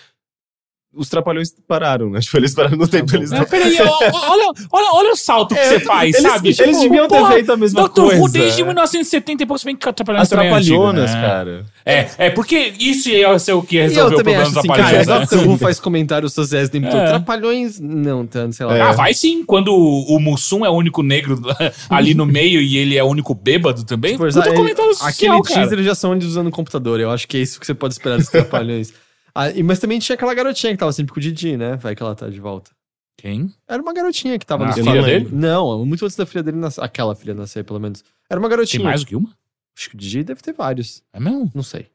[0.92, 2.18] Os trapalhões pararam, né?
[2.20, 3.14] Tipo, eles pararam no tempo.
[3.14, 3.44] Eles É, não...
[3.44, 6.48] peraí, olha, olha, olha o salto que É, você faz, eles, sabe?
[6.48, 8.20] Eles Tipo, deviam ter porra, feito a mesma Doctor coisa.
[8.20, 11.20] Who desde 1970 e pouco, se bem que Trapalhões As também é antigo, trapalhonas, né?
[11.20, 11.66] cara.
[11.86, 14.58] É, é porque isso ia ser o que eu resolveu o também problema acho dos
[14.58, 15.26] assim, Trapalhões, cara, né?
[15.26, 17.00] Doctor Who faz comentários sociais o tempo todo.
[17.00, 17.06] É.
[17.08, 18.76] Trapalhões, não tanto, sei lá.
[18.76, 18.80] É.
[18.80, 19.44] Ah, vai sim.
[19.44, 21.40] Quando o, o Mussum é o único negro
[21.88, 24.12] ali no meio e ele é o único bêbado também.
[24.12, 25.68] Tipo, Puta ele- comentário social, Aquele cara.
[25.68, 26.98] teaser já são eles usando o computador.
[26.98, 28.92] Eu acho que é isso que você pode esperar dos Trapalhões.
[29.34, 31.76] Ah, e- mas também tinha aquela garotinha que tava sempre com o Didi, né?
[31.76, 32.70] Vai que ela tá de volta.
[33.16, 33.52] Quem?
[33.68, 35.28] Era uma garotinha que tava Ah, a filha dele?
[35.32, 36.82] Não, muito antes da filha dele nascer.
[36.82, 38.02] Aquela filha nascer, pelo menos.
[38.30, 38.80] Era uma garotinha.
[38.80, 39.30] Tem mais do que uma?
[39.76, 41.02] Acho que o Didi deve ter vários.
[41.12, 41.50] É mesmo?
[41.54, 41.86] Não sei.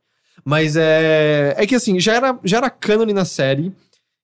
[0.43, 1.55] Mas é.
[1.57, 3.71] É que assim, já era, já era cânone na série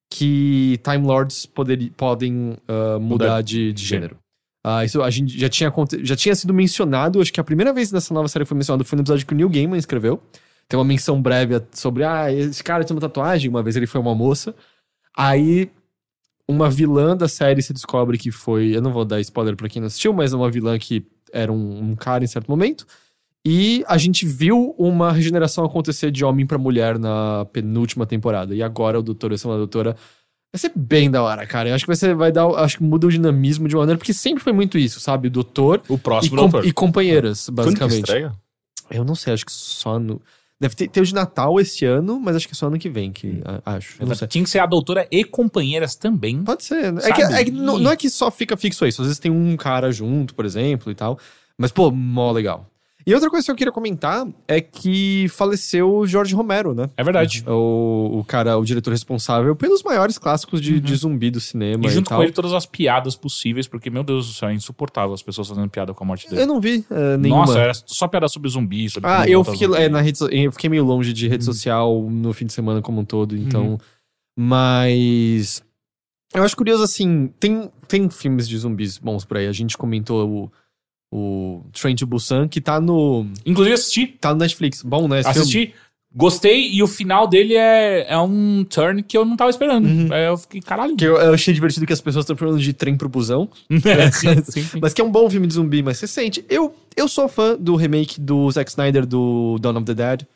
[0.10, 4.18] que Time Lords poderi- podem ah, mudar Mudar de, de gênero.
[4.64, 7.74] Ah, isso a gente já tinha, aconte- já tinha sido mencionado, acho que a primeira
[7.74, 10.22] vez nessa nova série foi mencionado foi no episódio que o Neil Gaiman escreveu.
[10.72, 14.00] Tem uma menção breve sobre, ah, esse cara tem uma tatuagem, uma vez ele foi
[14.00, 14.56] uma moça.
[15.18, 15.70] Aí,
[16.48, 19.82] uma vilã da série se descobre que foi, eu não vou dar spoiler pra quem
[19.82, 22.88] não assistiu, mas é uma vilã que era um, um cara em certo momento.
[23.46, 28.56] E a gente viu uma regeneração acontecer de homem pra mulher na penúltima temporada.
[28.56, 29.98] E agora o doutor, essa é uma doutora.
[30.54, 31.68] Vai ser bem da hora, cara.
[31.68, 33.98] Eu acho que vai ser, vai dar, acho que muda o dinamismo de uma maneira,
[33.98, 35.28] porque sempre foi muito isso, sabe?
[35.28, 36.66] O doutor O e, próximo com- doutor.
[36.66, 37.98] e companheiras, Quando que basicamente.
[38.06, 38.32] estreia?
[38.90, 40.22] Eu não sei, acho que só no.
[40.62, 42.88] Deve ter, ter o de Natal esse ano, mas acho que é só ano que
[42.88, 43.98] vem, que a- acho.
[44.28, 46.44] Tinha que ser a doutora e companheiras também.
[46.44, 46.94] Pode ser.
[46.94, 47.02] né?
[47.04, 49.02] É que, é que não, não é que só fica fixo isso.
[49.02, 51.18] Às vezes tem um cara junto, por exemplo, e tal.
[51.58, 52.68] Mas, pô, mó legal.
[53.06, 56.90] E outra coisa que eu queria comentar é que faleceu o Jorge Romero, né?
[56.96, 57.44] É verdade.
[57.48, 61.88] O, o cara, o diretor responsável pelos maiores clássicos de, de zumbi do cinema E
[61.88, 62.20] e, junto tal.
[62.20, 65.48] com ele todas as piadas possíveis, porque, meu Deus do céu, é insuportável as pessoas
[65.48, 66.44] fazendo piada com a morte dele.
[66.44, 67.46] Eu não vi eh, nenhuma.
[67.46, 68.90] Nossa, era só piada sobre zumbi.
[68.90, 72.34] Sobre Ah, eu fiquei, é, na rede, eu fiquei meio longe de rede social no
[72.34, 73.72] fim de semana como um todo, então.
[73.72, 73.78] Uhum.
[74.38, 75.64] Mas.
[76.34, 79.48] Eu acho curioso, assim, tem, tem filmes de zumbis bons por aí.
[79.48, 80.52] A gente comentou o,
[81.12, 83.28] o Train to Busan, que tá no.
[83.46, 84.08] Inclusive, assisti.
[84.08, 84.82] tá no Netflix.
[84.82, 85.20] Bom, né?
[85.20, 85.42] Esse filme?
[85.42, 85.74] assisti.
[86.14, 89.86] Gostei, e o final dele é, é um turn que eu não tava esperando.
[89.86, 90.14] Uhum.
[90.14, 90.94] Eu fiquei, caralho.
[90.98, 93.50] Que eu, eu achei divertido que as pessoas estão falando de trem pro busão.
[93.70, 94.80] É, sim, sim, sim.
[94.82, 96.44] Mas que é um bom filme de zumbi, mas recente.
[96.50, 100.28] Eu, eu sou fã do remake do Zack Snyder do Dawn of the Dead.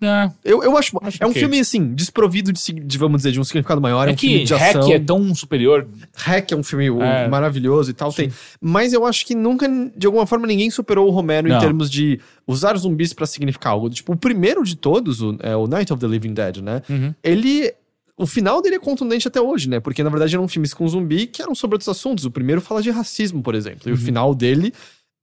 [0.00, 0.96] É, Eu, eu acho.
[1.02, 1.40] Acho é um ok.
[1.42, 4.06] filme, assim, desprovido de, de, vamos dizer, de um significado maior.
[4.06, 4.92] É, é um filme que de Hack ação.
[4.92, 5.88] é tão superior.
[6.14, 7.26] Hack é um filme É.
[7.28, 8.12] maravilhoso e tal.
[8.12, 8.30] Tem.
[8.60, 11.58] Mas eu acho que nunca, de alguma forma, ninguém superou o Romero em Não.
[11.60, 13.90] termos de usar zumbis pra significar algo.
[13.90, 16.80] Tipo, o primeiro de todos, o, é o Night of the Living Dead, né?
[16.88, 17.14] Uhum.
[17.22, 17.72] Ele.
[18.16, 19.78] O final dele é contundente até hoje, né?
[19.78, 22.24] Porque na verdade eram filmes com zumbi que eram sobre outros assuntos.
[22.24, 23.82] O primeiro fala de racismo, por exemplo.
[23.88, 24.00] E o Uhum.
[24.00, 24.72] final dele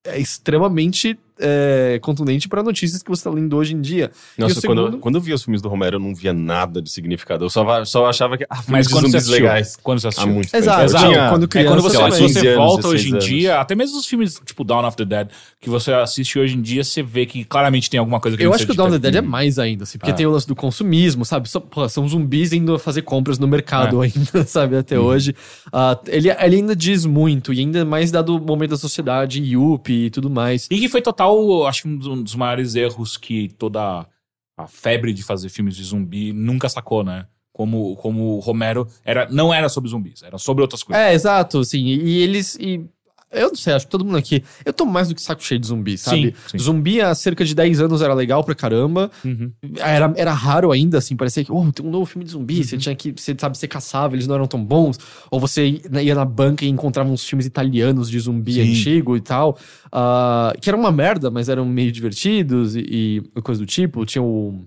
[0.05, 4.11] é extremamente é, contundente pra notícias que você tá lendo hoje em dia.
[4.37, 6.33] Nossa, o quando, segundo- eu, quando eu vi os filmes do Romero, eu não via
[6.33, 7.45] nada de significado.
[7.45, 8.45] Eu só, só achava que.
[8.49, 9.43] Ah, filmes Mas de quando você zumbis assistiu?
[9.45, 9.77] legais.
[9.81, 10.33] Quando você Há assistiu?
[10.33, 10.85] muito Exato, tempo.
[10.89, 11.05] Exato.
[11.13, 13.07] tinha- Quando É criança, quando você, sei lá, se você 15 anos, volta 16 hoje
[13.09, 13.25] em anos.
[13.25, 15.27] dia, até mesmo os filmes tipo Dawn of the Dead,
[15.59, 18.53] que você assiste hoje em dia, você vê que claramente tem alguma coisa que Eu
[18.53, 18.75] acho que o.
[18.75, 20.15] Dawn of the Dead é mais ainda, assim, porque Ah.
[20.15, 21.49] tem o lance do consumismo, sabe?
[21.49, 24.77] Só- pô, são zumbis indo fazer compras no mercado ainda, sabe?
[24.77, 25.35] Até hoje.
[25.71, 30.05] Ah, ele, ele ainda diz muito, e ainda mais dado o momento da sociedade, Yuppie
[30.05, 30.67] e tudo mais.
[30.69, 31.24] E que foi total,
[31.67, 34.07] acho que um dos- maiores erros que toda
[34.57, 37.27] a febre de fazer filmes de zumbi nunca sacou, né?
[37.53, 41.01] Como, como o Romero era, não era sobre zumbis, era sobre outras coisas.
[41.01, 42.55] É, exato, e, e eles.
[42.59, 42.85] e-
[43.35, 44.43] eu não sei, acho que todo mundo aqui.
[44.63, 46.35] Eu tô mais do que saco cheio de zumbi, sabe?
[46.47, 46.57] sim.
[46.57, 49.11] Zumbi há cerca de 10 anos era legal pra caramba.
[49.23, 49.51] Uhum.
[49.77, 52.77] Era, era raro ainda, assim, parecia que, oh, tem um novo filme de zumbi, você
[52.77, 54.97] tinha que, você sabe, você caçava, eles não eram tão bons.
[55.29, 58.61] Ou você ia na banca e encontrava uns filmes italianos de zumbi Sim.
[58.71, 59.57] antigo e tal,
[59.91, 64.05] ah, que eram uma merda, mas eram meio divertidos e, e coisa do tipo.
[64.05, 64.65] Tinha o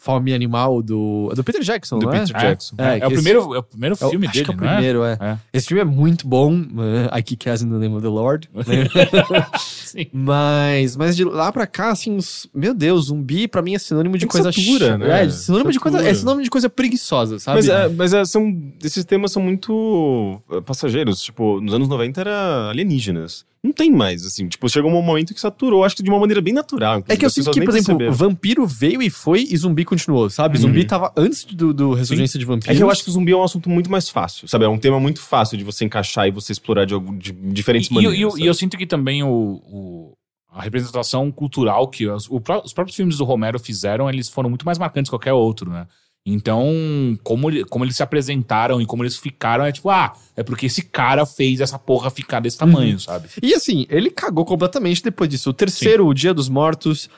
[0.00, 2.20] Fome Animal do, do Peter Jackson, Do não é?
[2.20, 2.76] Peter É, Jackson.
[2.78, 4.54] É, É, que o esse- primeiro, é o primeiro É filme acho dele, que é
[4.54, 4.72] o não é?
[4.74, 5.18] primeiro, é.
[5.20, 5.38] É.
[5.52, 8.48] Esse filme é muito bom, uh, I Kick Ass in the Name of the Lord.
[8.54, 8.62] né?
[9.58, 10.06] Sim.
[10.12, 14.14] Mas, mas de lá pra cá, assim, os- meu Deus, zumbi pra mim é sinônimo
[14.16, 14.98] de Tem coisa satura, chata.
[14.98, 15.24] né?
[15.24, 16.14] É, sinônimo de coisa, é Satura.
[16.18, 17.56] sinônimo de coisa preguiçosa, sabe?
[17.56, 21.20] Mas, é, mas é, são, esses temas são muito é, passageiros.
[21.22, 23.44] Tipo, nos anos 90 era alienígenas.
[23.62, 24.46] Não tem mais, assim.
[24.48, 27.02] Tipo, chegou um momento que saturou, acho que de uma maneira bem natural.
[27.08, 28.12] É que eu sinto que, por exemplo, perceberam.
[28.12, 30.56] vampiro veio e foi e zumbi continuou, sabe?
[30.56, 30.62] Uhum.
[30.62, 32.74] Zumbi tava antes do, do Ressurgência de Vampiros.
[32.74, 34.64] É que eu acho que o zumbi é um assunto muito mais fácil, sabe?
[34.64, 37.90] É um tema muito fácil de você encaixar e você explorar de, algum, de diferentes
[37.90, 38.16] E, maneiras.
[38.18, 40.12] e eu- e eu sinto que também o, o-
[40.50, 44.64] a representação cultural que os, o os próprios filmes do Romero fizeram, eles foram muito
[44.64, 45.86] mais marcantes que qualquer outro, né?
[46.32, 50.66] Então, como, como eles se apresentaram e como eles ficaram, é tipo, ah, é porque
[50.66, 52.98] esse cara fez essa porra ficar desse tamanho, Uhum.
[52.98, 53.28] sabe?
[53.42, 55.50] E assim, ele cagou completamente depois disso.
[55.50, 57.08] O terceiro, o Dia dos Mortos.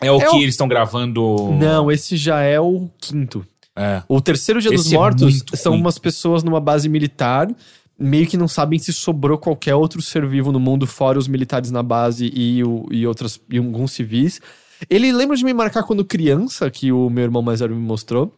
[0.00, 1.52] É o É que o- eles estão gravando.
[1.58, 3.44] Não, esse já é o quinto.
[3.76, 4.02] É.
[4.08, 5.80] O terceiro Dia dos Esse é Mortos são ruim.
[5.80, 7.48] umas pessoas numa base militar,
[7.98, 11.70] meio que não sabem se sobrou qualquer outro ser vivo no mundo, fora os militares
[11.70, 14.40] na base e, o, e, outras, e alguns civis.
[14.88, 18.34] Ele lembra de me marcar quando criança, que o meu irmão mais velho me mostrou.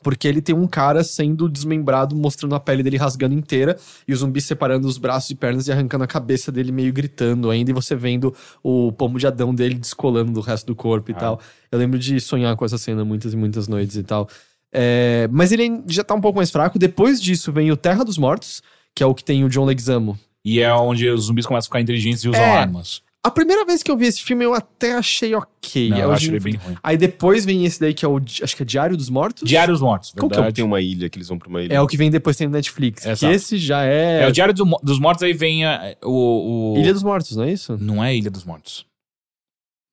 [0.00, 3.76] Porque ele tem um cara sendo desmembrado, mostrando a pele dele rasgando inteira,
[4.06, 7.50] e o zumbi separando os braços e pernas e arrancando a cabeça dele, meio gritando
[7.50, 11.14] ainda, e você vendo o pomo de Adão dele descolando do resto do corpo e
[11.14, 11.18] Ah.
[11.18, 11.40] tal.
[11.72, 14.28] Eu lembro de sonhar com essa cena muitas e muitas noites e tal.
[14.72, 16.78] É, mas ele já tá um pouco mais fraco.
[16.78, 18.62] Depois disso vem o Terra dos Mortos,
[18.94, 20.16] que é o que tem o John Leguizamo.
[20.44, 22.56] E é onde os zumbis começam a ficar inteligentes e usam É.
[22.58, 23.02] armas.
[23.24, 25.90] A primeira vez que eu vi esse filme eu até achei ok.
[25.90, 26.76] Não, eu acho ele bem ruim.
[26.82, 29.46] Aí depois vem esse daí que é o, acho que é Diário dos Mortos.
[29.46, 30.54] Diário dos Mortos, Qual que é o que verdade.
[30.56, 31.74] tem uma ilha que eles vão pra uma ilha?
[31.74, 33.02] É o que vem depois tem no Netflix.
[33.02, 33.32] Que Exato.
[33.34, 36.92] esse já é, É o Diário do dos Mortos, aí vem a- o, o- Ilha
[36.94, 37.76] dos Mortos, não é isso?
[37.78, 38.86] Não é Ilha dos Mortos.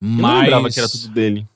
[0.01, 0.41] Eu não Mas...
[0.43, 1.47] lembrava que era tudo dele.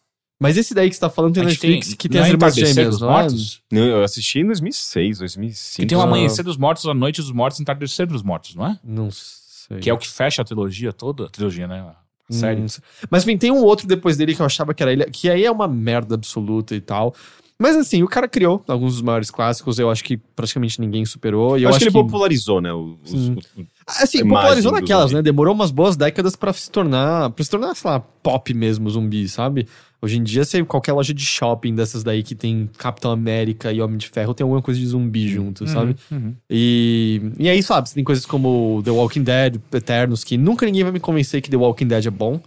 [0.41, 2.55] Mas esse daí que você tá falando tem Netflix que tem não as é irmãs
[2.55, 3.11] gêmeas, dos não é?
[3.11, 3.61] Mortos?
[3.71, 5.81] Não, eu assisti em 2006, 2005.
[5.81, 6.05] Que tem o Ah.
[6.05, 8.79] Amanhecer dos Mortos, A Noite dos Mortos e Entardecer dos Mortos, não é?
[8.83, 9.37] Não sei.
[9.79, 11.25] Que é o que fecha a trilogia toda.
[11.25, 11.79] A trilogia, né?
[11.79, 12.81] A Hum, sei.
[13.09, 15.43] Mas enfim, tem um outro depois dele que eu achava que era ele, que aí
[15.43, 17.15] é uma merda absoluta e tal.
[17.61, 21.57] Mas assim, o cara criou alguns dos maiores clássicos, eu acho que praticamente ninguém superou.
[21.57, 22.71] E Eu eu acho que ele popularizou, né?
[22.73, 23.35] os- Sim.
[23.57, 25.15] o- Assim, popularizou naquelas, zumbi.
[25.15, 25.21] né?
[25.21, 29.27] Demorou umas boas décadas pra se tornar, pra se tornar, sei lá, pop mesmo, zumbi,
[29.27, 29.67] sabe?
[30.01, 33.81] Hoje em dia, sei, qualquer loja de shopping dessas daí que tem Capitão América e
[33.81, 35.97] Homem de Ferro tem alguma coisa de zumbi junto, sabe?
[36.09, 36.33] Uhum.
[36.49, 40.83] E, e aí, sabe, você tem coisas como The Walking Dead, Eternos, que nunca ninguém
[40.83, 42.39] vai me convencer que The Walking Dead é bom.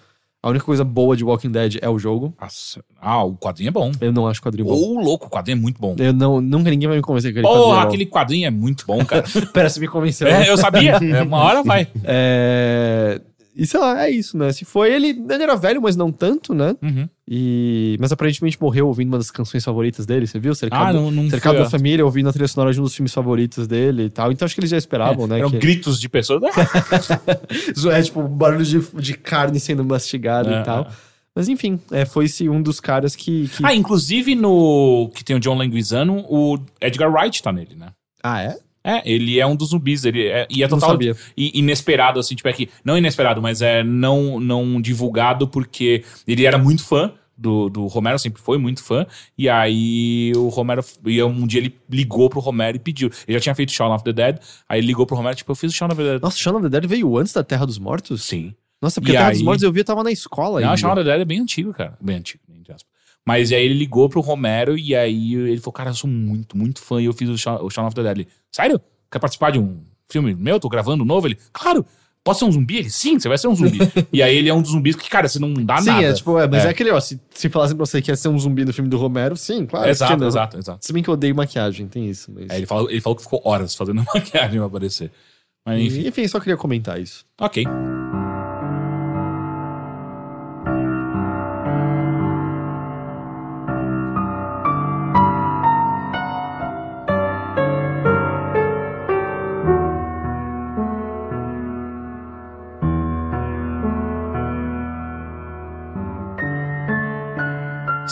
[0.45, 2.34] A única coisa boa de Walking Dead é o jogo.
[2.41, 2.83] Nossa.
[3.00, 3.92] Ah, o quadrinho é bom.
[4.00, 4.75] Eu não acho quadrinho bom.
[4.75, 5.95] Ô, louco, o quadrinho é muito bom.
[5.96, 8.84] Eu não, nunca ninguém vai me convencer que aquele Porra, quadrinho aquele quadrinho é muito
[8.84, 9.22] bom, cara.
[9.54, 10.26] é você me convenceu.
[10.26, 10.95] é, eu sabia.
[10.95, 11.87] É, uma hora vai.
[12.04, 13.21] É...
[13.54, 14.50] E sei lá, é isso, né?
[14.53, 16.74] Se foi, ele, ele era velho, mas não tanto, né?
[16.83, 17.08] Uhum.
[17.29, 17.96] E...
[18.00, 20.54] Mas aparentemente morreu ouvindo uma das canções favoritas dele, você viu?
[20.54, 23.12] Cercado, Ah, não, não Cercado da Família, ouvindo a trilha sonora de um dos filmes
[23.12, 24.33] favoritos dele e tal.
[24.33, 25.38] Então acho que eles já esperavam, né?
[25.38, 25.58] Eram que...
[25.58, 26.42] gritos de pessoas.
[27.92, 30.83] É tipo barulho de, de carne sendo mastigada É, e tal.
[30.84, 30.87] é.
[31.34, 33.49] Mas enfim, é, foi esse um dos caras que.
[33.49, 33.64] que...
[33.64, 37.88] Ah, inclusive no que tem o John Leguizano, o Edgar Wright tá nele, né?
[38.22, 38.57] Ah, é?
[38.84, 40.99] É, ele é um dos zumbis, ele é, e é total
[41.37, 46.45] i- inesperado, assim, tipo, é que, não inesperado, mas é não, não divulgado porque ele
[46.45, 49.07] era muito fã do, do Romero, sempre foi muito fã.
[49.38, 53.09] E aí o Romero, e um dia ele ligou pro Romero e pediu.
[53.26, 54.38] Ele já tinha feito Shaun of the Dead,
[54.68, 56.22] aí ele ligou pro Romero, tipo, eu fiz o Shaun of the Dead.
[56.22, 58.25] Nossa, Shaun of the Dead veio antes da Terra dos Mortos?
[58.25, 58.54] Sim.
[58.80, 60.68] Nossa, porque E a Terra aí- dos Mortos eu vi, eu tava na escola Não,
[60.71, 60.76] ainda.
[60.76, 61.96] Shaun of the Dead é bem antigo, cara.
[62.00, 62.42] Bem antigo.
[63.26, 66.80] Mas aí ele ligou pro Romero e aí ele falou, cara, eu sou muito, muito
[66.80, 68.18] fã e eu fiz o Shaun, o Shaun of the Dead.
[68.18, 68.80] Ele, sério?
[69.11, 69.80] Quer participar de um
[70.11, 70.58] filme meu?
[70.58, 71.26] Tô gravando um novo?
[71.28, 71.84] Ele, claro.
[72.24, 72.76] Posso ser um zumbi?
[72.78, 73.78] Ele, sim, você vai ser um zumbi.
[74.12, 76.04] e aí ele é um dos zumbis que, cara, você não dá Sim, nada.
[76.07, 76.70] é tipo, é, mas é, É.
[76.70, 78.96] aquele, ó, se, se falassem pra você que ia ser um zumbi no filme do
[78.96, 79.90] Romero, sim, claro.
[79.90, 80.86] exato, exato, exato.
[80.86, 82.30] Se bem que eu odeio maquiagem, tem isso.
[82.32, 82.49] Mas...
[82.50, 85.11] Aí ele falou, ele falou que ficou horas fazendo maquiagem pra aparecer.
[85.66, 87.24] Mas enfim, Enfim, só queria comentar isso.
[87.40, 87.64] ok.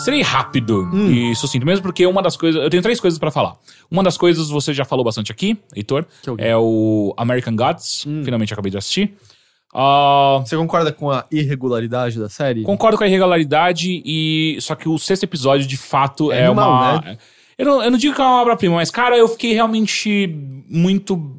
[0.04, 2.62] Serei rápido e sucinto, mesmo porque uma das coisas.
[2.62, 3.54] Eu tenho três coisas pra falar.
[3.90, 6.06] Uma das coisas você já falou bastante aqui, Heitor,
[6.38, 8.02] é o American Gods.
[8.24, 9.14] Finalmente acabei de assistir.
[9.72, 12.62] Ah, Você concorda com a irregularidade da série?
[12.62, 16.70] concordo com a irregularidade, e só que o sexto episódio, de fato, É é, animal,
[16.72, 17.00] uma.
[17.02, 17.18] né?
[17.56, 20.26] Eu, não, eu não digo que é uma obra-prima, mas, cara, eu fiquei realmente
[20.68, 21.36] muito.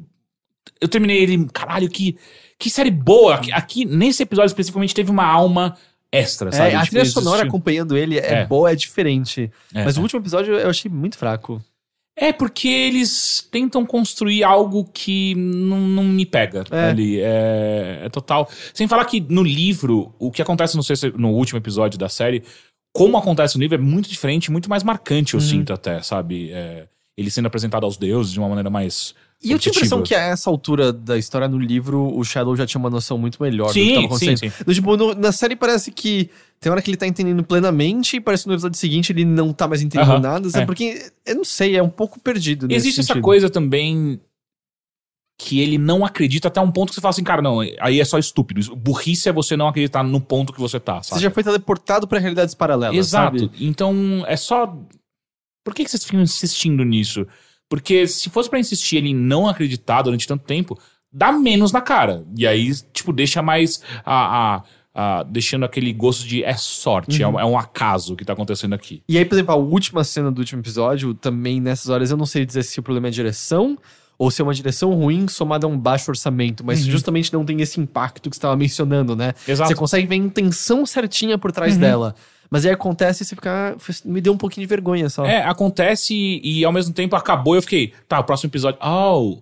[0.80, 1.46] Eu terminei ele.
[1.52, 2.16] Caralho, que,
[2.58, 3.34] que série boa!
[3.34, 5.76] Aqui, aqui, nesse episódio especificamente, teve uma alma
[6.12, 6.70] extra, sabe?
[6.72, 8.46] É, a Tipo, trilha existiu- sonora acompanhando ele é, É.
[8.46, 9.50] boa, é diferente.
[9.74, 9.98] É, Mas é.
[9.98, 11.60] o último episódio eu achei muito fraco.
[12.14, 16.90] É porque eles tentam construir algo que não, não me pega É.
[16.90, 17.18] ali.
[17.20, 18.48] É, é total.
[18.74, 22.42] Sem falar que no livro, o que acontece no, sexto- no último episódio da série,
[22.94, 25.46] como acontece no livro, é muito diferente, muito mais marcante, eu Uhum.
[25.46, 26.50] sinto até, sabe?
[26.52, 26.86] É,
[27.16, 29.14] ele sendo apresentado aos deuses de uma maneira mais.
[29.44, 32.54] E eu tinha a impressão que a essa altura da história no livro, o Shadow
[32.56, 34.38] já tinha uma noção muito melhor do que Sim, tava sim, acontecendo.
[34.52, 34.64] sim.
[34.66, 38.20] No, tipo, no- na série parece que tem hora que ele tá entendendo plenamente e
[38.20, 40.48] parece que no episódio seguinte ele não tá mais entendendo Aham, nada.
[40.48, 40.62] sabe?
[40.62, 40.66] é.
[40.66, 43.22] Porque, eu não sei, é um pouco perdido nesse Existe essa sentido.
[43.24, 44.20] coisa também
[45.38, 48.04] que ele não acredita até um ponto que você fala assim, cara, não, aí é
[48.04, 48.76] só estúpido.
[48.76, 51.22] Burrice é você não acreditar no ponto que você tá, Você sabe?
[51.22, 53.38] já foi teleportado pra realidades paralelas, Exato.
[53.40, 53.50] sabe?
[53.60, 54.66] Então, é só.
[55.64, 57.26] Por que, que vocês ficam insistindo nisso?
[57.72, 60.78] Porque se fosse pra insistir ele em não acreditar durante tanto tempo,
[61.10, 62.22] dá menos na cara.
[62.36, 63.82] E aí, tipo, deixa mais.
[64.04, 64.62] A, a-
[64.94, 68.74] a- deixando aquele gosto de é sorte, é, um, é um acaso que tá acontecendo
[68.74, 69.02] aqui.
[69.08, 72.26] E aí, por exemplo, a última cena do último episódio, também nessas horas eu não
[72.26, 73.78] sei dizer se o problema é direção
[74.18, 76.90] ou se é uma direção ruim somada a um baixo orçamento, mas Uhum.
[76.92, 79.32] justamente não tem esse impacto que você estava mencionando, né?
[79.48, 79.70] Exato.
[79.70, 81.80] Você consegue ver a intenção certinha por trás Uhum.
[81.80, 82.14] dela.
[82.52, 83.74] Mas aí acontece e você fica.
[84.04, 85.24] Me deu um pouquinho de vergonha só.
[85.24, 88.78] É, acontece e, e ao mesmo tempo acabou e eu fiquei, tá, o próximo episódio.
[88.82, 89.38] Oh,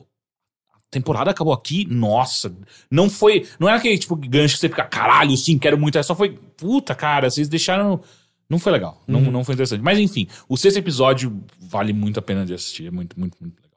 [0.73, 1.85] a temporada acabou aqui?
[1.91, 2.55] Nossa.
[2.89, 3.49] Não foi.
[3.59, 5.99] Não era aquele tipo gancho que você fica, caralho, sim, quero muito.
[5.99, 8.01] É só foi, puta, cara, vocês deixaram.
[8.49, 9.03] Não foi legal.
[9.09, 9.31] Não, Uhum.
[9.33, 9.83] não foi interessante.
[9.83, 12.87] Mas enfim, o sexto episódio vale muito a pena de assistir.
[12.87, 13.77] É muito, muito, muito legal.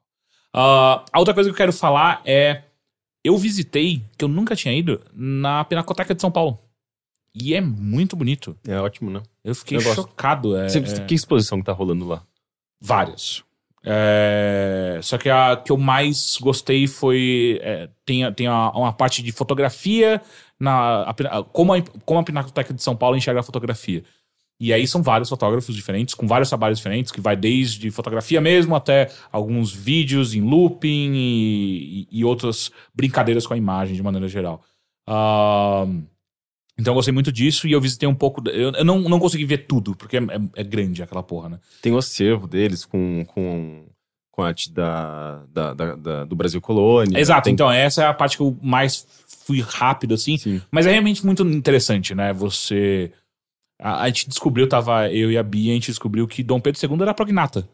[0.54, 2.62] Ah, a outra coisa que eu quero falar é.
[3.24, 6.58] Eu visitei, que eu nunca tinha ido, na Pinacoteca de São Paulo.
[7.34, 8.56] E é muito bonito.
[8.66, 9.22] É ótimo, né?
[9.42, 10.56] Eu fiquei Eu chocado.
[10.56, 12.22] É, Sempre- é- Que exposição que tá rolando lá?
[12.80, 13.42] Várias.
[13.86, 17.58] É, Só que a que eu mais gostei foi.
[17.62, 20.22] é, tem tem a- uma parte de fotografia,
[20.58, 24.02] na, a como, a, como a Pinacoteca de São Paulo enxerga a fotografia.
[24.60, 28.74] E aí são vários fotógrafos diferentes, com vários trabalhos diferentes, que vai desde fotografia mesmo
[28.76, 34.28] até alguns vídeos em looping e, e- e outras brincadeiras com a imagem de maneira
[34.28, 34.62] geral.
[35.06, 35.84] Ah,
[36.78, 38.42] então eu gostei muito disso e eu visitei um pouco.
[38.48, 41.60] Eu, eu não, não consegui ver tudo, porque é, é- é grande aquela porra, né?
[41.80, 43.86] Tem o acervo deles com, com,
[44.30, 47.18] com a arte da, da, da- da- do Brasil Colônia.
[47.18, 49.06] Exato, Tem- então essa é a parte que eu mais
[49.46, 50.36] fui rápido, assim.
[50.36, 50.60] Sim.
[50.70, 52.32] Mas é realmente muito interessante, né?
[52.32, 53.12] Você.
[53.80, 56.80] A, a gente descobriu, tava eu e a Bia, a gente descobriu que Dom Pedro
[56.84, 57.68] II era prognata.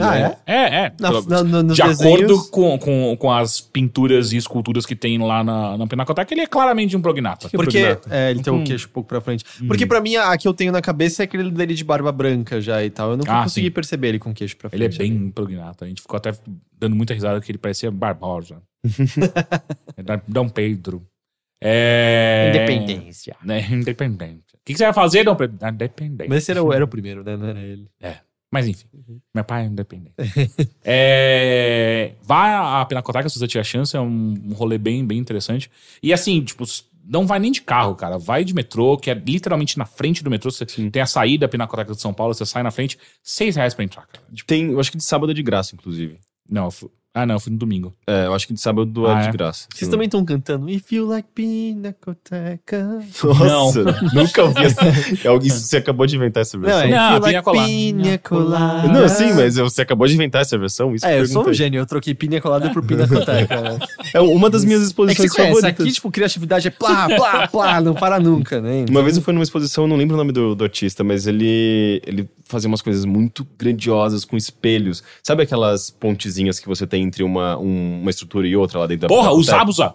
[0.00, 0.38] Ah, é?
[0.46, 0.92] É, é.
[1.00, 5.18] Na- Pelo- na- de desenhos- acordo com, com, com as pinturas e esculturas que tem
[5.18, 7.48] lá na, na Pinacoteca, ele é claramente um prognata.
[7.50, 8.08] Porque prognata?
[8.14, 8.60] é, ele tem Uhum.
[8.62, 9.44] o queixo um pouco pra frente.
[9.66, 12.10] Porque pra mim, a, a que eu tenho na cabeça é aquele dele de barba
[12.12, 13.10] branca já e tal.
[13.12, 13.72] Eu nunca Ah, consegui sim.
[13.72, 14.82] perceber ele com queixo pra frente.
[14.82, 15.84] Ele é bem prognata.
[15.84, 16.32] A gente ficou até
[16.78, 18.62] dando muita risada que ele parecia Barbosa.
[19.96, 21.04] É Dom Pedro.
[21.62, 22.52] É...
[22.54, 23.36] Independência.
[23.44, 23.66] Né?
[23.70, 24.44] Independente.
[24.54, 25.58] O que, que você vai fazer, Dom Pedro?
[25.68, 26.28] Independente.
[26.28, 27.36] Mas esse era o, era o primeiro, né?
[27.36, 27.88] Não era ele.
[28.50, 28.86] Mas enfim,
[29.34, 30.14] meu pai é independente.
[30.82, 35.70] é, vai à Pinacoteca se você tiver chance, é um, rolê bem, bem interessante.
[36.02, 36.64] E assim, tipo,
[37.04, 38.18] não vai nem de carro, cara.
[38.18, 40.50] Vai de metrô, que é literalmente na frente do metrô.
[40.50, 43.74] Você tem a saída da Pinacoteca de São Paulo, você sai na frente, seis reais
[43.74, 44.24] pra entrar, cara.
[44.46, 46.18] Tem, eu acho que de sábado é de graça, inclusive.
[46.48, 46.70] Não,
[47.22, 47.94] Ah, não, eu fui no domingo.
[48.06, 49.32] É, eu acho que de sábado Ah, é de é?
[49.32, 49.66] graça.
[49.74, 53.00] Vocês também estão cantando If You Like Pinacoteca.
[53.24, 53.84] Nossa,
[54.14, 54.78] nunca ouvi essa.
[55.28, 56.80] É Isso, você acabou de inventar essa versão.
[56.80, 57.68] Não, Não, é Não, Pina Like Colada.
[57.68, 59.08] Pina Colada.
[59.08, 60.94] sim, mas você acabou de inventar essa versão?
[60.94, 63.60] Isso É, eu sou um gênio, eu troquei Pina Colada por Pinacoteca.
[63.60, 63.78] né?
[64.14, 65.84] É uma das minhas É que exposições conhece, favoritas.
[65.86, 68.86] aqui, tipo, criatividade é plá, plá, plá, não para nunca, né?
[68.88, 71.26] Uma vez eu fui numa exposição, eu não lembro o nome do, do artista, mas
[71.26, 75.02] ele, ele fazia umas coisas muito grandiosas com espelhos.
[75.22, 79.02] Sabe aquelas pontezinhas que você tem entre uma, um- uma estrutura e outra lá dentro
[79.02, 79.42] da Porra, o?
[79.42, 79.94] Zabuza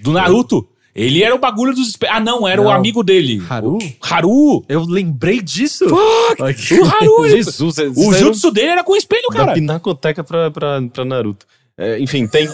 [0.00, 0.68] do Naruto.
[0.94, 2.16] Ele era o bagulho dos espelhos.
[2.16, 2.72] Ah, não, era o Não.
[2.72, 3.42] amigo dele.
[3.50, 3.76] Haru?
[4.00, 4.64] Haru.
[4.66, 5.84] Eu lembrei disso.
[5.90, 6.74] Fuck!
[6.80, 7.28] O Haru.
[7.28, 9.52] Jesus, é- o saíram jutsu dele era com espelho, da cara.
[9.52, 11.44] pinacoteca pra, pra, pra Naruto.
[11.78, 12.48] É, enfim, tem.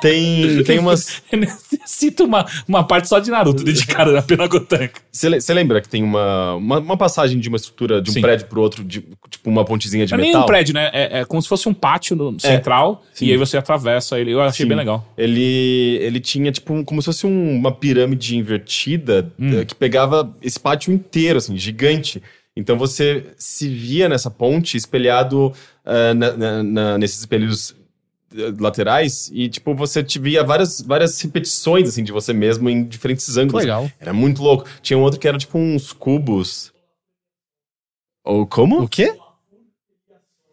[0.00, 1.22] tem, tem umas.
[1.84, 5.00] Cita uma, uma parte só de Naruto dedicada na Pinacoteca.
[5.10, 8.20] Você lembra que tem uma, uma, uma passagem de uma estrutura de um Sim.
[8.20, 10.42] prédio pro outro, de, tipo uma pontezinha de Não é nem metal?
[10.42, 10.90] um prédio, né?
[10.92, 13.26] É, é como se fosse um pátio no- central sim.
[13.26, 14.32] e aí você atravessa ele.
[14.32, 14.68] Eu achei Sim.
[14.68, 15.06] bem legal.
[15.16, 19.60] Ele, ele tinha, tipo, um- como se fosse um- uma pirâmide invertida Hum.
[19.60, 22.22] eh, que pegava esse pátio inteiro, assim, gigante.
[22.56, 25.52] Então você se via nessa ponte espelhado
[25.84, 27.74] ah, na- na- na- nesses espelhos
[28.58, 33.36] laterais e, tipo, você te via várias, várias repetições, assim, de você mesmo em diferentes
[33.36, 33.62] ângulos.
[33.62, 33.90] Legal.
[33.98, 34.66] Era muito louco.
[34.82, 36.72] Tinha um outro que era, tipo, uns cubos.
[38.24, 38.82] Ou como?
[38.82, 39.14] O quê?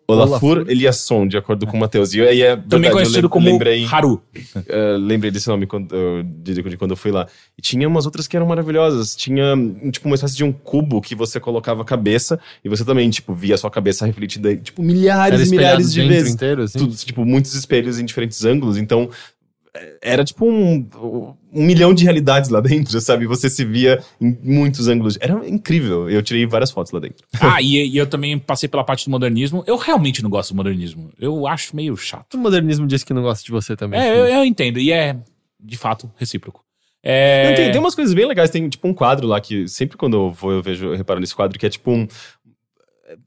[0.08, 2.14] Olafur Eliasson, de acordo com o Matheus.
[2.14, 4.22] E aí é Também verdade, conhecido como lembrei, Haru.
[4.68, 7.26] eh, lembrei desse nome quando, eu- de, de quando eu fui lá.
[7.58, 9.16] E tinha umas outras que eram maravilhosas.
[9.16, 9.56] Tinha,
[9.92, 13.34] tipo, uma espécie de um cubo que você colocava a cabeça e você também, tipo,
[13.34, 16.34] via a sua cabeça refletida, tipo, milhares e milhares de vezes.
[16.34, 16.80] inteiro, assim?
[16.80, 18.78] Tudo, tipo, muitos espelhos em diferentes ângulos.
[18.78, 19.10] Então,
[20.02, 20.88] era tipo um,
[21.52, 23.26] um milhão de realidades lá dentro, sabe?
[23.26, 25.18] Você se via em muitos ângulos.
[25.20, 26.10] Era incrível.
[26.10, 27.26] Eu tirei várias fotos lá dentro.
[27.42, 29.64] Ah, e, e eu também passei pela parte do modernismo.
[29.68, 31.12] Eu realmente não gosto do modernismo.
[31.20, 32.36] Eu acho meio chato.
[32.36, 34.00] O modernismo disse que não gosta de você também.
[34.00, 34.80] É, eu, eu entendo.
[34.80, 35.16] E é,
[35.60, 36.64] de fato, recíproco.
[37.04, 37.50] É...
[37.50, 38.50] Não, tem, tem umas coisas bem legais.
[38.50, 41.36] Tem tipo um quadro lá que sempre quando eu vou eu vejo, eu reparo nesse
[41.36, 42.08] quadro que é tipo um.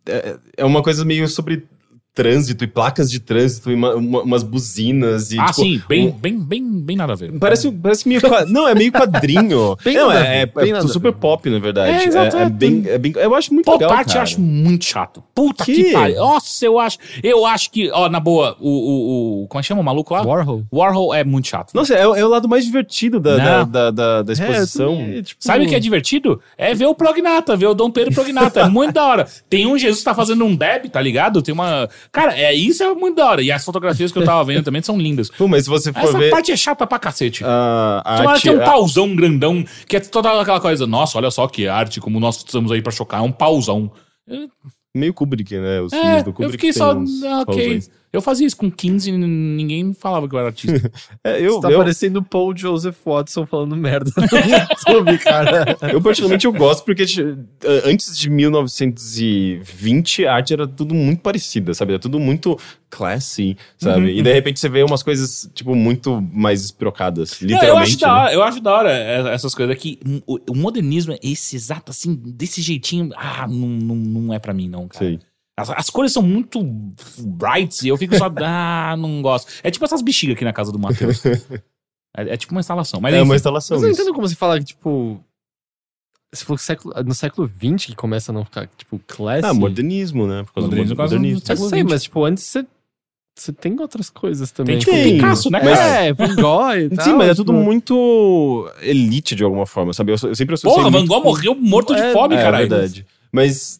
[0.08, 1.68] É, é uma coisa meio sobre
[2.16, 5.82] trânsito e placas de trânsito e uma- uma- umas buzinas e Ah, tipo, sim.
[5.88, 7.30] Bem, um- bem, bem, bem nada a ver.
[7.38, 8.20] Parece, parece meio.
[8.48, 9.76] Não, é meio quadrinho.
[9.84, 11.18] Bem não, é, é, bem é super ver.
[11.18, 11.90] pop, na verdade.
[11.90, 12.48] É, exato, É, é.
[12.48, 13.96] bem, é bem- Eu acho muito Pop legal.
[13.98, 14.22] art eu cara.
[14.22, 15.22] acho muito chato.
[15.34, 15.74] Puta Que?
[15.84, 16.16] que, pariu.
[16.16, 16.98] Nossa, eu acho.
[17.22, 18.70] Eu acho que, ó, na boa, o.
[18.70, 20.22] o, o como é que chama o maluco lá?
[20.22, 20.62] Warhol.
[20.72, 21.72] Warhol é muito chato.
[21.74, 24.92] Nossa, é, é o lado mais divertido da, da, da, da- da exposição.
[24.92, 26.40] É, eu também, tipo, Sabe o que é divertido?
[26.56, 28.60] É ver o Prognata, ver o Dom Pedro Prognata.
[28.60, 29.26] É muito da hora.
[29.50, 31.42] Tem um Jesus que tá fazendo um deb, tá ligado?
[31.42, 31.88] Tem uma.
[32.12, 33.42] Cara, é isso é muito da hora.
[33.42, 35.30] E as fotografias que eu tava vendo também são lindas.
[35.30, 37.44] Pô, mas se você for Essa ver parte é chata pra cacete.
[37.44, 38.48] a, a Tomara arte.
[38.48, 40.86] é um a- pauzão grandão, que é toda aquela coisa.
[40.86, 43.20] Nossa, olha só que arte, como nós estamos aí pra chocar.
[43.20, 43.90] É um pauzão.
[44.94, 45.80] meio Kubrick, né?
[45.80, 46.52] Os É, filmes do eu Kubrick.
[46.52, 46.94] fiquei tem só.
[46.94, 47.54] uns ah, ok.
[47.56, 47.90] pausões.
[48.16, 50.90] Eu fazia isso com 15 e ninguém falava que eu era artista.
[51.22, 54.22] É, eu, Você tá eu, parecendo o Paul Joseph Watson falando merda no
[54.96, 55.76] YouTube, cara.
[55.92, 57.04] Eu particularmente eu gosto porque
[57.84, 61.92] antes de 1920 a arte era tudo muito parecida, sabe?
[61.92, 64.16] Era tudo muito classy, sabe?
[64.16, 67.70] E de repente você vê umas coisas tipo muito mais espirocadas, Não, literalmente.
[67.70, 68.12] eu acho da né?
[68.14, 71.90] hora, eu acho da hora é, essas coisas que o, o modernismo é esse exato
[71.90, 73.10] assim, desse jeitinho.
[73.16, 75.04] Ah, não, não, não é pra mim, não, cara.
[75.04, 75.18] Sei.
[75.58, 76.62] As, as cores são muito
[77.18, 79.50] brights e eu fico só, ah, não gosto.
[79.62, 81.22] É tipo essas bexigas aqui na casa do Matheus.
[82.18, 82.98] É, é tipo uma instalação.
[82.98, 83.28] Mas É enfim.
[83.28, 83.76] uma instalação.
[83.76, 85.22] Mas eu não entendo como você fala que, tipo.
[86.34, 89.44] Se for século, no século XX que começa a não ficar, tipo, classy.
[89.44, 90.42] Ah, modernismo, né?
[90.44, 91.52] Por causa Modernismo do causa do modernismo.
[91.52, 92.66] Eu sei, mas, tipo, antes você.
[93.38, 94.76] Você tem outras coisas também.
[94.76, 95.78] Tem tipo Tem, Picasso, né, mas-?
[95.78, 97.04] É, Van Gogh e tal.
[97.04, 100.12] Sim, mas é tudo tipo, muito elite de alguma forma, sabe?
[100.12, 102.66] Eu, eu sempre associei Porra, Van Gogh morreu morto de É, fome, É, caralho.
[102.66, 103.06] verdade.
[103.30, 103.78] Mas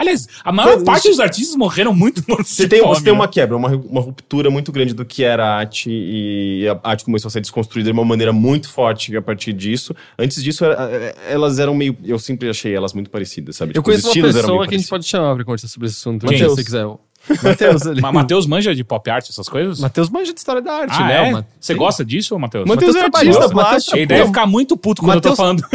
[0.00, 2.94] Aliás, a maior parte dos artistas morreram muito Você tem, fome.
[2.94, 3.18] você tem né?
[3.18, 7.28] uma quebra, uma, uma ruptura muito grande do que era arte e a arte começou
[7.28, 9.94] a ser desconstruída de uma maneira muito forte a partir disso.
[10.18, 11.96] Antes disso, era- é, elas eram meio.
[12.02, 13.70] Eu sempre achei elas muito parecidas, sabe?
[13.70, 16.26] Eu Tipo, conheço uma pessoa que a gente pode chamar pra conversar sobre esse assunto.
[16.26, 16.38] Quem?
[16.38, 16.86] Se você quiser.
[17.42, 18.00] Matheus ali.
[18.00, 19.78] Ma- Matheus manja de pop art, essas coisas?
[19.80, 21.30] Matheus manja de história da arte, ah, né?
[21.30, 21.44] é?
[21.60, 21.78] Você Sim.
[21.78, 22.66] gosta disso, Matheus?
[22.66, 23.96] Matheus é artista plástico.
[23.96, 25.64] Ele Pô, deve ficar muito puto quando Matheus- eu tô falando.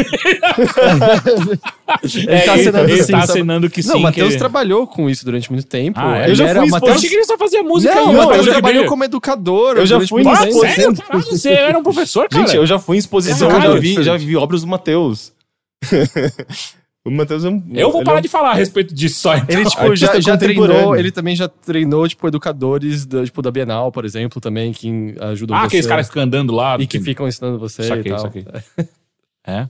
[2.03, 3.31] Ele tá acenando ele sim, tá sabe?
[3.31, 3.89] acenando que sim.
[3.89, 4.39] Não, o Matheus que...
[4.39, 5.99] trabalhou com isso durante muito tempo.
[5.99, 6.23] Ah, é?
[6.23, 7.93] Ele Eu já era fui o Eu achei que ele só fazia música.
[7.93, 9.77] Não, e o o Matheus trabalhou como educador.
[9.77, 10.35] Eu já fui em Ah?
[10.38, 12.45] Caralho, Você era um professor, cara?
[12.45, 13.49] Gente, eu já fui em exposição,
[14.01, 15.31] já vi obras do Matheus.
[17.06, 17.64] o Matheus é um.
[17.73, 19.36] Eu vou ele parar é um- de falar a respeito disso só.
[19.38, 19.48] então.
[19.60, 23.52] Ele, tipo, Artista já, já treinou, ele também já treinou, tipo, educadores da, tipo, da
[23.52, 25.68] Bienal, por exemplo, também, que ajudam Ah, você.
[25.68, 26.77] aqueles caras que ficam andando lá.
[26.80, 28.19] E que ficam ensinando você Saquei, e tal.
[28.19, 28.45] saquei.
[29.48, 29.69] É.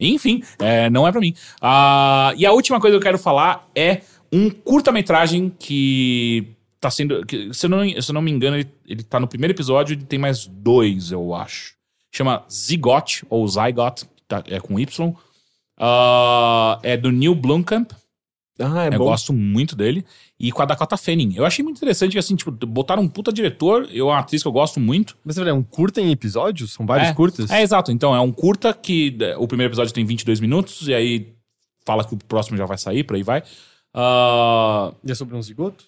[0.00, 1.32] Enfim, é, não é pra mim.
[1.60, 4.00] Ah, e a última coisa que eu quero falar é
[4.32, 6.48] um curta-metragem que
[6.80, 7.24] tá sendo.
[7.24, 9.94] que, se, eu não, se eu não me engano, ele, ele tá no primeiro episódio
[9.94, 11.74] e tem mais dois, eu acho.
[12.12, 15.14] Chama Zygote, ou Zygote, tá, é com Y.
[15.84, 17.90] Ah, é do Neil Blomkamp.
[18.60, 19.04] Ah, é eu bom.
[19.06, 20.04] gosto muito dele.
[20.38, 21.34] E com a Dakota Fanning.
[21.34, 23.88] Eu achei muito interessante que, assim, tipo, botaram um puta diretor.
[23.90, 25.16] Eu, uma atriz que eu gosto muito.
[25.24, 26.72] Mas você é um curta em episódios?
[26.72, 27.14] São vários É.
[27.14, 27.50] curtas?
[27.50, 27.90] É, exato.
[27.90, 30.86] Então, é um curta que é, o primeiro episódio tem 22 minutos.
[30.86, 31.34] E aí
[31.84, 33.42] fala que o próximo já vai sair, por aí vai.
[33.92, 35.84] Ah, E é sobre um zigoto?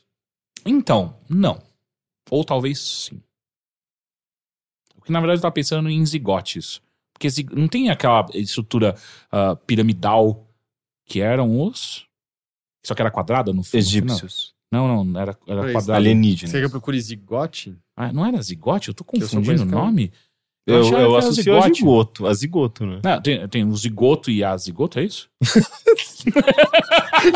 [0.67, 1.61] então, não.
[2.31, 3.21] Ou talvez sim.
[4.97, 6.81] Porque, na verdade, eu tava pensando em zigotes.
[7.31, 8.95] Porque não tem aquela estrutura
[9.31, 10.47] ah, piramidal
[11.07, 12.07] que eram os...
[12.85, 13.85] Só que era quadrada no filme?
[13.85, 14.55] Egípcios.
[14.71, 15.73] Não, não, era, era.
[15.73, 16.53] Você Alienígenas.
[16.53, 17.77] quer que eu procure zigote?
[17.97, 18.89] Ah, não era zigote?
[18.89, 20.13] Eu tô eu confundindo o que
[20.67, 20.73] é?
[20.73, 22.27] Eu, eu era associo a zigoto.
[22.27, 23.01] A zigoto, né?
[23.05, 25.29] Não, tem, tem o zigoto e a zigoto, é isso?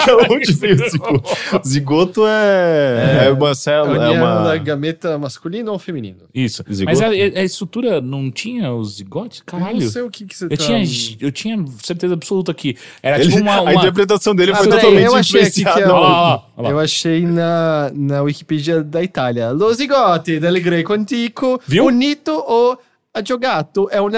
[0.07, 1.29] Da onde veio o zigoto?
[1.67, 4.07] Zigoto é, é, uma célula.
[4.07, 4.57] É uma...
[4.57, 6.21] gameta masculino ou feminino?
[6.35, 6.65] Isso.
[6.73, 6.87] Zigoto?
[6.99, 9.41] Mas a, a estrutura não tinha os zigotes?
[9.41, 9.81] Eu Caralho.
[9.81, 10.57] não sei o que, que você Eu tá...
[10.57, 10.83] tinha,
[11.21, 13.57] eu tinha certeza absoluta que era Ele- tipo uma.
[13.57, 13.75] A uma...
[13.75, 15.81] interpretação dele Ah, foi totalmente eu achei influenciada.
[15.83, 16.71] é.
[16.71, 19.51] Eu achei na, na Wikipedia da Itália.
[19.51, 21.85] Lo zigote del greco antico Viu?
[21.85, 22.79] unito o
[23.15, 24.11] agiogato é uma,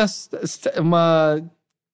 [0.79, 1.41] uma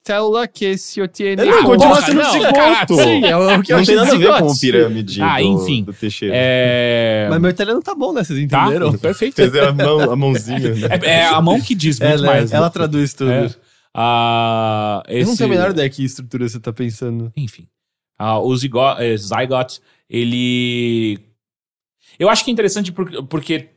[0.07, 1.01] célula que se.
[1.21, 2.95] Ele não Ah, continua sendo não, caralho.
[2.97, 5.83] Sim, é o que Não tem nada a ver com o pirâmide Ah, do, enfim.
[5.85, 6.35] do Teixeira.
[6.37, 7.27] É.
[7.31, 8.23] Mas meu italiano tá bom, né?
[8.25, 8.93] Vocês Tá, entenderam?
[8.99, 9.35] perfeito.
[9.37, 10.59] Fez a, mão, a mãozinha.
[10.75, 10.89] né?
[11.03, 12.53] É, é a mão que diz muito Ela, mais.
[12.53, 13.31] ela traduz tudo.
[13.31, 13.51] É.
[13.95, 17.33] Ah, Eu não esse- tenho a menor ideia que estrutura você tá pensndo.
[17.37, 17.67] Enfim.
[18.19, 21.19] Ah, o eh, Zygote, ele.
[22.19, 23.69] Eu acho que é interessante porque, porque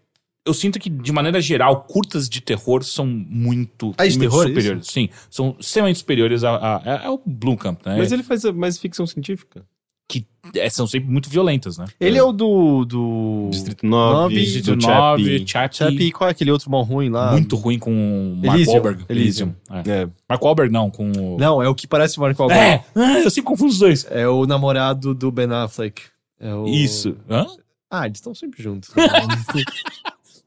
[0.45, 4.87] eu sinto que, de maneira geral, curtas de terror são muito, Ah, muito terror, superiores.
[4.87, 6.55] Sim, são extremamente superiores a.
[6.55, 7.97] a- é, é o Blomkamp, né?
[7.97, 9.63] Mas ele faz mais ficção científica.
[10.07, 10.25] que
[10.55, 11.85] é, são sempre muito violentas, né?
[11.99, 12.83] Ele é o do...
[12.83, 13.47] do...
[13.51, 16.03] Distrito 9, Nove, Distrito do 9, Chappie.
[16.07, 17.31] E qual é aquele outro mal ruim lá?
[17.31, 19.05] muito ruim com o Mark Elysium, Wahlberg.
[19.07, 19.55] Elysium.
[19.69, 19.89] É.
[19.91, 21.37] É, Mark Wahlberg não, com o...
[21.37, 22.63] Não, é o que parece o Marco Wahlberg.
[22.73, 24.07] É, ah, eu sempre confundo os dois.
[24.09, 26.01] É o namorado do Ben Affleck.
[26.39, 26.65] É o...
[26.67, 27.15] Isso.
[27.29, 27.45] Hã?
[27.91, 28.89] Ah, eles estão sempre juntos.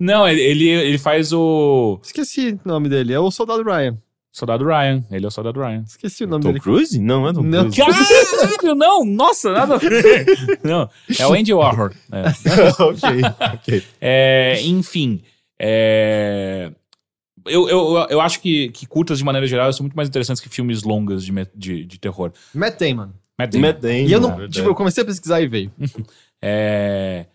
[0.02, 3.12] Não, ele, ele, faz o Esqueci o nome dele.
[3.12, 3.96] É o Soldado Ryan.
[4.32, 5.04] Soldado Ryan.
[5.12, 5.84] Ele é o Soldado Ryan.
[5.86, 6.60] Esqueci o nome Tom dele.
[6.60, 6.98] Cruise?
[6.98, 7.70] Não, é Tom Não.
[7.70, 7.76] Cruise.
[7.76, 9.04] Caralho, não!
[9.04, 10.26] Nossa, nada a ver.
[10.64, 11.90] Não, é o Andy Warhol.
[12.10, 12.24] É.
[12.82, 13.22] ok,
[13.54, 13.84] ok.
[14.00, 15.22] É, enfim,
[15.56, 16.72] é,
[17.46, 20.48] eu, eu, eu acho que, que curtas, de maneira geral, são muito mais interessantes que
[20.48, 22.32] filmes longas de, de, de terror.
[22.52, 23.10] Matt Damon.
[23.38, 23.66] Matt Damon.
[23.68, 24.30] Matt Damon, E eu não.
[24.30, 24.54] verdade.
[24.54, 25.70] Tipo, eu comecei a pesquisar e veio.
[26.40, 27.26] É,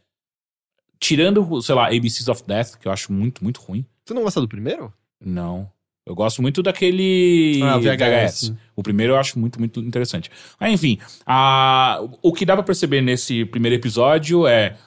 [1.00, 3.86] tirando, sei lá, ABCs of Death, que eu acho muito, muito ruim.
[4.06, 4.94] Tu não gosta do primeiro?
[5.20, 5.70] Não.
[6.06, 8.54] Eu gosto muito daquele Ah, VHS.
[8.76, 10.32] O primeiro eu acho muito, muito interessante.
[10.60, 14.78] Mas, enfim, a, o que dá pra perceber nesse primeiro episódio é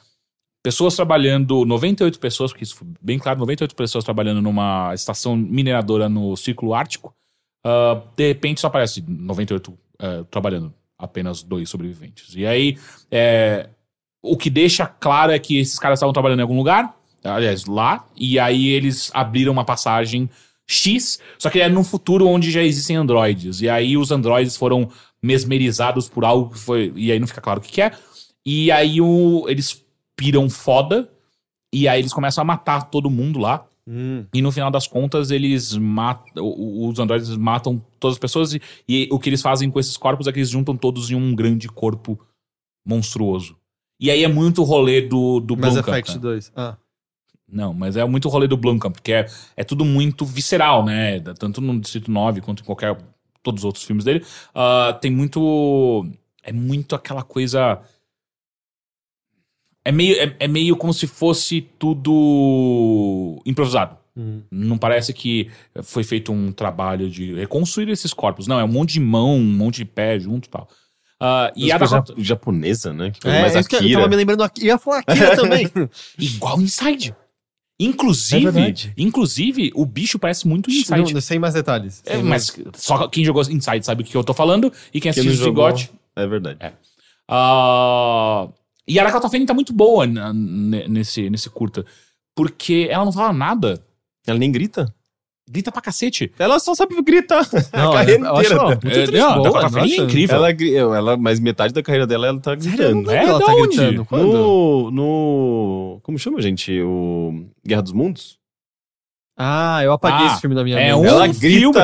[0.62, 6.09] pessoas trabalhando, 98 pessoas, porque isso foi bem claro, 98 pessoas trabalhando numa estação mineradora
[6.09, 7.15] no Círculo Ártico.
[7.65, 12.35] Ah, de repente só aparece 98 eh, trabalhando, apenas dois sobreviventes.
[12.35, 12.78] E aí,
[13.11, 13.69] é,
[14.23, 16.95] o que deixa claro é que esses caras estavam trabalhando em algum lugar,
[17.25, 20.29] aliás, lá, e aí eles abriram uma passagem
[20.67, 23.61] X, só que é num futuro onde já existem androides.
[23.61, 24.89] E aí os androides foram
[25.23, 26.93] mesmerizados por algo que foi.
[26.95, 27.93] E aí não fica claro o que, que é.
[28.47, 29.85] E aí o, eles
[30.15, 31.11] piram foda.
[31.73, 33.67] E aí eles começam a matar todo mundo lá.
[34.33, 36.33] E no final das contas, eles matam.
[36.37, 38.55] Os androides matam todas as pessoas.
[38.55, 41.17] E, e o que eles fazem com esses corpos é que eles juntam todos em
[41.17, 42.19] um grande corpo
[42.87, 43.57] monstruoso.
[44.01, 46.21] E aí é muito o rolê do, do Mass Blomkamp, Effect né?
[46.21, 46.53] 2.
[46.57, 46.77] Ah.
[47.47, 51.21] Não, mas é muito o rolê do Blomkamp, porque é, é tudo muito visceral, né?
[51.39, 52.97] Tanto no Distrito 9 quanto em qualquer.
[53.43, 54.25] Todos os outros filmes dele.
[54.55, 56.07] Ah, tem muito.
[56.43, 57.81] É muito aquela coisa.
[59.85, 63.97] É meio, é, é meio como se fosse tudo improvisado.
[64.17, 64.43] Hum.
[64.51, 65.51] Não parece que
[65.83, 68.47] foi feito um trabalho de reconstruir esses corpos.
[68.47, 70.69] Não, é um monte de mão, um monte de pé junto e tal.
[71.21, 73.11] Ah, e a Coisa Dakota, ja- japonesa, né?
[73.11, 74.63] Que É, mais que eu tava me lembrando aqui.
[74.63, 75.71] Eu ia falar Akira também.
[76.19, 77.15] igual Inside.
[77.79, 81.15] Inclusive, É inclusive, o bicho parece muito Inside.
[81.15, 82.03] Não, sem mais detalhes.
[82.05, 84.73] É, mas só quem jogou Inside sabe o que eu tô falando.
[84.89, 85.91] E quem Quem assistiu Zigote.
[86.17, 86.59] É verdade.
[87.29, 88.49] Ah,
[88.87, 91.85] e a Dakota Fanning tá muito boa nesse, nesse curta.
[92.35, 93.83] Porque ela não fala nada.
[94.27, 94.93] Ela nem grita.
[95.53, 96.31] Grita pra cacete.
[96.39, 97.45] Ela só sabe gritar.
[97.75, 98.55] Não, a carreira eu acho inteira.
[98.57, 98.77] dela.
[98.77, 100.37] puta É, não, boa, Fanning é incrível.
[100.37, 103.11] Ela, ela, mas metade da carreira dela ela tá gritando.
[103.11, 103.77] É, ela tá onde?
[103.77, 104.05] gritando.
[104.05, 104.33] Quando?
[104.33, 106.01] No, no.
[106.05, 106.81] Como chama, gente?
[106.83, 108.39] O Guerra dos Mundos?
[109.43, 111.01] Ah, eu apaguei Ah, esse filme da minha É mente.
[111.01, 111.41] um Ela grita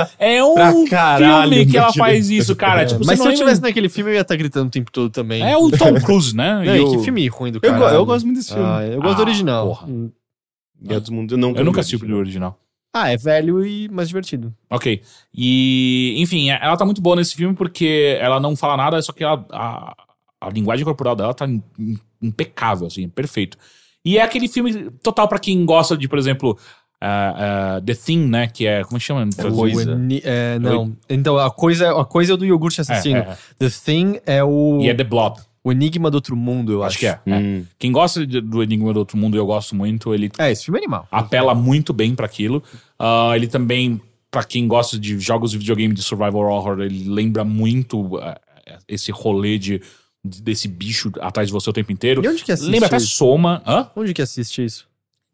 [0.06, 2.84] filme, é um caralho filme que ela faz isso, cara.
[2.84, 4.92] tipo, Mas se eu não tivesse lembra- naquele filme, eu ia estar gritando o tempo
[4.92, 5.42] todo também.
[5.42, 6.54] É o Tom Cruise, né?
[6.64, 7.78] Não, E e o- que filme ruim do Eu, cara.
[7.78, 8.62] go- eu gosto muito desse filme.
[8.68, 9.66] Ah, eu gosto Ah, do original.
[9.68, 9.86] porra.
[9.88, 10.10] Hum.
[10.82, 12.58] Guerra dos Mundos, eu não Eu nunca assisti o primeiro original.
[13.02, 14.54] Ah, é velho e mais divertido.
[14.70, 15.02] Ok.
[15.34, 19.22] E, enfim, ela tá muito boa nesse filme porque ela não fala nada, só que
[19.22, 19.94] ela- a,
[20.40, 23.58] a linguagem corporal dela tá im- im- impecável, assim, perfeito.
[24.04, 26.56] E é aquele filme total pra quem gosta de, por exemplo,
[27.00, 28.46] ah, ah, The Thing, né?
[28.46, 28.82] Que é.
[28.84, 29.28] Como chama?
[29.50, 29.92] Coisa.
[29.94, 30.96] O Ni- é, não.
[31.10, 33.18] Então, a coisa, a coisa é do iogurte assassino.
[33.18, 33.36] É, é.
[33.58, 35.38] The Thing é o, E é The Blob.
[35.66, 36.92] O Enigma do Outro Mundo, eu acho.
[36.92, 37.20] Acho que é.
[37.26, 37.38] é.
[37.38, 37.64] Hum.
[37.78, 40.14] Quem gosta de- do Enigma do Outro Mundo, eu gosto muito.
[40.14, 41.08] Ele É, esse filme é animal.
[41.10, 42.62] apela muito bem pra aquilo.
[42.98, 47.44] Ah, ele também, pra quem gosta de jogos de videogame de survival horror, ele lembra
[47.44, 48.38] muito ah,
[48.86, 49.80] esse rolê de,
[50.24, 52.24] de- desse bicho atrás de você o tempo inteiro.
[52.24, 53.08] E onde que assiste Lembra até isso?
[53.16, 53.60] Soma.
[53.66, 53.90] Hã?
[53.96, 54.86] Onde que assiste isso?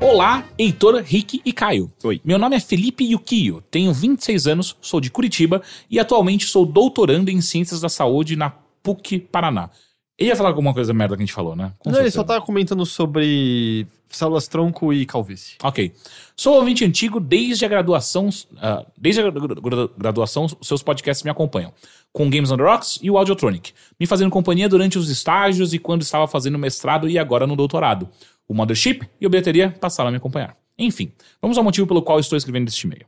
[0.00, 1.92] Olá, Heitor, Rick e Caio.
[2.02, 2.20] Oi.
[2.24, 7.30] Meu nome é Felipe Yukio, tenho 26 anos, sou de Curitiba e atualmente sou doutorando
[7.30, 8.50] em Ciências da Saúde na
[8.82, 9.70] PUC Paraná.
[10.18, 11.72] Ele ia falar alguma coisa merda que a gente falou, né?
[11.78, 12.16] Com Não, ele certeza.
[12.16, 15.56] só tava comentando sobre células tronco e calvície.
[15.62, 15.92] Ok.
[16.36, 18.28] Sou ouvinte antigo desde a graduação.
[18.60, 21.72] ah, desde a gra- gra- graduação, seus podcasts me acompanham.
[22.12, 23.72] Com Games on the Rocks e o Audiotronic.
[23.98, 28.08] Me fazendo companhia durante os estágios e quando estava fazendo mestrado e agora no doutorado.
[28.48, 30.56] O Mothership e a bilheteria passaram a me acompanhar.
[30.78, 33.06] Enfim, vamos ao motivo pelo qual estou escrevendo este e-mail.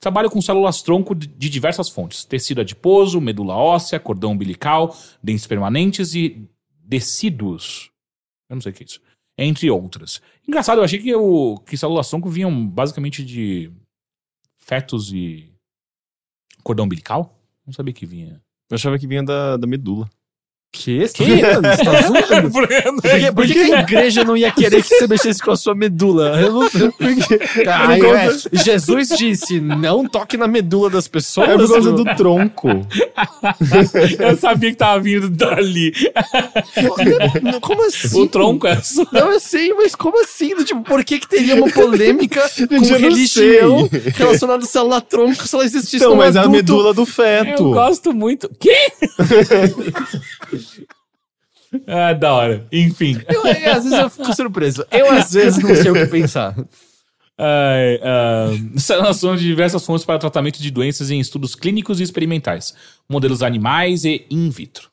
[0.00, 6.14] Trabalho com células tronco de- diversas fontes: tecido adiposo, medula óssea, cordão umbilical, dentes permanentes
[6.14, 6.48] e
[6.84, 7.90] decíduos.
[8.50, 9.00] Eu não sei o que é isso.
[9.38, 10.20] Entre outras.
[10.46, 13.72] Engraçado, eu achei que, o, que células tronco vinham basicamente de
[14.58, 15.52] fetos e
[16.62, 17.38] cordão umbilical.
[17.64, 18.42] Não sabia que vinha.
[18.70, 20.08] Eu achava que vinha da, da medula.
[20.74, 21.06] Que?
[21.08, 21.24] Que?
[21.24, 22.50] Você tá zoando?
[22.50, 25.74] Por que, por que a igreja não ia querer que você mexesse com a sua
[25.74, 26.40] medula?
[26.40, 26.70] Eu não.
[26.70, 27.06] Por
[28.16, 28.30] é.
[28.64, 31.50] Jesus disse: não toque na medula das pessoas.
[31.50, 32.68] É por causa do tronco.
[34.18, 35.92] eu sabia que tava vindo dali.
[37.60, 38.22] Como assim?
[38.22, 39.04] O tronco é só.
[39.12, 40.54] Não, eu sei, mas como assim?
[40.64, 44.02] Tipo, por que, que teria uma polêmica com eu não religião sei.
[44.14, 46.56] relacionada a célula tronco se ela existisse Então, num mas é a adulto?
[46.56, 47.64] medula do Eu feto.
[47.72, 48.50] gosto muito.
[48.58, 48.72] Que?
[51.86, 52.66] Ah, da hora.
[52.72, 53.20] Enfim.
[53.28, 54.84] Eu, é, às vezes eu fico surpreso.
[54.90, 56.54] Eu, às vezes, não sei o que pensar.
[57.38, 62.74] Ai, ah, seleção de diversas fontes para tratamento de doenças em estudos clínicos e experimentais,
[63.08, 64.90] modelos animais e in vitro.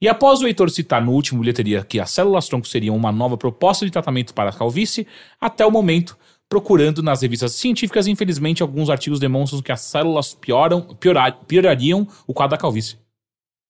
[0.00, 3.36] E após o Heitor citar no último bilheteria que as células tronco seriam uma nova
[3.36, 5.06] proposta de tratamento para a calvície,
[5.40, 6.16] até o momento,
[6.48, 12.34] procurando nas revistas científicas, infelizmente, alguns artigos demonstram que as células pioram, piorar- piorariam o
[12.34, 12.98] quadro da calvície.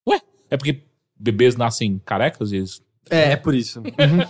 [0.08, 0.82] Ué, é porque
[1.18, 3.82] bebês nascem carecas e eles É, é por isso.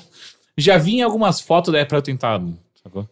[0.56, 2.40] já vi em algumas fotos, é pra eu tentar,
[2.82, 3.08] sacou?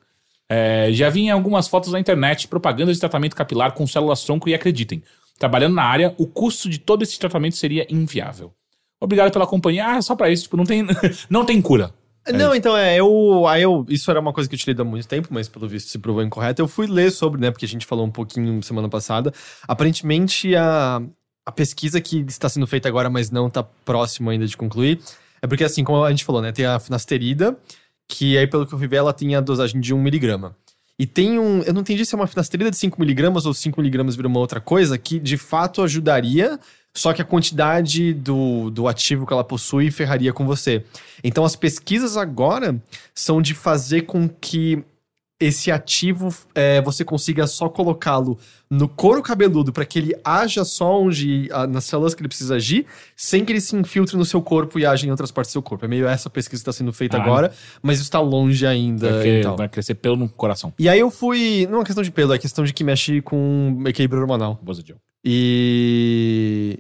[0.49, 4.49] É, já vi em algumas fotos na internet propaganda de tratamento capilar com células tronco
[4.49, 5.03] e acreditem,
[5.39, 8.53] trabalhando na área, o custo de todo esse tratamento seria inviável.
[9.01, 9.87] Obrigado pela companhia.
[9.87, 10.87] Ah, só pra isso, tipo, não tem,
[11.29, 11.93] não tem cura.
[12.29, 13.85] Não, então é, eu, aí eu.
[13.89, 16.23] Isso era uma coisa que eu tirei há muito tempo, mas pelo visto se provou
[16.23, 16.63] incorreto.
[16.63, 17.51] Eu fui ler sobre, né?
[17.51, 19.33] Porque a gente falou um pouquinho semana passada.
[19.67, 21.03] Aparentemente, a,
[21.45, 25.01] a pesquisa que está sendo feita agora, mas não está próximo ainda de concluir,
[25.41, 26.53] é porque, assim, como a gente falou, né?
[26.53, 27.57] Tem a finasterida,
[28.09, 30.57] que aí, pelo que eu ver, ela tem a dosagem de 1 miligrama.
[30.99, 31.63] E tem um.
[31.63, 34.97] Eu não entendi se é uma finasterida de 5mg ou 5mg vira uma outra coisa,
[34.97, 36.61] que de fato ajudaria,
[36.95, 40.85] só que a quantidade do, do ativo que ela possui ferraria com você.
[41.25, 42.81] Então as pesquisas agora
[43.15, 44.85] são de fazer com que
[45.43, 48.39] esse ativo é, você consiga só colocá-lo
[48.71, 52.87] no couro cabeludo para que ele haja só onde nas células que ele precisa agir,
[53.17, 55.63] sem que ele se infiltre no seu corpo e haja em outras partes do seu
[55.63, 55.85] corpo.
[55.85, 57.53] É meio essa pesquisa que está sendo feita Ah, agora,
[57.83, 59.21] mas isso está longe ainda.
[59.57, 60.73] Vai, crescer pelo no coração.
[60.79, 61.67] E aí eu fui.
[61.69, 64.59] Não é questão de pelo, é questão de que mexe com equilíbrio hormonal.
[64.63, 64.79] Boa.
[65.25, 66.79] E.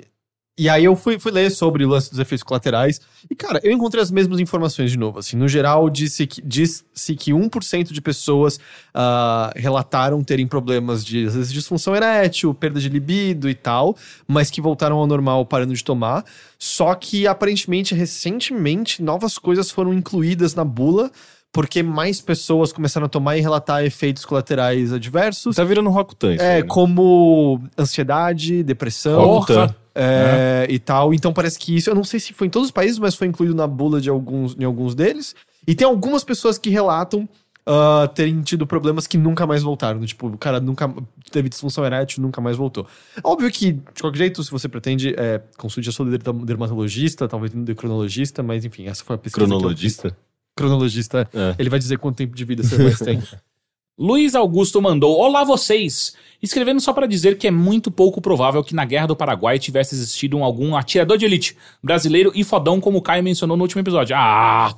[0.58, 3.00] E aí eu fui, fui ler sobre o lance dos efeitos colaterais.
[3.30, 5.18] E, cara, eu encontrei as mesmas informações de novo.
[5.18, 6.84] Assim, no geral, disse que, disse
[7.16, 8.60] que 1% de pessoas
[8.92, 13.96] ah, relataram terem problemas de, às vezes, disfunção erétil, perda de libido e tal,
[14.28, 16.22] mas que voltaram ao normal parando de tomar.
[16.58, 21.10] Só que, aparentemente, recentemente, novas coisas foram incluídas na bula,
[21.52, 25.54] porque mais pessoas começaram a tomar e relatar efeitos colaterais adversos.
[25.56, 26.68] Tá virando Rokutan isso É, aí, né?
[26.68, 29.74] como ansiedade, depressão Rokutan.
[29.94, 31.12] é, e tal.
[31.12, 33.26] Então parece que isso, eu não sei se foi em todos os países, mas foi
[33.26, 35.34] incluído na bula de alguns, em alguns deles.
[35.66, 37.28] E tem algumas pessoas que relatam
[37.64, 40.00] ah, terem tido problemas que nunca mais voltaram.
[40.04, 40.92] Tipo, o cara nunca
[41.30, 42.86] teve disfunção erétil, nunca mais voltou.
[43.22, 47.54] Óbvio que, de qualquer jeito, se você pretende, é, consulte a sua derma- dermatologista, talvez
[47.54, 49.46] endocrinologista, mas enfim, essa foi a pesquisa.
[49.46, 50.16] Cronologista.
[50.56, 51.28] Cronologista.
[51.34, 51.54] É.
[51.58, 53.22] Ele vai dizer quanto tempo de vida você mais tem.
[53.98, 56.14] Luiz Augusto mandou: Olá vocês!
[56.42, 59.94] Escrevendo só para dizer que é muito pouco provável que na Guerra do Paraguai tivesse
[59.94, 63.80] existido um- algum atirador de elite brasileiro e fodão, como o Caio mencionou no último
[63.80, 64.16] episódio.
[64.16, 64.74] Ah!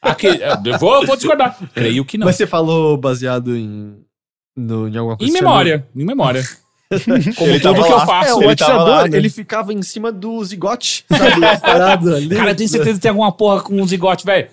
[0.00, 1.56] Aqui, eu vou, vou discordar.
[1.74, 2.24] Creio que não.
[2.26, 3.98] Mas você falou baseado em,
[4.56, 5.30] no, em alguma coisa?
[5.30, 6.42] Em memória, em memória.
[7.36, 8.06] Como Ele tudo que eu lá.
[8.06, 8.30] faço.
[8.30, 9.16] É, o ele atirador, lá, né?
[9.16, 11.40] ele ficava em cima do zigote, sabe?
[11.60, 12.28] Parado ali.
[12.34, 14.48] Cara, eu tenho certeza que tem alguma porra com um zigote, velho.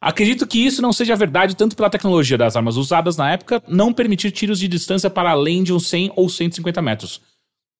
[0.00, 3.92] Acredito que isso não seja verdade, tanto pela tecnologia das armas usadas na época, não
[3.92, 7.20] permitir tiros de distância para além de uns 100 ou 150 metros.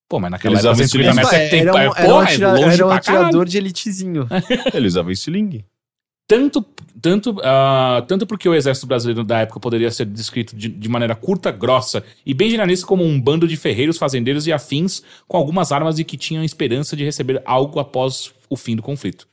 [0.09, 1.61] Pô, mas naquela Eles época, usavam 150 metros é que tem.
[1.61, 2.97] era um, é, era um, é atira- longe era um caralho.
[2.97, 4.27] atirador de elitezinho.
[4.73, 5.65] Ele usava estilingue.
[6.27, 6.63] Tanto,
[7.01, 11.15] tanto, ah, tanto porque o exército brasileiro da época poderia ser descrito de, de maneira
[11.15, 15.73] curta, grossa e bem generalista como um bando de ferreiros, fazendeiros e afins com algumas
[15.73, 19.27] armas e que tinham esperança de receber algo após o fim do conflito.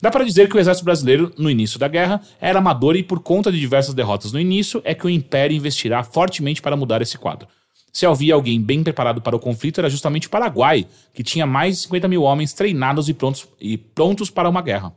[0.00, 3.20] Dá para dizer que o exército brasileiro, no início da guerra, era amador e por
[3.20, 7.18] conta de diversas derrotas no início, é que o Império investirá fortemente para mudar esse
[7.18, 7.46] quadro.
[7.92, 11.76] Se havia alguém bem preparado para o conflito, era justamente o Paraguai, que tinha mais
[11.76, 14.94] de 50 mil homens treinados e prontos, e prontos para uma guerra.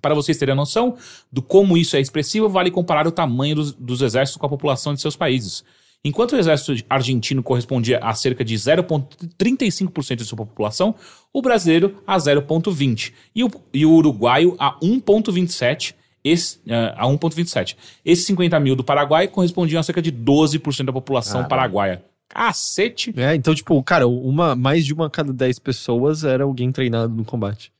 [0.00, 0.96] Para vocês terem a noção
[1.32, 4.94] do como isso é expressivo, vale comparar o tamanho dos, dos exércitos com a população
[4.94, 5.64] de seus países.
[6.04, 10.94] Enquanto o exército argentino correspondia a cerca de 0,35% de sua população,
[11.32, 15.94] o brasileiro a 0,20% e o, e o uruguaio a 1,27%.
[16.24, 17.76] Esse, eh, a 1,27.
[18.04, 22.04] Esses 50 mil do Paraguai correspondiam a cerca de 12% da população paraguaia.
[22.28, 23.14] Cacete!
[23.16, 27.14] É, então, tipo, cara, uma, mais de uma a cada 10 pessoas era alguém treinado
[27.14, 27.72] no combate.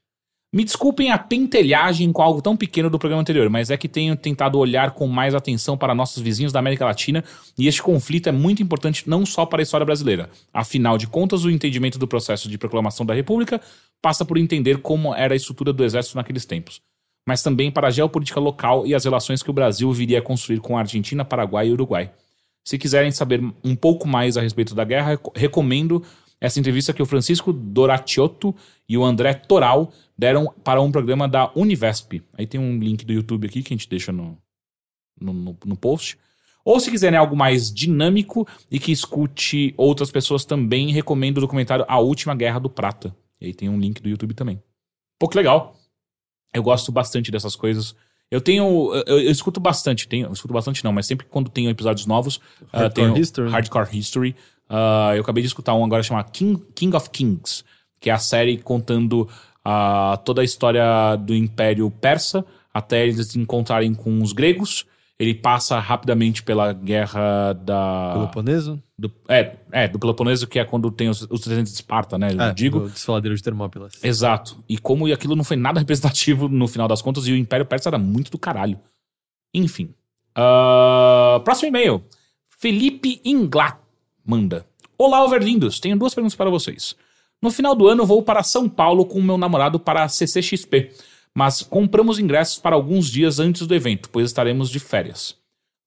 [0.51, 4.17] Me desculpem a pentelhagem com algo tão pequeno do programa anterior, mas é que tenho
[4.17, 7.23] tentado olhar com mais atenção para nossos vizinhos da América Latina
[7.59, 10.31] e este conflito é muito importante não só para a história brasileira.
[10.51, 13.61] Afinal de contas, o entendimento do processo de proclamação da República
[14.01, 16.81] passa por entender como era a estrutura do exército naqueles tempos,
[17.27, 20.61] mas também para a geopolítica local e as relações que o Brasil viria a construir
[20.61, 22.11] com a Argentina, Paraguai e Uruguai.
[22.65, 26.03] Se quiserem saber um pouco mais a respeito da guerra, reco- recomendo
[26.41, 28.55] essa entrevista que o Francisco Doratiotto
[28.89, 32.23] e o André Toral deram para um programa da Univesp.
[32.37, 34.37] Aí tem um link do YouTube aqui que a gente deixa no,
[35.21, 36.19] no, no- no post.
[36.65, 41.85] Ou se quiserem algo mais dinâmico e que escute outras pessoas também, recomendo o documentário
[41.89, 43.15] A Última Guerra do Prata.
[43.41, 44.61] E aí tem um link do YouTube também.
[45.19, 45.75] Pô, que legal.
[46.53, 47.95] Eu gosto bastante dessas coisas.
[48.31, 48.93] Eu tenho.
[49.07, 52.41] Eu, eu escuto bastante, tenho, eu escuto bastante não, mas sempre quando tenho episódios novos,
[52.73, 53.51] ah, Hardcore tenho History.
[53.51, 54.37] Hardcore History.
[54.69, 57.65] Ah, eu acabei de escutar um agora chamado King, King of Kings,
[57.99, 59.27] que é a série contando
[59.71, 62.43] ah, toda a história do Império Persa
[62.73, 64.87] até eles se encontrarem com os gregos.
[65.19, 68.11] Ele passa rapidamente pela guerra da.
[68.15, 68.81] Peloponeso?
[68.97, 72.29] Do, é, é, do Peloponeso, que é quando tem os, os 300 de Esparta, né?
[72.33, 72.81] Eu É, digo.
[72.81, 73.93] do desfaladeiro de Termópilas.
[74.03, 74.63] Exato.
[74.69, 77.91] E como aquilo não foi nada representativo no final das contas, e o Império Persa
[77.91, 78.79] era muito do caralho.
[79.53, 79.93] Enfim.
[80.37, 82.05] Ah, próximo e-mail.
[82.61, 83.77] Felipe Inglat
[84.25, 84.65] manda.
[84.97, 85.81] Olá, overlindos.
[85.81, 86.95] Tenho duas perguntas para vocês.
[87.41, 90.91] No final do ano, vou para São Paulo com meu namorado para a CCXP,
[91.33, 95.37] mas compramos ingressos para alguns dias antes do evento, pois estaremos de férias.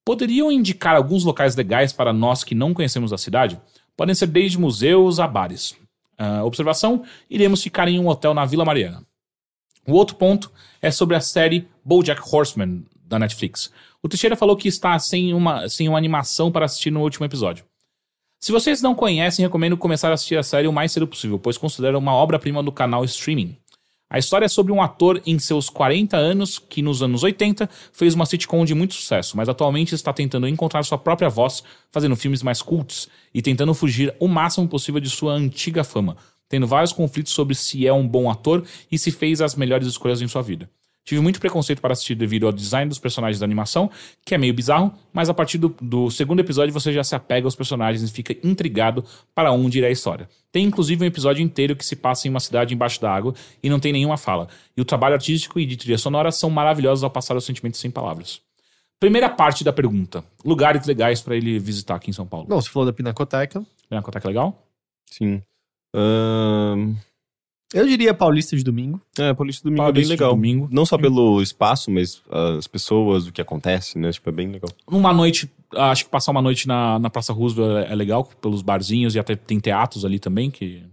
[0.06, 3.60] Poderiam indicar alguns locais legais para nós que não conhecemos a cidade?
[3.96, 5.76] Podem ser desde museus a bares.
[6.18, 9.06] Ah, observação: iremos ficar em um hotel na Vila Mariana.
[9.88, 10.52] O outro ponto
[10.82, 13.72] é sobre a série BoJack Horseman da Netflix.
[14.02, 17.66] O Teixeira falou que está sem uma, sem uma animação para assistir no último episódio.
[18.44, 21.60] Se vocês não conhecem, recomendo começar a assistir a série o mais cedo possível, pois
[21.60, 23.56] considero uma obra-prima do canal streaming.
[24.10, 28.16] A história é sobre um ator em seus 40 anos que, nos anos 80, fez
[28.16, 32.42] uma sitcom de muito sucesso, mas atualmente está tentando encontrar sua própria voz, fazendo filmes
[32.42, 36.18] mais cultos e tentando fugir o máximo possível de sua antiga fama,
[36.50, 40.20] tendo vários conflitos sobre se é um bom ator e se fez as melhores escolhas
[40.20, 40.68] em sua vida.
[41.04, 43.90] Tive muito preconceito para assistir devido ao design dos personagens da animação,
[44.24, 47.48] que é meio bizarro, mas a partir do, do segundo episódio você já se apega
[47.48, 49.04] aos personagens e fica intrigado
[49.34, 50.30] para onde irá a história.
[50.52, 53.34] Tem inclusive um episódio inteiro que se passa em uma cidade embaixo da água
[53.64, 54.48] e não tem nenhuma fala.
[54.78, 57.90] E o trabalho artístico e de trilha sonora são maravilhosos ao passar os sentimentos sem
[57.90, 58.42] palavras.
[59.00, 62.46] Primeira parte da pergunta: lugares legais para ele visitar aqui em São Paulo.
[62.48, 63.66] Bom, você falou da Pinacoteca.
[63.90, 64.68] Pinacoteca legal?
[65.08, 65.42] Sim.
[65.96, 66.96] Ahn,
[67.74, 69.00] Eu diria Paulista de domingo.
[69.18, 70.36] é, Paulista Domingo é Paulista bem de legal.
[70.36, 70.68] Domingo.
[70.72, 72.22] Não só pelo espaço, mas
[72.58, 74.12] as pessoas, o que acontece, né?
[74.12, 74.70] Tipo, é bem legal.
[74.88, 78.62] Uma noite, acho que passar uma noite na, na Praça Roosevelt é, é legal, pelos
[78.62, 80.84] barzinhos e até tem teatros ali também que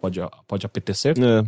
[0.00, 1.14] pode, pode apetecer.
[1.18, 1.44] É.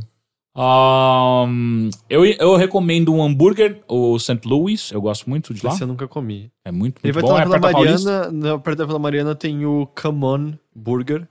[0.52, 4.40] Ahn, eu, eu recomendo um hambúrguer, o St.
[4.44, 5.72] Louis, eu gosto muito de lá.
[5.72, 6.50] Esse eu nunca comi.
[6.64, 7.28] É muito, Ele muito vai bom.
[7.28, 8.10] estar na É Vila perto da Paulista.
[8.10, 8.48] Mariana.
[8.52, 11.28] Na, perto da Vila Mariana tem o Come On Burger,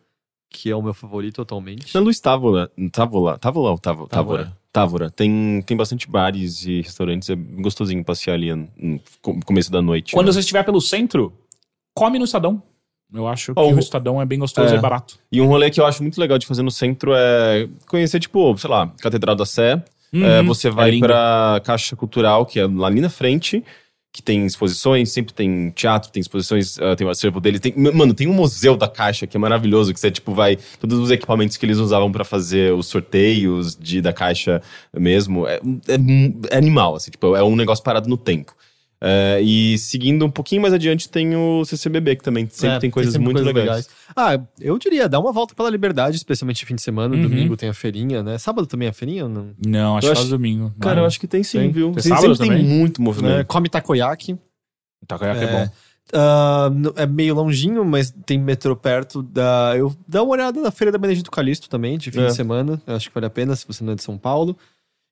[0.50, 1.94] que é o meu favorito atualmente.
[1.94, 4.08] Na Luiz Távola, Távola, Távola ou Távola?
[4.10, 4.44] Távora.
[4.44, 4.60] Távora.
[4.72, 5.10] Távora.
[5.10, 10.14] Tem, tem bastante bares e restaurantes, é gostosinho passear ali no co- começo da noite.
[10.14, 10.32] Quando né?
[10.34, 11.34] você estiver pelo centro,
[11.96, 12.62] come no Estadão.
[13.12, 14.78] Eu acho que Oh, o Estadão é bem gostoso é.
[14.78, 15.18] e barato.
[15.32, 18.56] E um rolê que eu acho muito legal de fazer no centro é conhecer, tipo,
[18.58, 19.84] sei lá, Catedral da Sé.
[20.14, 21.06] É, Uhum, você é vai lindo.
[21.08, 23.64] pra Caixa Cultural, que é lá ali na frente,
[24.12, 27.60] que tem exposições, sempre tem teatro, tem exposições, ah, tem o acervo dele.
[27.60, 30.58] Tem, mano, tem um museu da Caixa que é maravilhoso, que você, tipo, vai.
[30.80, 34.62] Todos os equipamentos que eles usavam pra fazer os sorteios de, da Caixa
[34.94, 35.48] mesmo.
[35.48, 35.56] É,
[35.88, 38.56] é, é animal, assim, tipo, é um negócio parado no tempo.
[39.02, 42.90] É, e seguindo um pouquinho mais adiante tem o CCBB, que também sempre É, tem
[42.92, 43.88] coisas sempre muito legais.
[44.14, 47.16] Ah, eu diria, dá uma volta pela liberdade, especialmente fim de semana.
[47.16, 47.22] Uhum.
[47.22, 48.38] Domingo tem a feirinha, né?
[48.38, 49.52] Sábado também é a feirinha ou não?
[49.66, 50.74] Não, acho Eu que é acho- domingo.
[50.82, 51.04] Cara, Não.
[51.04, 51.72] eu acho que tem sim, Tem.
[51.72, 51.92] viu?
[51.94, 52.66] Tem Sempre sábado tem também?
[52.66, 53.40] muito movimento.
[53.40, 54.38] É, come takoyaki.
[55.08, 55.66] Takoyaki é, É.
[55.66, 55.72] bom.
[56.72, 59.74] N- é meio longinho, mas tem metrô perto da.
[59.78, 62.28] Eu dá uma olhada na feira da Benedito Calixto também, de fim É.
[62.28, 62.82] de semana.
[62.86, 64.58] Eu acho que vale a pena se você não é de São Paulo.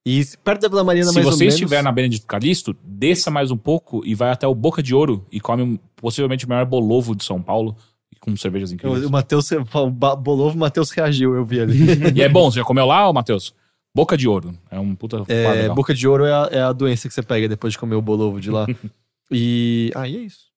[0.10, 1.56] E perto da Vila Mariana, Se mais você menos.
[1.56, 5.26] estiver na Benedito Calixto, desça mais um pouco e vai até o Boca de Ouro
[5.32, 7.76] e come um- possivelmente o maior bolovo de São Paulo
[8.22, 9.06] com cervejas incríveis.
[9.06, 11.78] O Matheus, o Bolovo, o Matheus reagiu, eu vi ali.
[12.16, 13.54] E é bom, você já comeu lá, Matheus?
[13.96, 14.54] Boca de Ouro.
[14.72, 17.48] É um puta É, boca de ouro é a, é a doença que você pega
[17.50, 18.66] depois de comer o Bolovo de lá.
[19.32, 19.92] e.
[19.96, 20.48] Ah, e é isso.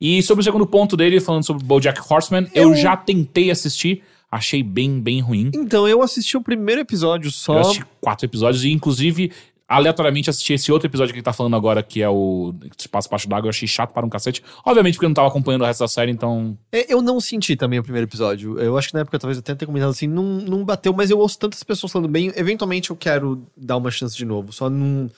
[0.00, 2.70] E sobre o segundo ponto dele, falando sobre o BoJack Horseman, eu...
[2.70, 5.50] Eu- já tentei assistir, achei bem, bem ruim.
[5.54, 7.54] Então, eu assisti o primeiro episódio só.
[7.54, 9.30] Eu assisti quatro episódios e, inclusive,
[9.68, 12.54] aleatoriamente assisti esse outro episódio que ele tá falando agora, que é o
[12.90, 13.48] passa Baixo d'Água.
[13.48, 14.42] Eu achei chato para um cacete.
[14.64, 16.56] Obviamente, porque eu não tava acompanhando o resto da série, então.
[16.72, 18.58] É, Eu não senti também o primeiro episódio.
[18.58, 21.10] Eu acho que na época talvez eu até tenha comentado assim, não, não bateu, mas
[21.10, 22.32] eu ouço tantas pessoas falando bem.
[22.34, 24.50] Eventualmente eu quero dar uma chance de novo.
[24.50, 25.10] Só não.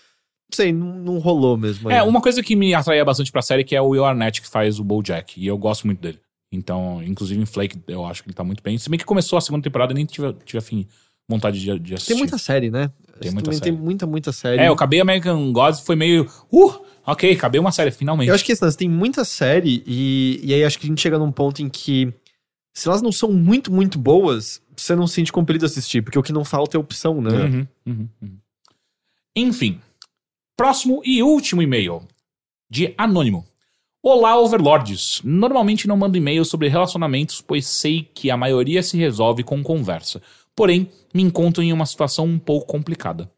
[0.44, 1.90] Não sei, não, não rolou mesmo.
[1.90, 2.08] É, ainda.
[2.08, 4.78] uma coisa que me atraía bastante pra série que é o Will Arnett, que faz
[4.78, 5.40] o BoJack.
[5.40, 6.20] E eu gosto muito dele.
[6.54, 8.78] Então, inclusive em Flake, eu acho que ele tá muito bem.
[8.78, 10.86] Se bem que começou a segunda temporada e nem tive, tive afim,
[11.28, 12.12] vontade de, de assistir.
[12.12, 12.90] Tem muita série, né?
[13.20, 13.70] Tem muita também série.
[13.70, 14.60] Tem muita, muita série.
[14.60, 16.28] É, eu acabei American Gods foi meio.
[16.52, 16.74] Uh,
[17.06, 18.28] ok, acabei uma série, finalmente.
[18.28, 21.00] Eu acho que esse lance, tem muita série e, e aí acho que a gente
[21.00, 22.12] chega num ponto em que
[22.72, 26.18] se elas não são muito, muito boas, você não se sente compelido a assistir, porque
[26.18, 27.30] o que não falta é opção, né?
[27.30, 28.38] Uhum, uhum, uhum.
[29.36, 29.80] Enfim,
[30.56, 32.02] próximo e último e-mail
[32.68, 33.46] de Anônimo.
[34.06, 35.22] Olá, overlords.
[35.24, 40.20] Normalmente não mando e-mails sobre relacionamentos, pois sei que a maioria se resolve com conversa.
[40.54, 43.32] Porém, me encontro em uma situação um pouco complicada.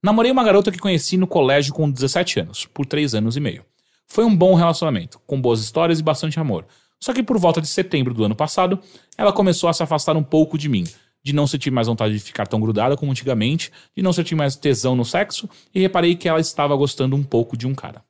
[0.00, 3.64] Namorei uma garota que conheci no colégio com 17 anos, por 3 anos e meio.
[4.06, 6.64] Foi um bom relacionamento, com boas histórias e bastante amor.
[7.02, 8.78] Só que por volta de setembro do ano passado,
[9.18, 10.84] ela começou a se afastar um pouco de mim,
[11.24, 14.54] de não sentir mais vontade de ficar tão grudada como antigamente, de não sentir mais
[14.54, 18.04] tesão no sexo, e reparei que ela estava gostando um pouco de um cara.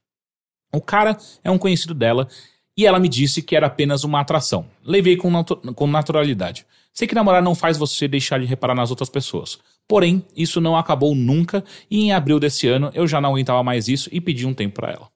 [0.74, 2.28] O cara é um conhecido dela
[2.76, 4.66] e ela me disse que era apenas uma atração.
[4.84, 6.66] Levei com, natu- com naturalidade.
[6.92, 9.58] Sei que namorar não faz você deixar de reparar nas outras pessoas.
[9.86, 13.88] Porém, isso não acabou nunca e em abril desse ano eu já não aguentava mais
[13.88, 15.08] isso e pedi um tempo pra ela.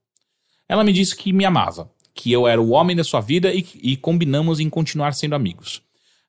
[0.69, 3.65] Ela me disse que me amava, que eu era o homem da sua vida e,
[3.83, 5.81] e combinamos em continuar sendo amigos.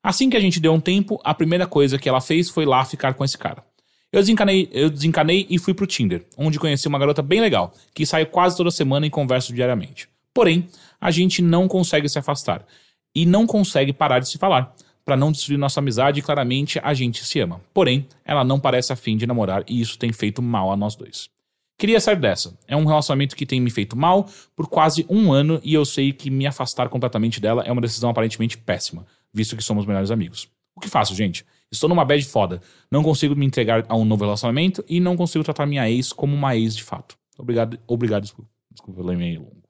[0.01, 2.85] Assim que a gente deu um tempo, a primeira coisa que ela fez foi lá
[2.85, 3.63] ficar com esse cara.
[4.11, 8.05] Eu desencanei, eu desencanei e fui pro Tinder, onde conheci uma garota bem legal, que
[8.05, 10.09] saio quase toda semana e converso diariamente.
[10.33, 10.67] Porém,
[10.99, 12.65] a gente não consegue se afastar
[13.13, 14.73] e não consegue parar de se falar,
[15.09, 17.59] Pra não destruir nossa amizade claramente a gente se ama.
[17.73, 21.31] Porém, ela não parece afim de namorar e isso tem feito mal a nós dois.
[21.79, 22.55] Queria sair dessa.
[22.67, 26.13] É um relacionamento que tem me feito mal por quase um ano e eu sei
[26.13, 29.03] que me afastar completamente dela é uma decisão aparentemente péssima,
[29.33, 30.47] visto que somos melhores amigos.
[30.75, 31.43] O que faço, gente?
[31.71, 32.61] Estou numa bad foda.
[32.91, 36.35] Não consigo me entregar a um novo relacionamento e não consigo tratar minha ex como
[36.35, 37.15] uma ex de fato.
[37.37, 38.49] Obrigado, obrigado, desculpa.
[38.71, 39.63] Desculpa pelo e-mail longo.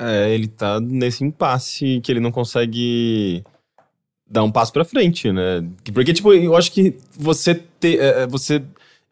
[0.00, 3.44] É, ele tá nesse impasse que ele não consegue
[4.28, 5.68] dar um passo pra frente, né?
[5.92, 7.98] Porque, tipo, eu acho que você ter.
[7.98, 8.62] é, é, você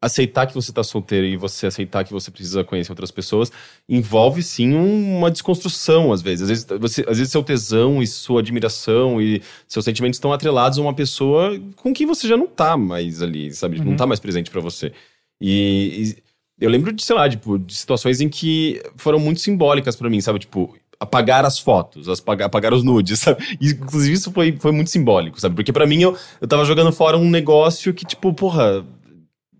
[0.00, 3.50] aceitar que você tá solteiro e você aceitar que você precisa conhecer outras pessoas
[3.88, 6.42] envolve sim um- uma desconstrução às vezes.
[6.42, 10.78] Às vezes, você, às vezes seu tesão e sua admiração e seus sentimentos estão atrelados
[10.78, 13.78] a uma pessoa com quem você já não tá mais ali, sabe?
[13.80, 13.96] Não Uhum.
[13.96, 14.92] tá mais presente pra você.
[15.40, 16.16] E,
[16.60, 20.08] e eu lembro de, sei lá, tipo, de situações em que foram muito simbólicas pra
[20.10, 20.38] mim, sabe?
[20.38, 23.42] Tipo, apagar as fotos, as- apagar, apagar os nudes, sabe?
[23.60, 25.54] E, inclusive, isso foi, foi muito simbólico, sabe?
[25.54, 28.84] Porque pra mim, eu, eu tava jogando fora um negócio que, tipo, porra,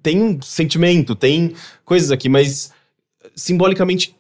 [0.07, 1.53] tem um sentimento, tem
[1.85, 2.71] coisas aqui, mas
[3.35, 4.15] simbolicamente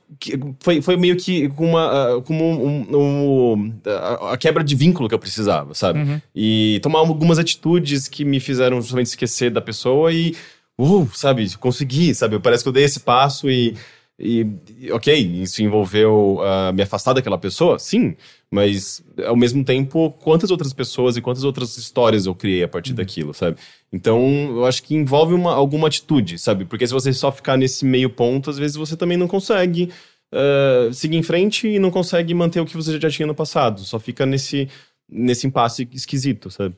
[0.58, 5.14] foi, foi meio que uma, ah, como um, um- a, a quebra de vínculo que
[5.14, 6.00] eu precisava, sabe?
[6.00, 6.20] Uhum.
[6.34, 10.34] E tomar algumas atitudes que me fizeram justamente esquecer da pessoa e,
[10.76, 12.36] uh, sabe, consegui, sabe?
[12.40, 13.76] Parece que eu dei esse passo e,
[14.18, 14.46] e
[14.92, 17.78] ok, isso envolveu ah, me afastar daquela pessoa?
[17.78, 18.16] Sim,
[18.50, 22.94] mas ao mesmo tempo, quantas outras pessoas e quantas outras histórias eu criei a partir
[22.94, 23.58] daquilo, sabe?
[23.92, 24.20] Então,
[24.56, 26.64] eu acho que envolve uma, alguma atitude, sabe?
[26.64, 29.90] Porque se você só ficar nesse meio ponto, às vezes você também não consegue
[30.32, 33.80] ah, seguir em frente e não consegue manter o que você já tinha no passado.
[33.80, 34.68] Só fica nesse,
[35.08, 36.74] nesse impasse esquisito, sabe?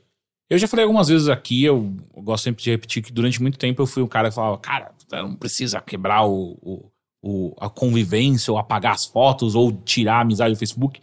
[0.50, 3.82] Eu já falei algumas vezes aqui, eu gosto sempre de repetir que durante muito tempo
[3.82, 6.90] eu fui o cara que falava, cara, não precisa quebrar o, o-
[7.22, 11.00] o- a convivência, ou apagar as fotos, ou tirar a amizade do Facebook.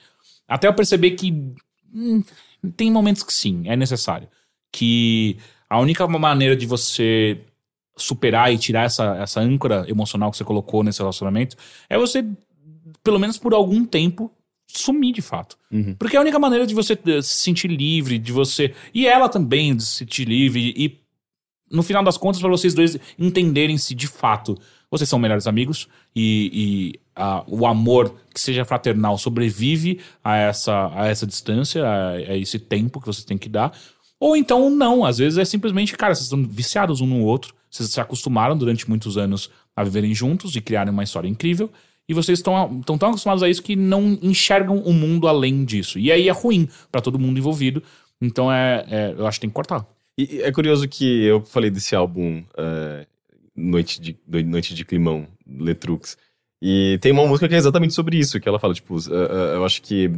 [0.47, 1.31] Até eu perceber que
[1.93, 2.23] hum,
[2.75, 4.27] tem momentos que sim, é necessário.
[4.71, 5.37] Que
[5.69, 7.39] a única maneira de você
[7.97, 11.55] superar e tirar essa, essa âncora emocional que você colocou nesse relacionamento
[11.89, 12.25] é você,
[13.03, 14.31] pelo menos por algum tempo,
[14.67, 15.57] sumir de fato.
[15.71, 15.95] Uhum.
[15.95, 18.73] Porque é a única maneira de você eh, se sentir livre, de você.
[18.93, 20.73] E ela também de se sentir livre.
[20.75, 20.99] E
[21.71, 24.57] no final das contas, para vocês dois entenderem se de fato
[24.97, 30.91] vocês são melhores amigos e, e, ah, o amor que seja fraternal sobrevive a essa,
[30.93, 33.71] a essa distância, a, a esse tempo que vocês têm que dar.
[34.19, 37.89] Ou então não, às vezes é simplesmente, cara, vocês estão viciados um no outro, vocês
[37.89, 41.69] se acostumaram durante muitos anos a viverem juntos e criarem uma história incrível.
[42.07, 45.97] E vocês estão estão tão acostumados a isso que não enxergam o mundo além disso.
[45.99, 47.81] E aí é ruim pra todo mundo envolvido.
[48.21, 49.85] Então é, é- eu acho que tem que cortar.
[50.17, 53.05] E é curioso que eu falei desse álbum eh,
[53.55, 56.17] Noite, de, Noite de Climão, Letrux.
[56.61, 59.55] E tem uma música que é exatamente sobre isso, que ela fala, tipo, eh, eh,
[59.55, 60.09] eu acho que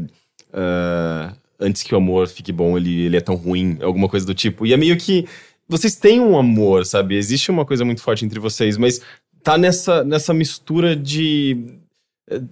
[0.53, 4.33] eh, antes que o amor fique bom, ele, ele é tão ruim, alguma coisa do
[4.33, 4.65] tipo.
[4.65, 5.25] E é meio que
[5.67, 7.15] vocês têm um amor, sabe?
[7.15, 9.01] Existe uma coisa muito forte entre vocês, mas
[9.43, 11.75] tá nessa, nessa mistura de.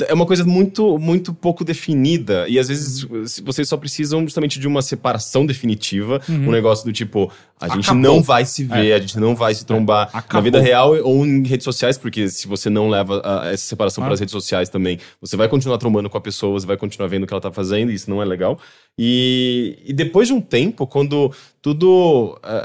[0.08, 2.48] É uma coisa muito, muito pouco definida.
[2.48, 6.22] E às vezes se- vocês só precisam justamente de uma separação definitiva.
[6.30, 7.30] Um negócio do tipo,
[7.60, 8.02] a gente Acabou.
[8.02, 10.44] não vai se ver, a gente não vai se trombar na Acabou.
[10.44, 14.08] vida real ou em redes sociais, porque se você não leva a- essa separação Ah.
[14.08, 17.10] para as redes sociais também, você vai continuar trombando com a pessoa, você vai continuar
[17.10, 18.58] vendo o que ela tá fazendo, e isso não é legal.
[18.98, 22.62] E, e depois de um tempo, quando tudo é,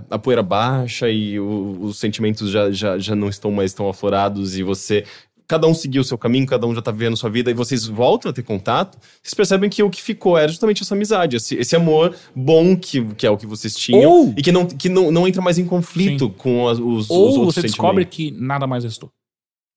[0.00, 3.88] é, a poeira baixa e o- os sentimentos já, já, já não estão mais tão
[3.88, 5.04] aflorados e você
[5.46, 7.86] cada um seguiu o seu caminho, cada um já tá vivendo sua vida, e vocês
[7.86, 11.54] voltam a ter contato, vocês percebem que o que ficou era justamente essa amizade, esse,
[11.56, 14.88] esse amor bom que, que é o que vocês tinham, Ou- e que não, que
[14.88, 18.30] não, não entra mais em conflito com as- os, os Ou outros você descobre que
[18.30, 19.10] nada mais restou.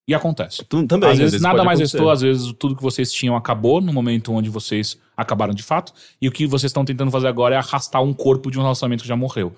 [0.10, 0.64] E acontece.
[0.70, 1.98] Tu- Também, às vezes, nada pode mais acontecer.
[1.98, 5.92] restou, às vezes tudo que vocês tinham acabou no momento onde vocês acabaram de fato.
[6.22, 9.02] E o que vocês estão tentando fazer agora é arrastar um corpo de um relacionamento
[9.02, 9.54] que já morreu.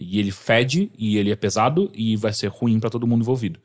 [0.00, 3.60] E ele fede, e ele é pesado, e vai ser ruim pra todo mundo envolvido.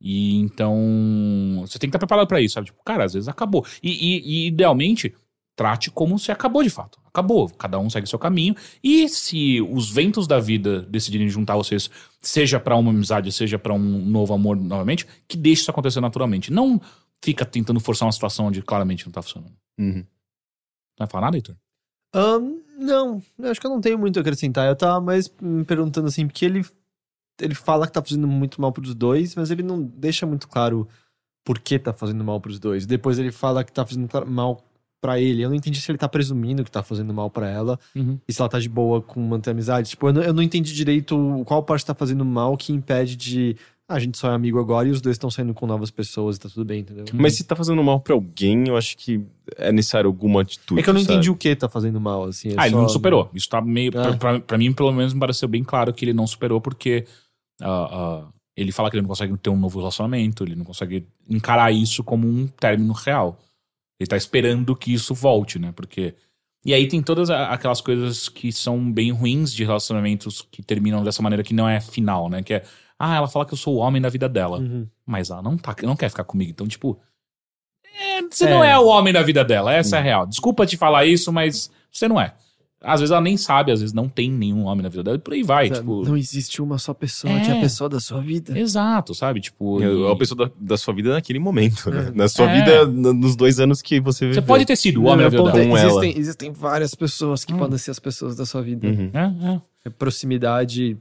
[0.00, 1.58] E então.
[1.60, 2.66] Você tem que estar preparado pra isso, sabe?
[2.66, 3.66] Tipo, cara, às vezes acabou.
[3.82, 5.14] E, e- e, idealmente,
[5.56, 6.98] trate como se acabou de fato.
[7.06, 7.48] Acabou.
[7.50, 8.54] Cada um segue seu caminho.
[8.82, 11.90] E se os ventos da vida decidirem juntar vocês,
[12.22, 16.50] seja pra uma amizade, seja pra um novo amor novamente, que deixe isso acontecer naturalmente.
[16.52, 16.80] Não
[17.22, 19.52] fica tentando forçar uma situação onde claramente não tá funcionando.
[19.78, 19.96] Uhum.
[19.96, 20.06] Não
[20.98, 21.56] vai falar nada, Heitor?
[22.14, 24.66] Ahn, não, eu acho que eu não tenho muito a acrescentar.
[24.66, 26.64] Eu tava mais me perguntando assim, porque ele,
[27.40, 30.86] ele fala que tá fazendo muito mal pros dois, mas ele não deixa muito claro
[31.44, 32.86] por que tá fazendo mal pros dois.
[32.86, 34.62] Depois ele fala que tá fazendo mal
[35.00, 35.42] pra ele.
[35.42, 38.18] Eu não entendi se ele tá presumindo que tá fazendo mal pra ela Uhum.
[38.28, 39.88] e se ela tá de boa com manter amizade.
[39.90, 43.56] Tipo, eu não, eu não entendi direito qual parte tá fazendo mal que impede de.
[43.88, 46.36] Ah, a gente só é amigo agora e os dois estão saindo com novas pessoas
[46.36, 47.06] e tá tudo bem, entendeu?
[47.12, 49.20] Mas se tá fazendo mal pra alguém, eu acho que
[49.56, 50.78] é necessário alguma atitude.
[50.78, 51.14] É que eu não sabe?
[51.14, 52.50] entendi o que tá fazendo mal, assim.
[52.50, 53.28] é Ah, ele só- não superou.
[53.34, 53.88] Isso tá meio.
[53.88, 53.90] É.
[53.90, 57.04] Pra, pra- pra mim, pelo menos, me pareceu bem claro que ele não superou, porque
[57.60, 61.06] ah, ah, Ele fala que ele não consegue ter um novo relacionamento, ele não consegue
[61.28, 63.38] encarar isso como um término real.
[63.98, 65.72] Ele tá esperando que isso volte, né?
[65.72, 66.14] Porque.
[66.64, 71.22] E aí tem todas aquelas coisas que são bem ruins de relacionamentos que terminam dessa
[71.22, 72.42] maneira que não é final, né?
[72.42, 72.64] Que é,
[72.98, 74.58] ah, ela fala que eu sou o homem da vida dela.
[74.58, 74.86] Uhum.
[75.06, 76.50] Mas ela não, tá, não quer ficar comigo.
[76.50, 77.00] Então, tipo.
[77.98, 78.50] é, você É.
[78.50, 80.26] não é o homem da vida dela, essa é a real.
[80.26, 82.34] Desculpa te falar isso, mas você não é.
[82.82, 85.20] Às vezes ela nem sabe, às vezes não tem nenhum homem na vida dela, e
[85.20, 86.02] por aí vai, tipo.
[86.02, 87.40] Não existe uma só pessoa É.
[87.44, 88.58] que é a pessoa da sua vida.
[88.58, 89.38] Exato, sabe?
[89.40, 89.82] Tipo.
[89.82, 92.10] É e- a pessoa da, da sua vida naquele momento, né?
[92.14, 92.58] Na sua É.
[92.58, 94.40] vida, nos dois anos que você viveu.
[94.40, 95.70] Você pode ter sido o Não, homem da meu vida é, dela.
[95.70, 95.88] Com ela.
[96.06, 97.58] existem, existem várias pessoas que Hum.
[97.58, 98.86] podem ser as pessoas da sua vida.
[98.88, 99.10] Uhum.
[99.12, 100.96] É, é, É proximidade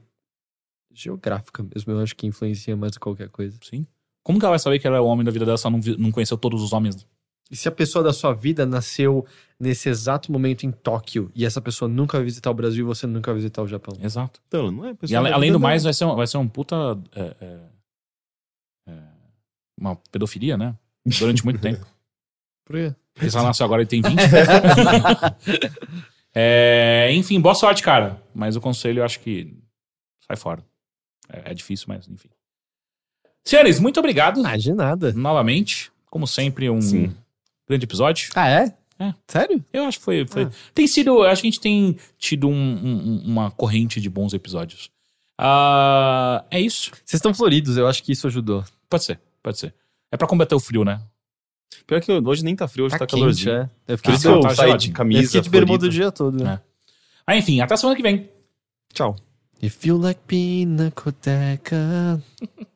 [0.94, 3.58] geográfica mesmo, eu acho que influencia mais do que qualquer coisa.
[3.64, 3.86] sim.
[4.22, 5.76] Como que ela vai saber que ela é o homem da vida dela se ela
[5.78, 7.08] não, não conheceu todos os homens?
[7.52, 9.26] E se a pessoa da sua vida nasceu
[9.60, 13.08] nesse exato momento em Tóquio e essa pessoa nunca vai visitar o Brasil e você
[13.08, 13.98] nunca vai visitar o Japão?
[14.02, 14.40] Exato.
[14.48, 16.76] Então, não é E além do mais, vai ser, um- vai ser um puta.
[17.16, 17.60] é, é,
[18.90, 18.94] é,
[19.80, 20.76] uma pedofilia, né?
[21.20, 21.86] Durante muito tempo.
[22.66, 22.96] Por quê?
[23.16, 24.16] Porque se ela nasceu agora e tem 20.
[26.34, 28.22] É, enfim, boa sorte, cara.
[28.34, 29.58] Mas o conselho eu acho que
[30.28, 30.64] sai fora.
[31.28, 32.30] É, é difícil, mas enfim.
[33.44, 34.46] Senhores, muito obrigado.
[34.46, 35.12] Ah, de nada.
[35.14, 35.92] Novamente.
[36.06, 37.16] Como sempre, um Sim.
[37.70, 38.30] Grande episódio.
[38.36, 38.74] Ah, é?
[39.00, 39.14] É.
[39.28, 39.64] Sério?
[39.72, 40.28] Eu acho que foi.
[40.28, 40.52] foi- Ah.
[40.74, 41.22] Tem sido.
[41.24, 44.90] Acho que a gente tem tido um- um- uma corrente de bons episódios.
[45.38, 46.92] Ah, é isso.
[47.06, 48.66] Vocês estão floridos, eu acho que isso ajudou.
[48.90, 49.74] Pode ser, pode ser.
[50.12, 51.00] É pra combater o frio, né?
[51.88, 53.52] Pior que hoje nem tá frio, hoje tá, quente, calorzinho.
[53.54, 53.62] é.
[53.88, 55.86] Eu Por fiquei, isso Ah, que eu tá saí de eu camisa, fiquei de bermuda
[55.86, 56.44] o dia todo.
[56.44, 56.54] né?
[56.56, 56.60] É.
[57.26, 58.30] Ah, enfim, até semana que vem.
[58.94, 59.16] Tchau.
[59.62, 62.22] If you like pinacoteca.